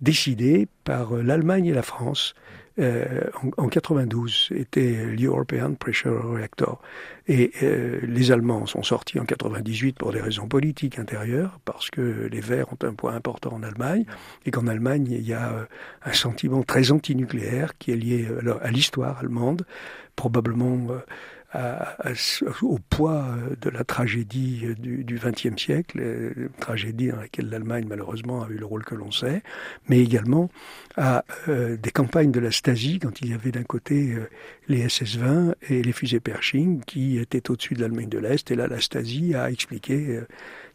décidé 0.00 0.68
par 0.84 1.14
l'Allemagne 1.14 1.66
et 1.66 1.72
la 1.72 1.82
France 1.82 2.34
euh, 2.80 3.20
en, 3.56 3.64
en, 3.64 3.68
92 3.68 4.48
était 4.56 5.06
l'European 5.06 5.74
Pressure 5.74 6.32
Reactor. 6.32 6.80
Et 7.28 7.52
euh, 7.62 8.00
les 8.02 8.32
Allemands 8.32 8.66
sont 8.66 8.82
sortis 8.82 9.20
en 9.20 9.24
98 9.24 9.96
pour 9.96 10.12
des 10.12 10.20
raisons 10.20 10.48
politiques 10.48 10.98
intérieures, 10.98 11.60
parce 11.64 11.90
que 11.90 12.28
les 12.30 12.40
Verts 12.40 12.72
ont 12.72 12.84
un 12.84 12.94
poids 12.94 13.12
important 13.12 13.52
en 13.52 13.62
Allemagne, 13.62 14.04
et 14.44 14.50
qu'en 14.50 14.66
Allemagne, 14.66 15.06
il 15.08 15.26
y 15.26 15.32
a 15.32 15.52
euh, 15.52 15.64
un 16.04 16.12
sentiment 16.12 16.64
très 16.64 16.90
antinucléaire 16.90 17.78
qui 17.78 17.92
est 17.92 17.96
lié 17.96 18.28
à 18.60 18.70
l'histoire 18.70 19.18
allemande, 19.20 19.64
probablement 20.16 20.88
au 22.62 22.78
poids 22.90 23.24
euh, 23.24 23.56
de 23.60 23.70
la 23.70 23.84
tragédie 23.84 24.62
euh, 24.64 24.74
du 24.74 25.18
XXe 25.18 25.60
siècle, 25.60 25.98
euh, 26.00 26.48
tragédie 26.60 27.08
dans 27.08 27.20
laquelle 27.20 27.48
l'Allemagne 27.48 27.86
malheureusement 27.88 28.42
a 28.42 28.48
eu 28.48 28.56
le 28.56 28.66
rôle 28.66 28.84
que 28.84 28.94
l'on 28.94 29.10
sait, 29.10 29.42
mais 29.88 30.00
également 30.00 30.50
à 30.96 31.24
des 31.48 31.90
campagnes 31.90 32.30
de 32.30 32.40
la 32.40 32.50
Stasi 32.50 32.98
quand 32.98 33.20
il 33.20 33.30
y 33.30 33.34
avait 33.34 33.50
d'un 33.50 33.64
côté 33.64 34.14
les 34.68 34.86
SS-20 34.86 35.54
et 35.68 35.82
les 35.82 35.92
fusées 35.92 36.20
Pershing 36.20 36.82
qui 36.84 37.18
étaient 37.18 37.50
au-dessus 37.50 37.74
de 37.74 37.80
l'Allemagne 37.80 38.08
de 38.08 38.18
l'Est, 38.18 38.50
et 38.50 38.54
là 38.54 38.68
la 38.68 38.80
Stasi 38.80 39.34
a 39.34 39.50
expliqué 39.50 40.20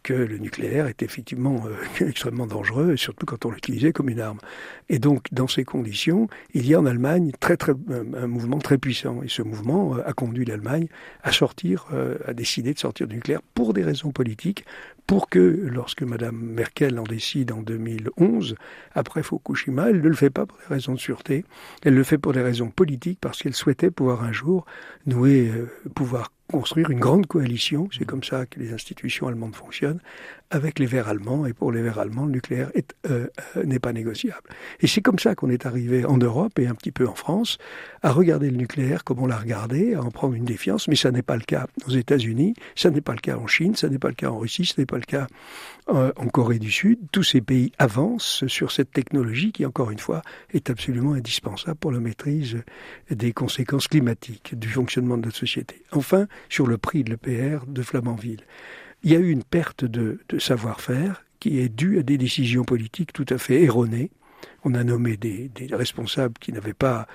que 0.02 0.12
le 0.12 0.38
nucléaire 0.38 0.86
est 0.86 1.02
effectivement 1.02 1.64
extrêmement 2.00 2.46
dangereux, 2.46 2.92
et 2.92 2.96
surtout 2.96 3.26
quand 3.26 3.46
on 3.46 3.50
l'utilisait 3.50 3.92
comme 3.92 4.10
une 4.10 4.20
arme. 4.20 4.38
Et 4.88 4.98
donc, 4.98 5.26
dans 5.32 5.48
ces 5.48 5.64
conditions, 5.64 6.28
il 6.52 6.66
y 6.66 6.74
a 6.74 6.80
en 6.80 6.86
Allemagne 6.86 7.32
très, 7.40 7.56
très, 7.56 7.72
un, 7.72 8.26
mouvement 8.26 8.58
très 8.58 8.78
puissant. 8.78 9.22
Et 9.22 9.28
ce 9.28 9.42
mouvement 9.42 9.94
a 10.04 10.12
conduit 10.12 10.44
l'Allemagne 10.44 10.69
à 11.22 11.32
sortir, 11.32 11.86
euh, 11.92 12.16
à 12.26 12.32
décider 12.32 12.74
de 12.74 12.78
sortir 12.78 13.06
du 13.06 13.16
nucléaire 13.16 13.42
pour 13.54 13.74
des 13.74 13.82
raisons 13.82 14.10
politiques, 14.10 14.64
pour 15.06 15.28
que, 15.28 15.38
lorsque 15.38 16.02
Mme 16.02 16.36
Merkel 16.36 16.98
en 16.98 17.04
décide 17.04 17.52
en 17.52 17.62
2011, 17.62 18.54
après 18.94 19.22
Fukushima, 19.22 19.90
elle 19.90 20.00
ne 20.00 20.08
le 20.08 20.14
fait 20.14 20.30
pas 20.30 20.46
pour 20.46 20.58
des 20.58 20.74
raisons 20.74 20.94
de 20.94 21.00
sûreté, 21.00 21.44
elle 21.82 21.94
le 21.94 22.04
fait 22.04 22.18
pour 22.18 22.32
des 22.32 22.42
raisons 22.42 22.68
politiques, 22.68 23.18
parce 23.20 23.42
qu'elle 23.42 23.54
souhaitait 23.54 23.90
pouvoir 23.90 24.22
un 24.22 24.32
jour 24.32 24.66
nouer, 25.06 25.50
pouvoir 25.94 26.32
construire 26.50 26.90
une 26.90 26.98
grande 26.98 27.26
coalition, 27.26 27.88
c'est 27.96 28.04
comme 28.04 28.24
ça 28.24 28.46
que 28.46 28.58
les 28.58 28.72
institutions 28.72 29.28
allemandes 29.28 29.54
fonctionnent, 29.54 30.00
avec 30.50 30.78
les 30.78 30.86
Verts 30.86 31.08
allemands, 31.08 31.46
et 31.46 31.52
pour 31.52 31.70
les 31.70 31.80
Verts 31.80 31.98
allemands, 31.98 32.26
le 32.26 32.32
nucléaire 32.32 32.70
euh, 33.08 33.28
euh, 33.56 33.64
n'est 33.64 33.78
pas 33.78 33.92
négociable. 33.92 34.50
Et 34.80 34.86
c'est 34.86 35.00
comme 35.00 35.18
ça 35.18 35.34
qu'on 35.34 35.48
est 35.48 35.64
arrivé 35.64 36.04
en 36.04 36.16
Europe 36.16 36.58
et 36.58 36.66
un 36.66 36.74
petit 36.74 36.90
peu 36.90 37.06
en 37.06 37.14
France 37.14 37.58
à 38.02 38.10
regarder 38.10 38.50
le 38.50 38.56
nucléaire 38.56 39.04
comme 39.04 39.20
on 39.20 39.26
l'a 39.26 39.38
regardé, 39.38 39.94
à 39.94 40.02
en 40.02 40.10
prendre 40.10 40.34
une 40.34 40.44
défiance, 40.44 40.88
mais 40.88 40.96
ça 40.96 41.12
n'est 41.12 41.22
pas 41.22 41.36
le 41.36 41.42
cas 41.42 41.68
aux 41.86 41.92
États-Unis, 41.92 42.54
ça 42.74 42.90
n'est 42.90 43.00
pas 43.00 43.12
le 43.12 43.20
cas 43.20 43.36
en 43.36 43.46
Chine, 43.46 43.76
ça 43.76 43.88
n'est 43.88 43.98
pas 43.98 44.08
le 44.08 44.14
cas 44.14 44.30
en 44.30 44.38
Russie, 44.38 44.64
ce 44.64 44.80
n'est 44.80 44.86
pas 44.86 44.96
le 44.96 45.04
cas 45.04 45.28
euh, 45.88 46.12
en 46.16 46.26
Corée 46.26 46.58
du 46.58 46.70
Sud. 46.70 46.98
Tous 47.12 47.22
ces 47.22 47.40
pays 47.40 47.72
avancent 47.78 48.46
sur 48.48 48.72
cette 48.72 48.90
technologie 48.90 49.52
qui, 49.52 49.64
encore 49.64 49.90
une 49.90 49.98
fois, 49.98 50.22
est 50.52 50.68
absolument 50.68 51.12
indispensable 51.12 51.76
pour 51.78 51.92
la 51.92 52.00
maîtrise 52.00 52.58
des 53.10 53.32
conséquences 53.32 53.86
climatiques 53.86 54.58
du 54.58 54.68
fonctionnement 54.68 55.16
de 55.16 55.26
notre 55.26 55.36
société. 55.36 55.84
Enfin, 55.92 56.26
sur 56.48 56.66
le 56.66 56.76
prix 56.76 57.04
de 57.04 57.10
l'EPR 57.10 57.66
de 57.66 57.82
Flamanville 57.82 58.44
il 59.02 59.12
y 59.12 59.16
a 59.16 59.18
eu 59.18 59.30
une 59.30 59.44
perte 59.44 59.84
de, 59.84 60.20
savoir-faire 60.38 61.24
qui 61.38 61.60
est 61.60 61.68
due 61.68 61.98
à 61.98 62.02
des 62.02 62.18
décisions 62.18 62.64
politiques 62.64 63.12
tout 63.12 63.26
à 63.30 63.38
fait 63.38 63.62
erronées. 63.62 64.10
On 64.64 64.74
a 64.74 64.84
nommé 64.84 65.16
des, 65.16 65.50
responsables 65.72 66.34
qui 66.38 66.52
n'avaient 66.52 66.74
pas 66.74 67.06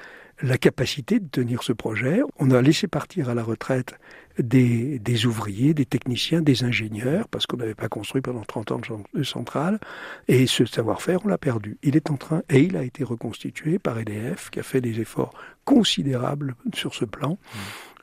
la 0.41 0.57
capacité 0.57 1.19
de 1.19 1.27
tenir 1.27 1.63
ce 1.63 1.71
projet. 1.71 2.21
On 2.39 2.51
a 2.51 2.61
laissé 2.61 2.87
partir 2.87 3.29
à 3.29 3.35
la 3.35 3.43
retraite 3.43 3.93
des, 4.37 5.25
ouvriers, 5.25 5.73
des 5.73 5.85
techniciens, 5.85 6.41
des 6.41 6.63
ingénieurs, 6.63 7.27
parce 7.29 7.45
qu'on 7.45 7.57
n'avait 7.57 7.75
pas 7.75 7.87
construit 7.87 8.21
pendant 8.21 8.43
30 8.43 8.71
ans 8.71 8.81
de 9.13 9.23
centrale. 9.23 9.79
Et 10.27 10.45
ce 10.47 10.65
savoir-faire, 10.65 11.23
on 11.23 11.29
l'a 11.29 11.37
perdu. 11.37 11.77
Il 11.83 11.95
est 11.95 12.09
en 12.09 12.17
train, 12.17 12.41
et 12.49 12.59
il 12.59 12.75
a 12.75 12.83
été 12.83 13.03
reconstitué 13.03 13.79
par 13.79 13.97
EDF, 13.97 14.49
qui 14.49 14.59
a 14.59 14.63
fait 14.63 14.81
des 14.81 14.99
efforts 14.99 15.33
considérables 15.63 16.55
sur 16.73 16.95
ce 16.95 17.05
plan. 17.05 17.31
Mmh. 17.31 17.59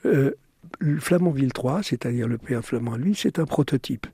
Euh, 0.07 0.37
le 0.79 1.01
Flamanville 1.01 1.53
3, 1.53 1.83
c'est-à-dire 1.83 2.29
l'EPR 2.29 2.61
Flamand 2.63 2.97
lui, 2.97 3.15
c'est 3.15 3.39
un 3.39 3.47
prototype. 3.47 4.07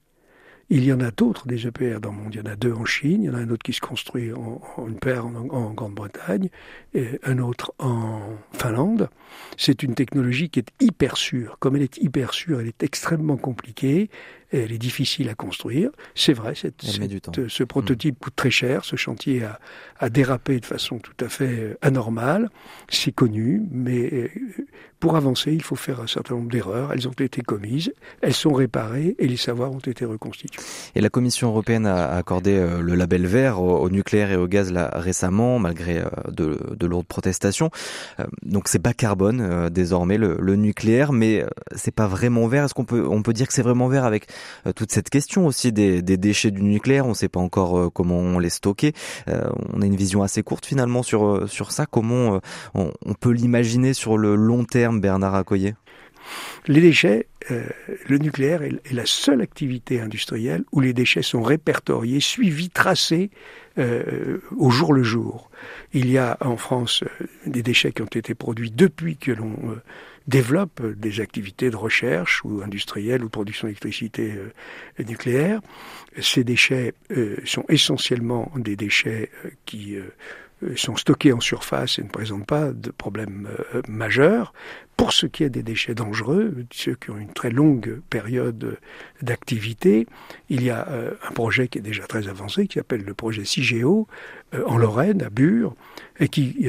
Il 0.71 0.85
y 0.85 0.93
en 0.93 1.01
a 1.01 1.11
d'autres 1.11 1.47
des 1.47 1.67
EPR 1.67 1.99
dans 1.99 2.11
le 2.11 2.19
monde. 2.19 2.35
Il 2.35 2.39
y 2.39 2.41
en 2.43 2.53
a 2.53 2.55
deux 2.55 2.75
en 2.75 2.85
Chine, 2.85 3.23
il 3.23 3.27
y 3.27 3.31
en 3.31 3.35
a 3.35 3.39
un 3.39 3.49
autre 3.49 3.63
qui 3.63 3.73
se 3.73 3.81
construit 3.81 4.35
en, 4.35 4.61
une 4.87 4.99
paire 4.99 5.25
en, 5.25 5.71
Grande-Bretagne, 5.73 6.51
et 6.93 7.19
un 7.25 7.39
autre 7.39 7.73
en 7.79 8.37
Finlande. 8.53 9.09
C'est 9.57 9.83
une 9.83 9.95
technologie 9.95 10.51
qui 10.51 10.59
est 10.59 10.71
hyper 10.81 11.17
sûre. 11.17 11.57
Comme 11.59 11.77
elle 11.77 11.83
est 11.83 11.97
hyper 11.97 12.35
sûre, 12.35 12.61
elle 12.61 12.67
est 12.67 12.83
extrêmement 12.83 13.39
compliquée, 13.39 14.11
elle 14.51 14.71
est 14.71 14.79
difficile 14.79 15.31
à 15.31 15.35
construire. 15.35 15.91
C'est 16.15 16.35
vrai, 16.35 16.55
cette, 16.55 16.83
ce 16.83 17.65
prototype 17.65 18.17
mm. 18.17 18.19
coûte 18.19 18.37
très 18.37 18.51
cher, 18.51 18.85
ce 18.85 18.97
chantier 18.97 19.45
a, 19.45 19.59
a, 19.99 20.11
dérapé 20.11 20.61
de 20.61 20.67
façon 20.67 20.99
tout 20.99 21.25
à 21.25 21.31
fait 21.31 21.61
euh, 21.61 21.79
anormale, 21.81 22.51
c'est 22.91 23.13
connu, 23.13 23.63
mais 23.71 24.13
euh, 24.13 24.29
pour 25.01 25.17
avancer, 25.17 25.53
il 25.53 25.63
faut 25.63 25.77
faire 25.77 26.01
un 26.01 26.07
certain 26.07 26.35
nombre 26.35 26.51
d'erreurs. 26.51 26.93
Elles 26.93 27.09
ont 27.09 27.13
été 27.13 27.43
commises, 27.43 27.93
elles 28.21 28.35
sont 28.35 28.53
réparées 28.53 29.17
et 29.19 29.27
les 29.27 29.37
savoirs 29.37 29.73
ont 29.73 29.79
été 29.79 30.05
reconstitués. 30.05 30.63
Et 30.95 31.01
la 31.01 31.11
Commission 31.11 31.49
européenne 31.49 31.87
a 31.87 32.17
accordé 32.17 32.57
euh, 32.57 32.81
le 32.81 32.95
label 32.95 33.27
vert 33.27 33.61
au, 33.61 33.89
nucléaire 33.91 34.31
et 34.31 34.37
au 34.37 34.47
gaz 34.47 34.73
là, 34.73 34.91
récemment, 34.95 35.59
malgré 35.59 36.03
de, 36.31 36.59
de 36.77 36.87
lourdes 36.87 37.07
protestations. 37.07 37.71
Donc 38.43 38.69
c'est 38.69 38.81
bas 38.81 38.93
carbone 38.93 39.69
désormais 39.71 40.19
le, 40.19 40.57
nucléaire, 40.57 41.13
mais 41.13 41.45
c'est 41.75 41.95
pas 41.95 42.07
vraiment 42.07 42.47
vert. 42.49 42.65
Est-ce 42.65 42.75
qu'on 42.75 42.85
peut 42.85 43.07
on 43.09 43.23
peut 43.23 43.33
dire 43.33 43.47
que 43.47 43.53
c'est 43.53 43.63
vraiment 43.63 43.89
vert 43.89 44.05
avec 44.05 44.27
euh, 44.67 44.73
toute 44.73 44.93
cette 44.93 45.11
question 45.11 45.47
aussi 45.47 45.73
des, 45.73 46.03
déchets 46.03 46.51
du 46.51 46.63
nucléaire? 46.63 47.07
On 47.07 47.11
ne 47.11 47.15
sait 47.15 47.29
pas 47.29 47.41
encore 47.41 47.79
euh, 47.79 47.91
comment 47.91 48.19
on 48.19 48.39
les 48.39 48.51
stocker. 48.51 48.93
Euh, 49.29 49.49
on 49.73 49.83
a 49.83 49.87
une 49.87 49.97
vision 49.97 50.23
assez 50.23 50.43
courte 50.43 50.67
finalement 50.67 51.03
sur, 51.03 51.49
sur 51.49 51.73
ça. 51.73 51.87
Comment 51.87 52.41
on, 52.75 52.93
peut 53.21 53.31
l'imaginer 53.31 53.95
sur 53.95 54.17
le 54.17 54.35
long 54.37 54.65
terme, 54.65 54.88
Bernard 54.93 55.35
Accoyer? 55.35 55.75
Les 56.67 56.81
déchets, 56.81 57.27
le 57.49 58.19
nucléaire 58.19 58.63
est, 58.63 58.93
la 58.93 59.07
seule 59.07 59.41
activité 59.41 60.01
industrielle 60.01 60.65
où 60.73 60.81
les 60.81 60.93
déchets 60.93 61.23
sont 61.23 61.43
répertoriés, 61.43 62.21
suivis, 62.21 62.69
tracés 62.69 63.31
au 63.79 64.69
jour 64.69 64.93
le 64.93 65.03
jour. 65.03 65.51
Il 65.95 66.11
y 66.11 66.19
a 66.19 66.37
en 66.41 66.59
France 66.59 67.05
des 67.47 67.63
déchets 67.63 67.93
qui 67.93 68.03
ont 68.03 68.07
été 68.07 68.35
produits 68.35 68.71
depuis 68.71 69.17
que 69.17 69.33
l'on 69.33 69.55
développent 70.29 70.87
des 70.87 71.21
activités 71.21 71.71
de 71.71 71.77
recherche 71.77 72.45
ou 72.45 72.61
industrielles 72.63 73.23
ou 73.23 73.27
de 73.27 73.31
production 73.31 73.67
d'électricité 73.67 74.35
euh, 74.37 75.05
nucléaire. 75.05 75.61
Ces 76.21 76.45
déchets 76.45 76.93
euh, 77.11 77.39
sont 77.45 77.65
essentiellement 77.69 78.53
des 78.55 78.77
déchets 78.77 79.31
euh, 79.45 79.51
qui 79.65 79.97
sont 80.77 80.97
stockés 80.97 81.33
en 81.33 81.41
surface 81.41 81.99
et 81.99 82.03
ne 82.03 82.09
présentent 82.09 82.47
pas 82.47 82.73
de 82.73 82.91
problème 82.91 83.49
majeur. 83.89 84.53
Pour 84.97 85.13
ce 85.13 85.27
qui 85.27 85.45
est 85.45 85.51
des 85.51 85.63
déchets 85.63 85.95
dangereux, 85.95 86.65
ceux 86.73 86.97
qui 86.97 87.11
ont 87.11 87.19
une 87.19 87.33
très 87.33 87.51
longue 87.51 88.01
période 88.11 88.79
d'activité, 89.23 90.09
il 90.49 90.65
y 90.65 90.71
a 90.71 90.89
un 91.29 91.33
projet 91.33 91.69
qui 91.69 91.79
est 91.79 91.83
déjà 91.83 92.05
très 92.07 92.27
avancé, 92.27 92.67
qui 92.67 92.79
s'appelle 92.79 93.05
le 93.05 93.15
projet 93.15 93.45
CIGEO, 93.45 94.09
en 94.67 94.77
Lorraine, 94.77 95.23
à 95.23 95.31
Bure, 95.31 95.77
et 96.19 96.29
qui 96.29 96.69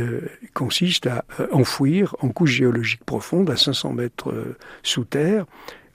consiste 0.54 1.08
à 1.08 1.26
enfouir 1.52 2.16
en 2.20 2.30
couche 2.30 2.52
géologique 2.52 3.04
profonde, 3.04 3.50
à 3.50 3.58
500 3.58 3.94
mètres 3.94 4.32
sous 4.84 5.06
terre, 5.06 5.48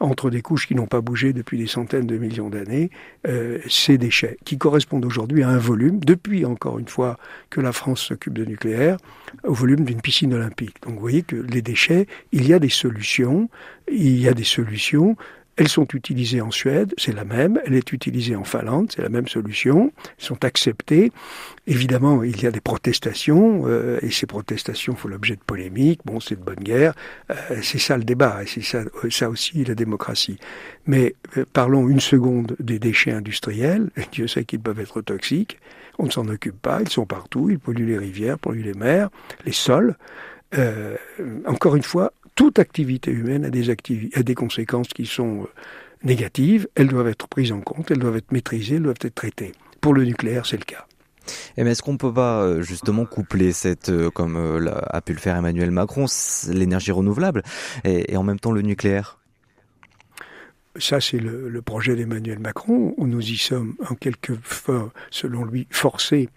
entre 0.05 0.31
des 0.31 0.43
couches 0.43 0.67
qui 0.67 0.75
n'ont 0.75 0.87
pas 0.87 1.01
bougé 1.01 1.33
depuis 1.33 1.59
des 1.59 1.67
centaines 1.67 2.07
de 2.07 2.17
millions 2.17 2.51
d'années, 2.51 2.91
euh, 3.27 3.59
ces 3.69 3.99
déchets, 3.99 4.37
qui 4.45 4.59
correspondent 4.59 5.05
aujourd'hui 5.05 5.43
à 5.43 5.49
un 5.49 5.59
volume, 5.59 6.01
depuis 6.01 6.45
encore 6.45 6.79
une 6.79 6.89
fois 6.89 7.19
que 7.51 7.61
la 7.61 7.73
France 7.73 8.01
s'occupe 8.01 8.35
de 8.35 8.45
nucléaire, 8.45 8.97
au 9.45 9.55
volume 9.55 9.85
d'une 9.85 10.01
piscine 10.01 10.35
olympique. 10.35 10.77
Donc 10.83 10.95
vous 10.95 11.01
voyez 11.01 11.23
que 11.23 11.37
les 11.37 11.63
déchets, 11.63 12.07
il 12.33 12.47
y 12.47 12.53
a 12.53 12.59
des 12.59 12.69
solutions, 12.69 13.49
il 13.91 14.19
y 14.19 14.29
a 14.29 14.35
des 14.35 14.45
solutions 14.45 15.17
elles 15.57 15.69
sont 15.69 15.87
utilisées 15.95 16.41
en 16.41 16.51
Suède, 16.51 16.95
c'est 16.99 17.15
la 17.15 17.25
même. 17.25 17.61
Elle 17.65 17.75
est 17.75 17.93
utilisée 17.93 18.35
en 18.35 18.45
Finlande, 18.45 18.91
c'est 18.95 19.03
la 19.03 19.09
même 19.09 19.29
solution. 19.29 19.93
Elles 20.19 20.25
sont 20.25 20.45
acceptées. 20.45 21.13
Évidemment, 21.67 22.25
il 22.25 22.43
y 22.43 22.47
a 22.47 22.51
des 22.51 22.61
protestations, 22.61 23.63
euh, 23.67 23.99
et 24.03 24.11
ces 24.11 24.27
protestations 24.27 24.97
font 24.97 25.09
l'objet 25.09 25.37
de 25.37 25.41
polémiques. 25.41 26.01
Bon, 26.05 26.19
c'est 26.19 26.35
de 26.35 26.45
bonne 26.45 26.63
guerre. 26.63 26.95
Euh, 27.31 27.35
c'est 27.63 27.79
ça 27.79 27.97
le 27.97 28.05
débat, 28.05 28.43
et 28.43 28.47
c'est 28.47 28.63
ça, 28.63 28.79
euh, 28.79 29.11
ça 29.11 29.31
aussi 29.31 29.65
la 29.65 29.75
démocratie. 29.75 30.39
Mais 30.87 31.15
parlons 31.53 31.89
une 31.89 32.01
seconde 32.01 32.57
des 32.59 32.81
déchets 32.81 33.13
industriels. 33.13 33.91
Dieu 34.13 34.27
sait 34.27 34.45
qu'ils 34.45 34.61
peuvent 34.61 34.81
être 34.81 35.03
toxiques. 35.03 35.59
On 35.99 36.07
ne 36.07 36.11
s'en 36.11 36.27
occupe 36.27 36.61
pas. 36.61 36.83
Ils 36.83 36.89
sont 36.89 37.07
partout. 37.07 37.49
Ils 37.49 37.61
polluent 37.61 37.87
les 37.87 37.99
rivières, 37.99 38.39
polluent 38.39 38.65
les 38.65 38.75
mers, 38.75 39.09
les 39.47 39.53
sols. 39.53 39.97
encore 41.47 41.77
une 41.77 41.83
fois, 41.83 42.13
toute 42.35 42.59
activité 42.59 43.11
humaine 43.11 43.45
a 43.45 43.51
des, 43.51 43.71
a 43.71 44.23
des 44.23 44.35
conséquences 44.35 44.89
qui 44.89 45.07
sont 45.07 45.43
euh, 45.43 45.47
négatives, 46.03 46.69
elles 46.75 46.89
doivent 46.89 47.09
être 47.09 47.29
prises 47.29 47.53
en 47.53 47.61
compte, 47.61 47.91
elles 47.91 47.99
doivent 47.99 48.17
être 48.17 48.33
maîtrisées, 48.33 48.77
elles 48.77 48.83
doivent 48.83 48.97
être 49.01 49.15
traitées. 49.15 49.53
Pour 49.81 49.95
le 49.95 50.05
nucléaire, 50.05 50.47
c'est 50.47 50.57
le 50.57 50.65
cas. 50.65 50.87
Et 51.57 51.65
mais 51.65 51.71
est-ce 51.71 51.83
qu'on 51.83 51.93
ne 51.93 51.99
peut 51.99 52.13
pas 52.13 52.43
euh, 52.43 52.63
justement 52.63 53.07
coupler 53.07 53.53
cette, 53.53 53.89
euh, 53.89 54.11
comme 54.11 54.37
a 54.37 55.01
pu 55.01 55.13
le 55.13 55.19
faire 55.19 55.37
Emmanuel 55.37 55.71
Macron, 55.71 56.07
l'énergie 56.49 56.93
renouvelable 56.93 57.43
et, 57.85 58.17
en 58.17 58.23
même 58.23 58.41
temps 58.41 58.53
le 58.53 58.63
nucléaire? 58.63 59.19
Ça, 60.77 61.01
c'est 61.01 61.19
le, 61.19 61.49
le, 61.49 61.63
projet 61.63 61.95
d'Emmanuel 61.95 62.41
Macron, 62.41 62.95
où 62.97 63.07
nous 63.07 63.21
y 63.21 63.37
sommes 63.37 63.77
en 63.89 63.95
quelque 63.95 64.33
fois, 64.43 64.93
selon 65.11 65.45
lui, 65.45 65.69
forcés, 65.71 66.29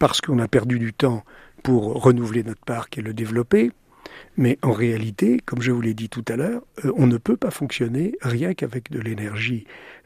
parce 0.00 0.20
qu'on 0.20 0.40
a 0.40 0.48
perdu 0.48 0.80
du 0.80 0.92
temps 0.92 1.24
pour 1.62 2.02
renouveler 2.02 2.42
notre 2.42 2.64
parc 2.64 2.98
et 2.98 3.02
le 3.02 3.14
développer. 3.14 3.70
Mais 4.36 4.58
en 4.62 4.72
réalité, 4.72 5.38
comme 5.44 5.62
je 5.62 5.70
vous 5.70 5.80
l'ai 5.80 5.94
dit 5.94 6.08
tout 6.08 6.24
à 6.28 6.36
l'heure, 6.36 6.62
euh, 6.84 6.92
on 6.96 7.06
ne 7.06 7.18
peut 7.18 7.36
pas 7.36 7.50
fonctionner 7.50 8.16
rien 8.20 8.54
qu'avec 8.54 8.90
de 8.90 8.98
l'énergie 8.98 9.64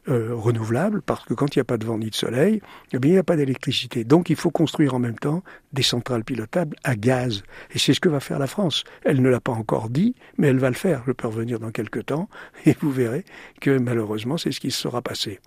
euh, 0.08 0.34
renouvelable, 0.34 1.02
parce 1.02 1.24
que 1.24 1.34
quand 1.34 1.54
il 1.54 1.58
n'y 1.58 1.62
a 1.62 1.64
pas 1.64 1.78
de 1.78 1.86
vent 1.86 1.98
ni 1.98 2.10
de 2.10 2.14
soleil, 2.14 2.60
eh 2.92 2.98
bien, 2.98 3.10
il 3.10 3.14
n'y 3.14 3.18
a 3.18 3.24
pas 3.24 3.36
d'électricité. 3.36 4.04
Donc 4.04 4.30
il 4.30 4.36
faut 4.36 4.50
construire 4.50 4.94
en 4.94 4.98
même 4.98 5.18
temps 5.18 5.42
des 5.72 5.82
centrales 5.82 6.24
pilotables 6.24 6.76
à 6.84 6.96
gaz. 6.96 7.42
Et 7.72 7.78
c'est 7.78 7.94
ce 7.94 8.00
que 8.00 8.08
va 8.08 8.20
faire 8.20 8.38
la 8.38 8.46
France. 8.46 8.84
Elle 9.04 9.22
ne 9.22 9.28
l'a 9.28 9.40
pas 9.40 9.52
encore 9.52 9.90
dit, 9.90 10.14
mais 10.36 10.48
elle 10.48 10.58
va 10.58 10.68
le 10.68 10.76
faire. 10.76 11.02
Je 11.06 11.12
peux 11.12 11.28
revenir 11.28 11.58
dans 11.58 11.70
quelques 11.70 12.06
temps, 12.06 12.28
et 12.66 12.74
vous 12.80 12.90
verrez 12.90 13.24
que 13.60 13.78
malheureusement, 13.78 14.36
c'est 14.36 14.52
ce 14.52 14.60
qui 14.60 14.70
se 14.70 14.80
sera 14.80 15.02
passé. 15.02 15.40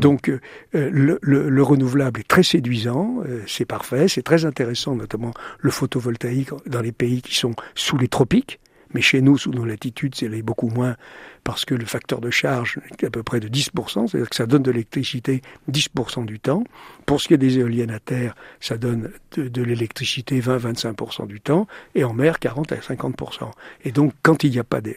Donc 0.00 0.30
euh, 0.30 0.40
le, 0.72 1.18
le, 1.20 1.62
renouvelable 1.62 2.20
est 2.20 2.28
très 2.28 2.42
séduisant, 2.42 3.22
euh, 3.28 3.42
c'est 3.46 3.66
parfait, 3.66 4.08
c'est 4.08 4.22
très 4.22 4.44
intéressant, 4.46 4.94
notamment 4.94 5.32
le 5.58 5.70
photovoltaïque 5.70 6.50
dans 6.66 6.80
les 6.80 6.92
pays 6.92 7.20
qui 7.22 7.34
sont 7.34 7.54
sous 7.74 7.98
les 7.98 8.08
tropiques. 8.08 8.58
Mais 8.94 9.00
chez 9.00 9.20
nous, 9.22 9.38
sous 9.38 9.50
nos 9.50 9.64
latitudes, 9.64 10.14
c'est 10.14 10.28
beaucoup 10.42 10.68
moins 10.68 10.96
parce 11.44 11.64
que 11.64 11.74
le 11.74 11.86
facteur 11.86 12.20
de 12.20 12.30
charge 12.30 12.78
est 12.90 13.04
à 13.04 13.10
peu 13.10 13.22
près 13.22 13.40
de 13.40 13.48
10%, 13.48 14.08
c'est-à-dire 14.08 14.28
que 14.28 14.36
ça 14.36 14.46
donne 14.46 14.62
de 14.62 14.70
l'électricité 14.70 15.42
10% 15.70 16.26
du 16.26 16.38
temps. 16.38 16.64
Pour 17.06 17.20
ce 17.20 17.28
qui 17.28 17.34
est 17.34 17.38
des 17.38 17.58
éoliennes 17.58 17.90
à 17.90 17.98
terre, 17.98 18.34
ça 18.60 18.76
donne 18.76 19.10
de, 19.36 19.62
l'électricité 19.62 20.40
20-25% 20.40 21.26
du 21.26 21.40
temps, 21.40 21.66
et 21.94 22.04
en 22.04 22.12
mer 22.12 22.38
40 22.38 22.72
à 22.72 22.76
50%. 22.76 23.50
Et 23.84 23.92
donc, 23.92 24.12
quand 24.22 24.44
il 24.44 24.50
n'y 24.50 24.58
a 24.58 24.64
pas 24.64 24.80
de, 24.80 24.94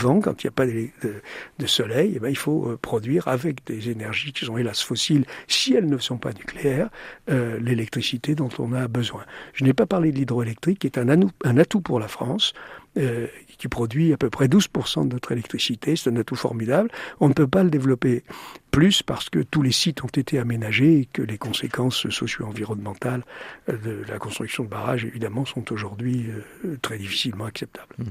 vent, 0.00 0.20
quand 0.20 0.42
il 0.42 0.46
n'y 0.46 0.48
a 0.48 0.52
pas 0.52 0.66
de, 0.66 1.66
soleil, 1.66 2.14
eh 2.16 2.18
ben, 2.18 2.28
il 2.28 2.36
faut 2.36 2.68
euh, 2.68 2.78
produire 2.80 3.28
avec 3.28 3.64
des 3.66 3.90
énergies 3.90 4.32
qui 4.32 4.44
sont 4.44 4.56
hélas 4.56 4.82
fossiles, 4.82 5.24
si 5.46 5.74
elles 5.74 5.88
ne 5.88 5.98
sont 5.98 6.18
pas 6.18 6.32
nucléaires, 6.32 6.88
euh, 7.30 7.58
l'électricité 7.60 8.34
dont 8.34 8.50
on 8.58 8.72
a 8.72 8.88
besoin. 8.88 9.24
Je 9.52 9.64
n'ai 9.64 9.72
pas 9.72 9.86
parlé 9.86 10.10
de 10.10 10.16
l'hydroélectrique, 10.16 10.80
qui 10.80 10.86
est 10.86 10.98
un 10.98 11.56
atout 11.58 11.80
pour 11.80 12.00
la 12.00 12.08
France. 12.08 12.54
Euh, 12.98 13.28
qui 13.56 13.68
produit 13.68 14.12
à 14.12 14.16
peu 14.16 14.30
près 14.30 14.48
12% 14.48 15.06
de 15.06 15.12
notre 15.12 15.30
électricité. 15.30 15.94
C'est 15.94 16.10
un 16.10 16.16
atout 16.16 16.34
formidable. 16.34 16.90
On 17.20 17.28
ne 17.28 17.34
peut 17.34 17.46
pas 17.46 17.62
le 17.62 17.70
développer 17.70 18.24
plus 18.72 19.02
parce 19.02 19.30
que 19.30 19.38
tous 19.38 19.62
les 19.62 19.70
sites 19.70 20.02
ont 20.02 20.08
été 20.08 20.40
aménagés 20.40 21.00
et 21.00 21.04
que 21.04 21.22
les 21.22 21.38
conséquences 21.38 22.08
socio-environnementales 22.08 23.22
de 23.68 24.02
la 24.08 24.18
construction 24.18 24.64
de 24.64 24.70
barrages, 24.70 25.04
évidemment, 25.04 25.44
sont 25.44 25.70
aujourd'hui 25.72 26.30
euh, 26.64 26.78
très 26.82 26.98
difficilement 26.98 27.44
acceptables. 27.44 27.94
Hmm. 27.98 28.06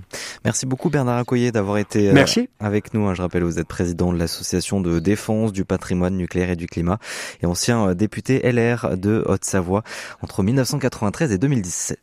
Merci 0.45 0.65
beaucoup 0.65 0.89
Bernard 0.89 1.17
Accoyer 1.17 1.51
d'avoir 1.51 1.77
été 1.77 2.09
euh, 2.09 2.45
avec 2.61 2.93
nous. 2.93 3.13
Je 3.15 3.21
rappelle, 3.21 3.43
vous 3.43 3.59
êtes 3.59 3.67
président 3.67 4.13
de 4.13 4.19
l'association 4.19 4.79
de 4.79 4.99
défense 4.99 5.51
du 5.51 5.65
patrimoine 5.65 6.15
nucléaire 6.15 6.51
et 6.51 6.55
du 6.55 6.67
climat 6.67 6.99
et 7.41 7.47
ancien 7.47 7.95
député 7.95 8.49
LR 8.49 8.97
de 8.97 9.25
Haute-Savoie 9.25 9.83
entre 10.21 10.41
1993 10.41 11.33
et 11.33 11.37
2017. 11.37 11.99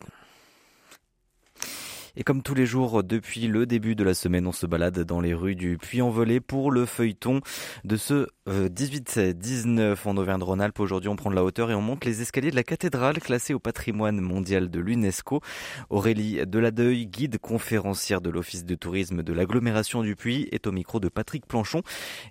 Et 2.18 2.24
comme 2.24 2.42
tous 2.42 2.54
les 2.54 2.64
jours 2.64 3.04
depuis 3.04 3.46
le 3.46 3.66
début 3.66 3.94
de 3.94 4.02
la 4.02 4.14
semaine, 4.14 4.46
on 4.46 4.52
se 4.52 4.64
balade 4.64 4.98
dans 5.00 5.20
les 5.20 5.34
rues 5.34 5.54
du 5.54 5.76
Puy-en-Velay 5.76 6.40
pour 6.40 6.70
le 6.70 6.86
feuilleton 6.86 7.42
de 7.84 7.96
ce 7.98 8.26
18-19 8.46 9.78
euh, 9.78 9.94
en 10.06 10.16
Auvergne-Rhône-Alpes. 10.16 10.80
Aujourd'hui, 10.80 11.10
on 11.10 11.16
prend 11.16 11.28
de 11.28 11.34
la 11.34 11.44
hauteur 11.44 11.70
et 11.70 11.74
on 11.74 11.82
monte 11.82 12.06
les 12.06 12.22
escaliers 12.22 12.50
de 12.50 12.56
la 12.56 12.62
cathédrale 12.62 13.18
classée 13.18 13.52
au 13.52 13.58
patrimoine 13.58 14.18
mondial 14.20 14.70
de 14.70 14.80
l'UNESCO. 14.80 15.42
Aurélie 15.90 16.46
Deladeuil, 16.46 17.06
guide 17.06 17.38
conférencière 17.38 18.22
de 18.22 18.30
l'Office 18.30 18.64
de 18.64 18.74
tourisme 18.76 19.22
de 19.22 19.32
l'agglomération 19.34 20.02
du 20.02 20.16
Puy, 20.16 20.48
est 20.52 20.66
au 20.66 20.72
micro 20.72 21.00
de 21.00 21.10
Patrick 21.10 21.44
Planchon. 21.44 21.82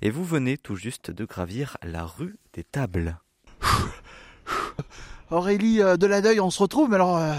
Et 0.02 0.10
vous 0.10 0.24
venez 0.24 0.58
tout 0.58 0.76
juste 0.76 1.12
de 1.12 1.26
gravir 1.26 1.78
la 1.84 2.06
rue 2.06 2.38
des 2.54 2.64
Tables. 2.64 3.20
Aurélie 5.30 5.84
euh, 5.84 5.96
Deladeuil, 5.96 6.40
on 6.40 6.50
se 6.50 6.64
retrouve, 6.64 6.90
mais 6.90 6.96
alors... 6.96 7.18
Euh, 7.18 7.34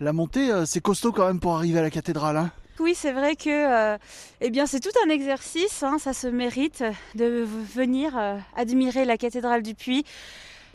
la 0.00 0.12
montée, 0.12 0.50
euh, 0.50 0.66
c'est 0.66 0.80
costaud 0.80 1.12
quand 1.12 1.26
même 1.26 1.40
pour 1.40 1.54
arriver 1.54 1.78
à 1.78 1.82
la 1.82 1.90
cathédrale. 1.90 2.36
Hein. 2.36 2.50
oui, 2.80 2.94
c'est 2.94 3.12
vrai 3.12 3.36
que 3.36 3.48
euh, 3.94 3.98
eh 4.40 4.50
bien, 4.50 4.66
c'est 4.66 4.80
tout 4.80 4.90
un 5.04 5.08
exercice, 5.08 5.82
hein, 5.82 5.98
ça 5.98 6.12
se 6.12 6.26
mérite 6.26 6.84
de 7.14 7.46
venir 7.74 8.16
euh, 8.16 8.38
admirer 8.56 9.04
la 9.04 9.16
cathédrale 9.16 9.62
du 9.62 9.74
Puy, 9.74 10.04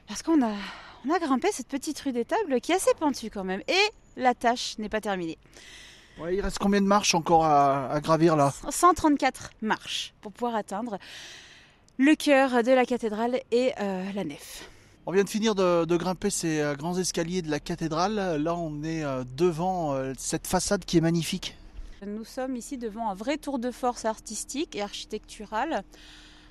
parce 0.07 0.24
qu'on 0.24 0.41
a, 0.43 0.53
on 1.07 1.13
a 1.13 1.19
grimpé 1.19 1.49
cette 1.51 1.67
petite 1.67 1.99
rue 1.99 2.11
des 2.11 2.26
Tables 2.26 2.59
qui 2.61 2.72
est 2.72 2.76
assez 2.76 2.93
pentue 2.99 3.30
quand 3.30 3.43
même, 3.43 3.61
et 3.67 4.19
la 4.19 4.34
tâche 4.34 4.78
n'est 4.80 4.89
pas 4.89 5.01
terminée. 5.01 5.38
il 6.32 6.41
reste 6.41 6.57
combien 6.57 6.82
de 6.82 6.88
marches 6.88 7.15
encore 7.15 7.45
à, 7.45 7.99
gravir 8.01 8.36
là? 8.36 8.51
134 8.69 9.51
marches 9.61 10.13
pour 10.22 10.32
pouvoir 10.32 10.55
atteindre 10.55 10.97
le 11.97 12.15
cœur 12.15 12.63
de 12.63 12.72
la 12.72 12.86
cathédrale 12.86 13.39
et 13.51 13.74
la 13.78 14.24
nef. 14.24 14.70
On 15.08 15.12
vient 15.12 15.24
de 15.24 15.30
finir 15.30 15.56
de, 15.56 15.97
grimper 15.97 16.30
ces 16.30 16.60
euh, 16.60 16.76
grands 16.76 16.95
escaliers 16.95 17.41
de 17.41 17.49
la 17.49 17.60
cathédrale. 17.60 18.39
Là, 18.39 18.56
on 18.56 18.84
est 18.84 19.04
euh, 19.04 19.24
devant 19.36 19.93
euh, 19.93 20.14
cette 20.16 20.45
façade 20.45 20.86
qui 20.86 20.97
est 20.97 21.02
magnifique. 21.02 21.58
Nous 22.06 22.24
sommes 22.24 22.56
ici 22.56 22.78
devant 22.78 23.10
un 23.10 23.16
vrai 23.16 23.38
tour 23.38 23.58
de 23.58 23.72
force 23.72 24.06
artistique 24.06 24.76
et 24.76 24.82
architectural. 24.82 25.84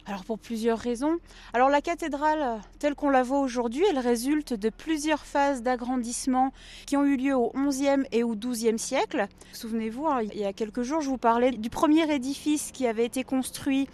Alors 0.07 0.24
pour 0.24 0.38
plusieurs 0.38 0.78
raisons. 0.78 1.18
Alors 1.53 1.68
la 1.68 1.80
cathédrale 1.80 2.61
telle 2.80 2.96
qu'on 2.96 3.11
la 3.11 3.22
voit 3.22 3.38
aujourd'hui, 3.38 3.84
elle 3.88 3.98
résulte 3.98 4.55
de 4.55 4.70
plusieurs 4.70 5.24
phases 5.24 5.62
d'agrandissement 5.62 6.53
qui 6.86 6.96
ont 6.96 7.05
eu 7.05 7.16
lieu 7.16 7.36
au 7.36 7.53
XIe 7.55 8.03
et 8.11 8.24
au 8.24 8.34
XIIe 8.34 8.78
siècle. 8.78 9.28
Souvenez-vous, 9.53 10.07
hein, 10.09 10.22
il 10.22 10.40
y 10.40 10.44
a 10.44 10.53
quelques 10.53 10.82
jours, 10.82 11.03
je 11.03 11.11
vous 11.11 11.18
parlais 11.18 11.53
du 11.53 11.70
premier 11.70 12.12
édifice 12.12 12.72
qui 12.72 12.86
avait 12.86 13.05
été 13.05 13.22
construit 13.22 13.88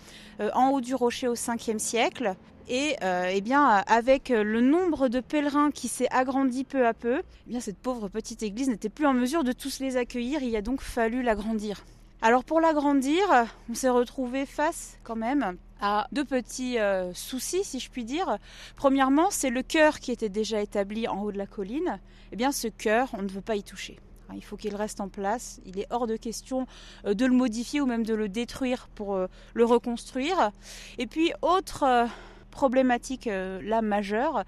en 0.54 0.70
haut 0.70 0.80
du 0.80 0.94
rocher 0.94 1.28
au 1.28 1.34
Ve 1.34 1.78
siècle. 1.78 2.36
Et 2.68 2.96
euh, 3.02 3.30
eh 3.32 3.40
bien, 3.40 3.64
avec 3.86 4.30
le 4.30 4.60
nombre 4.60 5.08
de 5.08 5.20
pèlerins 5.20 5.70
qui 5.70 5.86
s'est 5.88 6.08
agrandi 6.10 6.64
peu 6.64 6.86
à 6.86 6.94
peu, 6.94 7.18
eh 7.18 7.50
bien, 7.50 7.60
cette 7.60 7.78
pauvre 7.78 8.08
petite 8.08 8.42
église 8.42 8.68
n'était 8.68 8.88
plus 8.88 9.06
en 9.06 9.14
mesure 9.14 9.44
de 9.44 9.52
tous 9.52 9.78
les 9.78 9.96
accueillir. 9.96 10.42
Il 10.42 10.56
a 10.56 10.62
donc 10.62 10.80
fallu 10.80 11.22
l'agrandir. 11.22 11.84
Alors 12.22 12.44
pour 12.44 12.60
l'agrandir, 12.60 13.22
on 13.70 13.74
s'est 13.74 13.90
retrouvé 13.90 14.46
face 14.46 14.98
quand 15.04 15.16
même 15.16 15.58
à 15.80 16.08
deux 16.10 16.24
petits 16.24 16.78
euh, 16.78 17.12
soucis, 17.12 17.62
si 17.62 17.78
je 17.78 17.90
puis 17.90 18.04
dire. 18.04 18.38
Premièrement, 18.74 19.30
c'est 19.30 19.50
le 19.50 19.62
cœur 19.62 20.00
qui 20.00 20.10
était 20.10 20.30
déjà 20.30 20.60
établi 20.60 21.06
en 21.06 21.22
haut 21.22 21.30
de 21.30 21.38
la 21.38 21.46
colline. 21.46 22.00
Eh 22.32 22.36
bien, 22.36 22.50
ce 22.50 22.68
cœur, 22.68 23.10
on 23.12 23.22
ne 23.22 23.28
veut 23.28 23.42
pas 23.42 23.54
y 23.54 23.62
toucher. 23.62 24.00
Il 24.34 24.42
faut 24.42 24.56
qu'il 24.56 24.74
reste 24.74 25.00
en 25.00 25.08
place. 25.08 25.60
Il 25.66 25.78
est 25.78 25.86
hors 25.90 26.08
de 26.08 26.16
question 26.16 26.66
euh, 27.04 27.14
de 27.14 27.26
le 27.26 27.34
modifier 27.34 27.80
ou 27.80 27.86
même 27.86 28.04
de 28.04 28.14
le 28.14 28.28
détruire 28.28 28.88
pour 28.94 29.18
le 29.54 29.64
reconstruire. 29.64 30.50
Et 30.98 31.06
puis, 31.06 31.32
autre 31.42 32.08
problématique 32.56 33.26
euh, 33.26 33.60
la 33.62 33.82
majeure, 33.82 34.42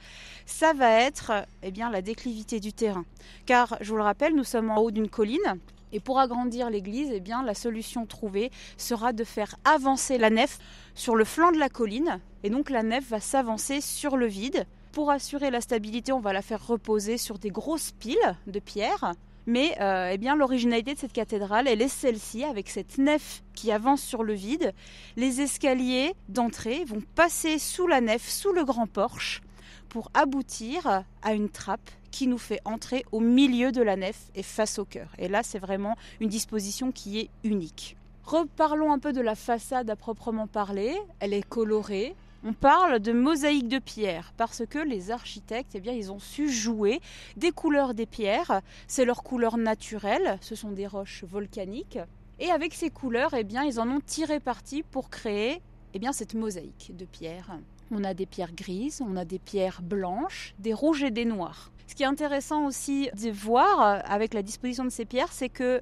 ça 0.47 0.73
va 0.73 0.91
être 0.91 1.33
eh 1.63 1.71
bien, 1.71 1.91
la 1.91 2.01
déclivité 2.01 2.59
du 2.59 2.73
terrain. 2.73 3.05
Car, 3.45 3.77
je 3.83 3.91
vous 3.91 3.99
le 3.99 4.03
rappelle, 4.03 4.35
nous 4.35 4.45
sommes 4.45 4.71
en 4.71 4.79
haut 4.79 4.91
d'une 4.91 5.11
colline. 5.11 5.59
Et 5.93 6.01
pour 6.01 6.19
agrandir 6.19 6.71
l'église, 6.71 7.11
eh 7.13 7.21
bien, 7.21 7.43
la 7.43 7.53
solution 7.53 8.07
trouvée 8.07 8.51
sera 8.79 9.13
de 9.13 9.25
faire 9.25 9.57
avancer 9.65 10.17
la 10.17 10.31
nef 10.31 10.59
sur 10.95 11.17
le 11.17 11.25
flanc 11.25 11.53
de 11.53 11.59
la 11.59 11.69
colline. 11.69 12.19
Et 12.45 12.51
donc 12.51 12.71
la 12.71 12.83
nef 12.83 13.11
va 13.11 13.21
s'avancer 13.21 13.83
sur 13.83 14.17
le 14.17 14.27
vide. 14.27 14.65
Pour 14.93 15.11
assurer 15.11 15.51
la 15.51 15.61
stabilité, 15.61 16.13
on 16.13 16.21
va 16.21 16.33
la 16.33 16.41
faire 16.43 16.67
reposer 16.67 17.19
sur 17.19 17.39
des 17.39 17.51
grosses 17.51 17.93
piles 17.93 18.37
de 18.47 18.59
pierre. 18.59 19.13
Mais 19.49 19.75
euh, 19.81 20.11
eh 20.13 20.19
bien, 20.19 20.37
l'originalité 20.37 20.93
de 20.93 20.99
cette 20.99 21.15
cathédrale, 21.15 21.69
elle 21.69 21.81
est 21.81 21.89
celle-ci, 21.89 22.45
avec 22.45 22.69
cette 22.69 22.99
nef 22.99 23.43
qui 23.55 23.73
avance 23.73 24.03
sur 24.03 24.23
le 24.23 24.35
vide. 24.35 24.75
Les 25.17 25.41
escaliers 25.41 26.13
d'entrée 26.29 26.85
vont 26.85 27.01
passer 27.15 27.59
sous 27.59 27.87
la 27.87 28.03
nef, 28.03 28.29
sous 28.29 28.53
le 28.53 28.67
grand 28.67 28.87
porche, 28.87 29.41
pour 29.89 30.11
aboutir 30.13 31.03
à 31.23 31.33
une 31.33 31.49
trappe 31.49 31.91
qui 32.11 32.27
nous 32.27 32.37
fait 32.37 32.61
entrer 32.67 33.07
au 33.11 33.21
milieu 33.21 33.73
de 33.73 33.81
la 33.81 33.97
nef 33.97 34.19
et 34.35 34.43
face 34.43 34.79
au 34.79 34.85
cœur. 34.85 35.09
Et 35.17 35.29
là, 35.29 35.43
c'est 35.43 35.59
vraiment 35.59 35.97
une 36.21 36.29
disposition 36.29 36.93
qui 36.93 37.19
est 37.19 37.31
unique. 37.43 37.97
Reparlons 38.25 38.93
un 38.93 38.99
peu 38.99 39.15
de 39.15 39.23
la 39.23 39.35
façade 39.35 39.89
à 39.89 39.97
proprement 39.97 40.47
parler. 40.47 40.95
Elle 41.21 41.33
est 41.33 41.49
colorée, 41.49 42.15
on 42.45 42.53
parle 42.53 43.01
de 43.01 43.13
mosaïque 43.13 43.69
de 43.69 43.79
pierre 43.79 44.33
parce 44.37 44.63
que 44.69 44.79
les 44.79 45.11
architectes, 45.11 45.73
eh 45.75 45.81
bien, 45.81 45.93
ils 45.93 46.13
ont 46.13 46.19
su 46.19 46.49
jouer 46.51 47.01
des 47.37 47.51
couleurs 47.51 47.95
des 47.95 48.07
pierres. 48.07 48.61
C'est 48.87 49.05
leur 49.05 49.23
couleur 49.23 49.57
naturelle, 49.57 50.39
ce 50.41 50.55
sont 50.55 50.71
des 50.71 50.87
roches 50.87 51.25
volcaniques. 51.25 51.99
Et 52.39 52.51
avec 52.51 52.75
ces 52.75 52.91
couleurs, 52.91 53.35
eh 53.35 53.43
bien, 53.43 53.65
ils 53.65 53.81
en 53.81 53.89
ont 53.89 54.01
tiré 54.01 54.39
parti 54.39 54.85
pour 54.85 55.11
créer 55.11 55.61
eh 55.95 55.99
bien, 55.99 56.13
cette 56.13 56.35
mosaïque 56.35 56.93
de 56.97 57.05
pierre. 57.05 57.59
On 57.91 58.05
a 58.05 58.15
des 58.15 58.27
pierres 58.27 58.53
grises, 58.53 59.03
on 59.05 59.17
a 59.17 59.25
des 59.25 59.39
pierres 59.39 59.81
blanches, 59.83 60.55
des 60.59 60.75
rouges 60.75 61.03
et 61.03 61.11
des 61.11 61.25
noirs. 61.25 61.73
Ce 61.89 61.95
qui 61.95 62.03
est 62.03 62.07
intéressant 62.07 62.67
aussi 62.67 63.11
de 63.21 63.31
voir 63.31 64.03
avec 64.05 64.35
la 64.35 64.43
disposition 64.43 64.85
de 64.85 64.91
ces 64.91 65.07
pierres, 65.07 65.33
c'est 65.33 65.49
que 65.49 65.81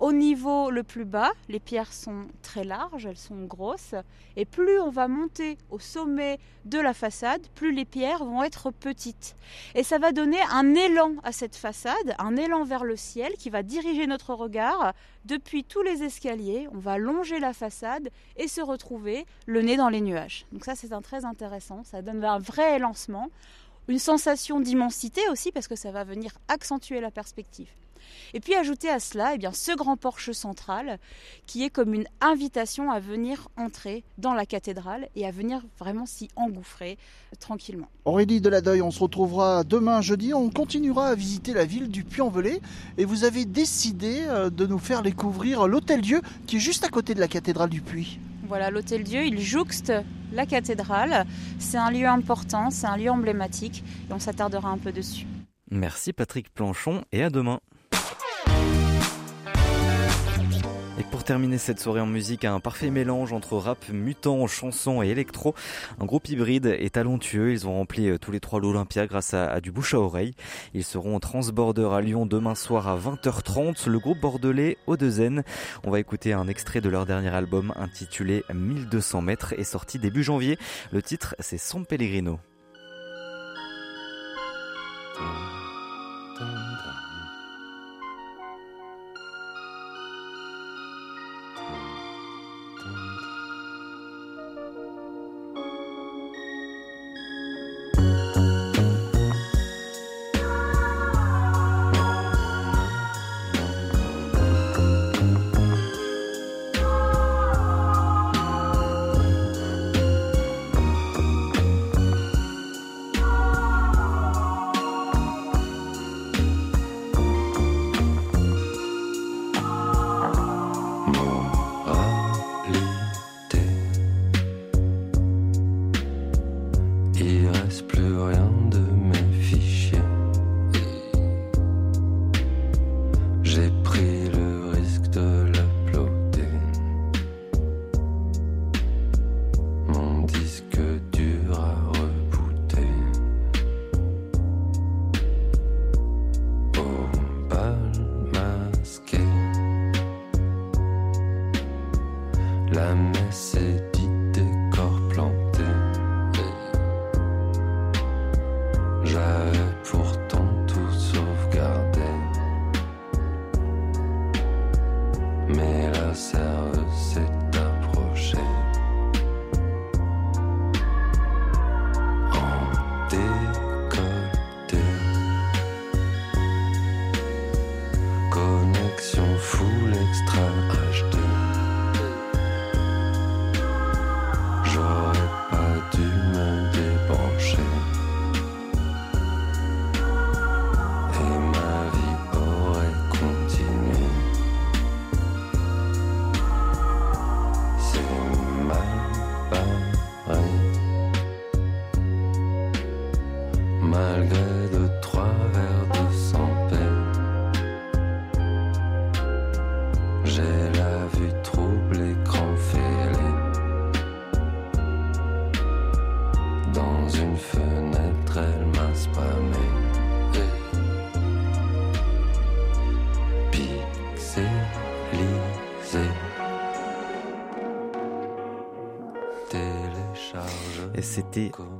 au 0.00 0.12
niveau 0.12 0.70
le 0.70 0.82
plus 0.82 1.04
bas, 1.04 1.32
les 1.48 1.58
pierres 1.58 1.92
sont 1.92 2.26
très 2.42 2.64
larges, 2.64 3.06
elles 3.06 3.18
sont 3.18 3.44
grosses, 3.44 3.94
et 4.36 4.44
plus 4.44 4.78
on 4.80 4.90
va 4.90 5.08
monter 5.08 5.58
au 5.70 5.78
sommet 5.78 6.38
de 6.64 6.78
la 6.78 6.94
façade, 6.94 7.46
plus 7.54 7.72
les 7.72 7.84
pierres 7.84 8.24
vont 8.24 8.44
être 8.44 8.70
petites. 8.70 9.34
Et 9.74 9.82
ça 9.82 9.98
va 9.98 10.12
donner 10.12 10.40
un 10.52 10.74
élan 10.74 11.14
à 11.24 11.32
cette 11.32 11.56
façade, 11.56 12.14
un 12.18 12.36
élan 12.36 12.64
vers 12.64 12.84
le 12.84 12.96
ciel 12.96 13.32
qui 13.36 13.50
va 13.50 13.62
diriger 13.62 14.06
notre 14.06 14.34
regard 14.34 14.92
depuis 15.24 15.64
tous 15.64 15.82
les 15.82 16.04
escaliers. 16.04 16.68
On 16.72 16.78
va 16.78 16.98
longer 16.98 17.40
la 17.40 17.52
façade 17.52 18.10
et 18.36 18.46
se 18.46 18.60
retrouver 18.60 19.26
le 19.46 19.62
nez 19.62 19.76
dans 19.76 19.88
les 19.88 20.00
nuages. 20.00 20.46
Donc 20.52 20.64
ça 20.64 20.76
c'est 20.76 20.92
un 20.92 21.02
très 21.02 21.24
intéressant, 21.24 21.82
ça 21.84 22.02
donne 22.02 22.24
un 22.24 22.38
vrai 22.38 22.76
élancement, 22.76 23.30
une 23.88 23.98
sensation 23.98 24.60
d'immensité 24.60 25.22
aussi 25.30 25.50
parce 25.50 25.66
que 25.66 25.76
ça 25.76 25.90
va 25.90 26.04
venir 26.04 26.38
accentuer 26.48 27.00
la 27.00 27.10
perspective. 27.10 27.70
Et 28.34 28.40
puis 28.40 28.54
ajouter 28.54 28.88
à 28.88 29.00
cela 29.00 29.34
eh 29.34 29.38
bien, 29.38 29.52
ce 29.52 29.74
grand 29.76 29.96
porche 29.96 30.32
central 30.32 30.98
qui 31.46 31.64
est 31.64 31.70
comme 31.70 31.94
une 31.94 32.06
invitation 32.20 32.90
à 32.90 33.00
venir 33.00 33.48
entrer 33.56 34.04
dans 34.18 34.34
la 34.34 34.46
cathédrale 34.46 35.08
et 35.16 35.26
à 35.26 35.30
venir 35.30 35.62
vraiment 35.78 36.06
s'y 36.06 36.28
engouffrer 36.36 36.98
tranquillement. 37.40 37.88
Aurélie 38.04 38.40
Deladeuil, 38.40 38.82
on 38.82 38.90
se 38.90 39.00
retrouvera 39.00 39.64
demain 39.64 40.00
jeudi. 40.00 40.34
On 40.34 40.50
continuera 40.50 41.08
à 41.08 41.14
visiter 41.14 41.52
la 41.52 41.64
ville 41.64 41.88
du 41.88 42.04
Puy-en-Velay 42.04 42.60
et 42.96 43.04
vous 43.04 43.24
avez 43.24 43.44
décidé 43.44 44.24
euh, 44.26 44.50
de 44.50 44.66
nous 44.66 44.78
faire 44.78 45.02
découvrir 45.02 45.66
l'Hôtel 45.66 46.00
Dieu 46.00 46.20
qui 46.46 46.56
est 46.56 46.60
juste 46.60 46.84
à 46.84 46.88
côté 46.88 47.14
de 47.14 47.20
la 47.20 47.28
cathédrale 47.28 47.70
du 47.70 47.80
Puy. 47.80 48.18
Voilà, 48.46 48.70
l'Hôtel 48.70 49.04
Dieu, 49.04 49.26
il 49.26 49.40
jouxte 49.40 49.92
la 50.32 50.46
cathédrale. 50.46 51.26
C'est 51.58 51.76
un 51.76 51.90
lieu 51.90 52.06
important, 52.06 52.70
c'est 52.70 52.86
un 52.86 52.96
lieu 52.96 53.10
emblématique 53.10 53.84
et 54.08 54.12
on 54.12 54.18
s'attardera 54.18 54.70
un 54.70 54.78
peu 54.78 54.90
dessus. 54.90 55.26
Merci 55.70 56.14
Patrick 56.14 56.52
Planchon 56.52 57.04
et 57.12 57.22
à 57.22 57.30
demain. 57.30 57.60
Et 60.98 61.04
pour 61.04 61.22
terminer 61.22 61.58
cette 61.58 61.78
soirée 61.78 62.00
en 62.00 62.06
musique, 62.06 62.44
un 62.44 62.58
parfait 62.58 62.90
mélange 62.90 63.32
entre 63.32 63.56
rap 63.56 63.88
mutant, 63.88 64.48
chanson 64.48 65.00
et 65.00 65.08
électro. 65.08 65.54
Un 66.00 66.06
groupe 66.06 66.28
hybride 66.28 66.74
et 66.76 66.90
talentueux. 66.90 67.52
Ils 67.52 67.68
ont 67.68 67.74
rempli 67.74 68.08
euh, 68.08 68.18
tous 68.18 68.32
les 68.32 68.40
trois 68.40 68.58
l'Olympia 68.58 69.06
grâce 69.06 69.32
à, 69.32 69.60
du 69.60 69.70
bouche 69.70 69.94
à 69.94 70.00
oreille. 70.00 70.34
Ils 70.74 70.82
seront 70.82 71.14
en 71.14 71.20
transborder 71.20 71.88
à 71.92 72.00
Lyon 72.00 72.26
demain 72.26 72.56
soir 72.56 72.88
à 72.88 72.98
20h30. 72.98 73.88
Le 73.88 73.98
groupe 74.00 74.18
bordelais 74.18 74.76
Odezen. 74.88 75.44
On 75.84 75.92
va 75.92 76.00
écouter 76.00 76.32
un 76.32 76.48
extrait 76.48 76.80
de 76.80 76.88
leur 76.88 77.06
dernier 77.06 77.28
album 77.28 77.72
intitulé 77.76 78.42
1200 78.52 79.22
mètres 79.22 79.54
et 79.56 79.62
sorti 79.62 80.00
début 80.00 80.24
janvier. 80.24 80.58
Le 80.90 81.00
titre, 81.00 81.36
c'est 81.38 81.58
San 81.58 81.86
Pellegrino. 81.86 82.40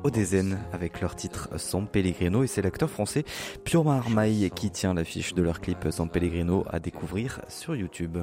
Odezen 0.04 0.58
avec 0.72 1.00
leur 1.00 1.16
titre 1.16 1.48
San 1.56 1.86
Pellegrino 1.86 2.42
et 2.42 2.46
c'est 2.46 2.62
l'acteur 2.62 2.90
français 2.90 3.24
Pio 3.64 3.82
Marmaille 3.82 4.50
qui 4.54 4.70
tient 4.70 4.94
l'affiche 4.94 5.34
de 5.34 5.42
leur 5.42 5.60
clip 5.60 5.88
San 5.90 6.08
Pellegrino 6.08 6.64
à 6.70 6.80
découvrir 6.80 7.40
sur 7.48 7.74
YouTube. 7.74 8.18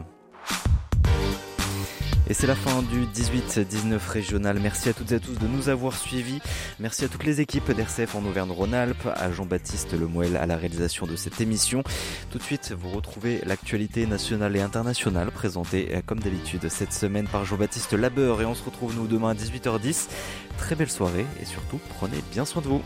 Et 2.28 2.34
c'est 2.34 2.48
la 2.48 2.56
fin 2.56 2.82
du 2.82 3.06
18-19 3.06 4.00
régional. 4.10 4.60
Merci 4.60 4.90
à 4.90 4.94
toutes 4.94 5.12
et 5.12 5.16
à 5.16 5.20
tous 5.20 5.38
de 5.38 5.46
nous 5.46 5.70
avoir 5.70 5.96
suivis. 5.96 6.40
Merci 6.80 7.06
à 7.06 7.08
toutes 7.08 7.24
les 7.24 7.40
équipes 7.40 7.72
d'RCF 7.72 8.16
en 8.16 8.26
Auvergne-Rhône-Alpes, 8.26 9.08
à 9.16 9.32
Jean-Baptiste 9.32 9.94
Lemoel 9.94 10.36
à 10.36 10.48
la 10.48 10.58
réalisation 10.58 11.06
de 11.06 11.16
cette 11.16 11.40
émission. 11.40 11.84
Tout 12.32 12.40
de 12.40 12.44
suite, 12.44 12.74
vous 12.76 12.90
retrouvez 12.90 13.42
l'actualité 13.46 14.08
nationale 14.08 14.56
et 14.56 14.62
internationale 14.62 15.30
présentée 15.30 16.02
comme 16.08 16.20
d'habitude 16.20 16.68
cette 16.68 16.94
semaine 16.94 17.28
par 17.28 17.46
Jean-Baptiste 17.46 17.94
Labeur 17.94 18.42
et 18.42 18.46
on 18.46 18.56
se 18.56 18.64
retrouve 18.64 18.96
nous 18.96 19.06
demain 19.06 19.30
à 19.30 19.34
18h10. 19.36 20.08
Très 20.58 20.76
belle 20.76 20.90
soirée 20.90 21.28
et 21.40 21.46
surtout 21.46 21.80
prenez 21.90 22.24
bien 22.32 22.46
soin 22.46 22.64
de 22.64 22.68
vous. 22.68 22.82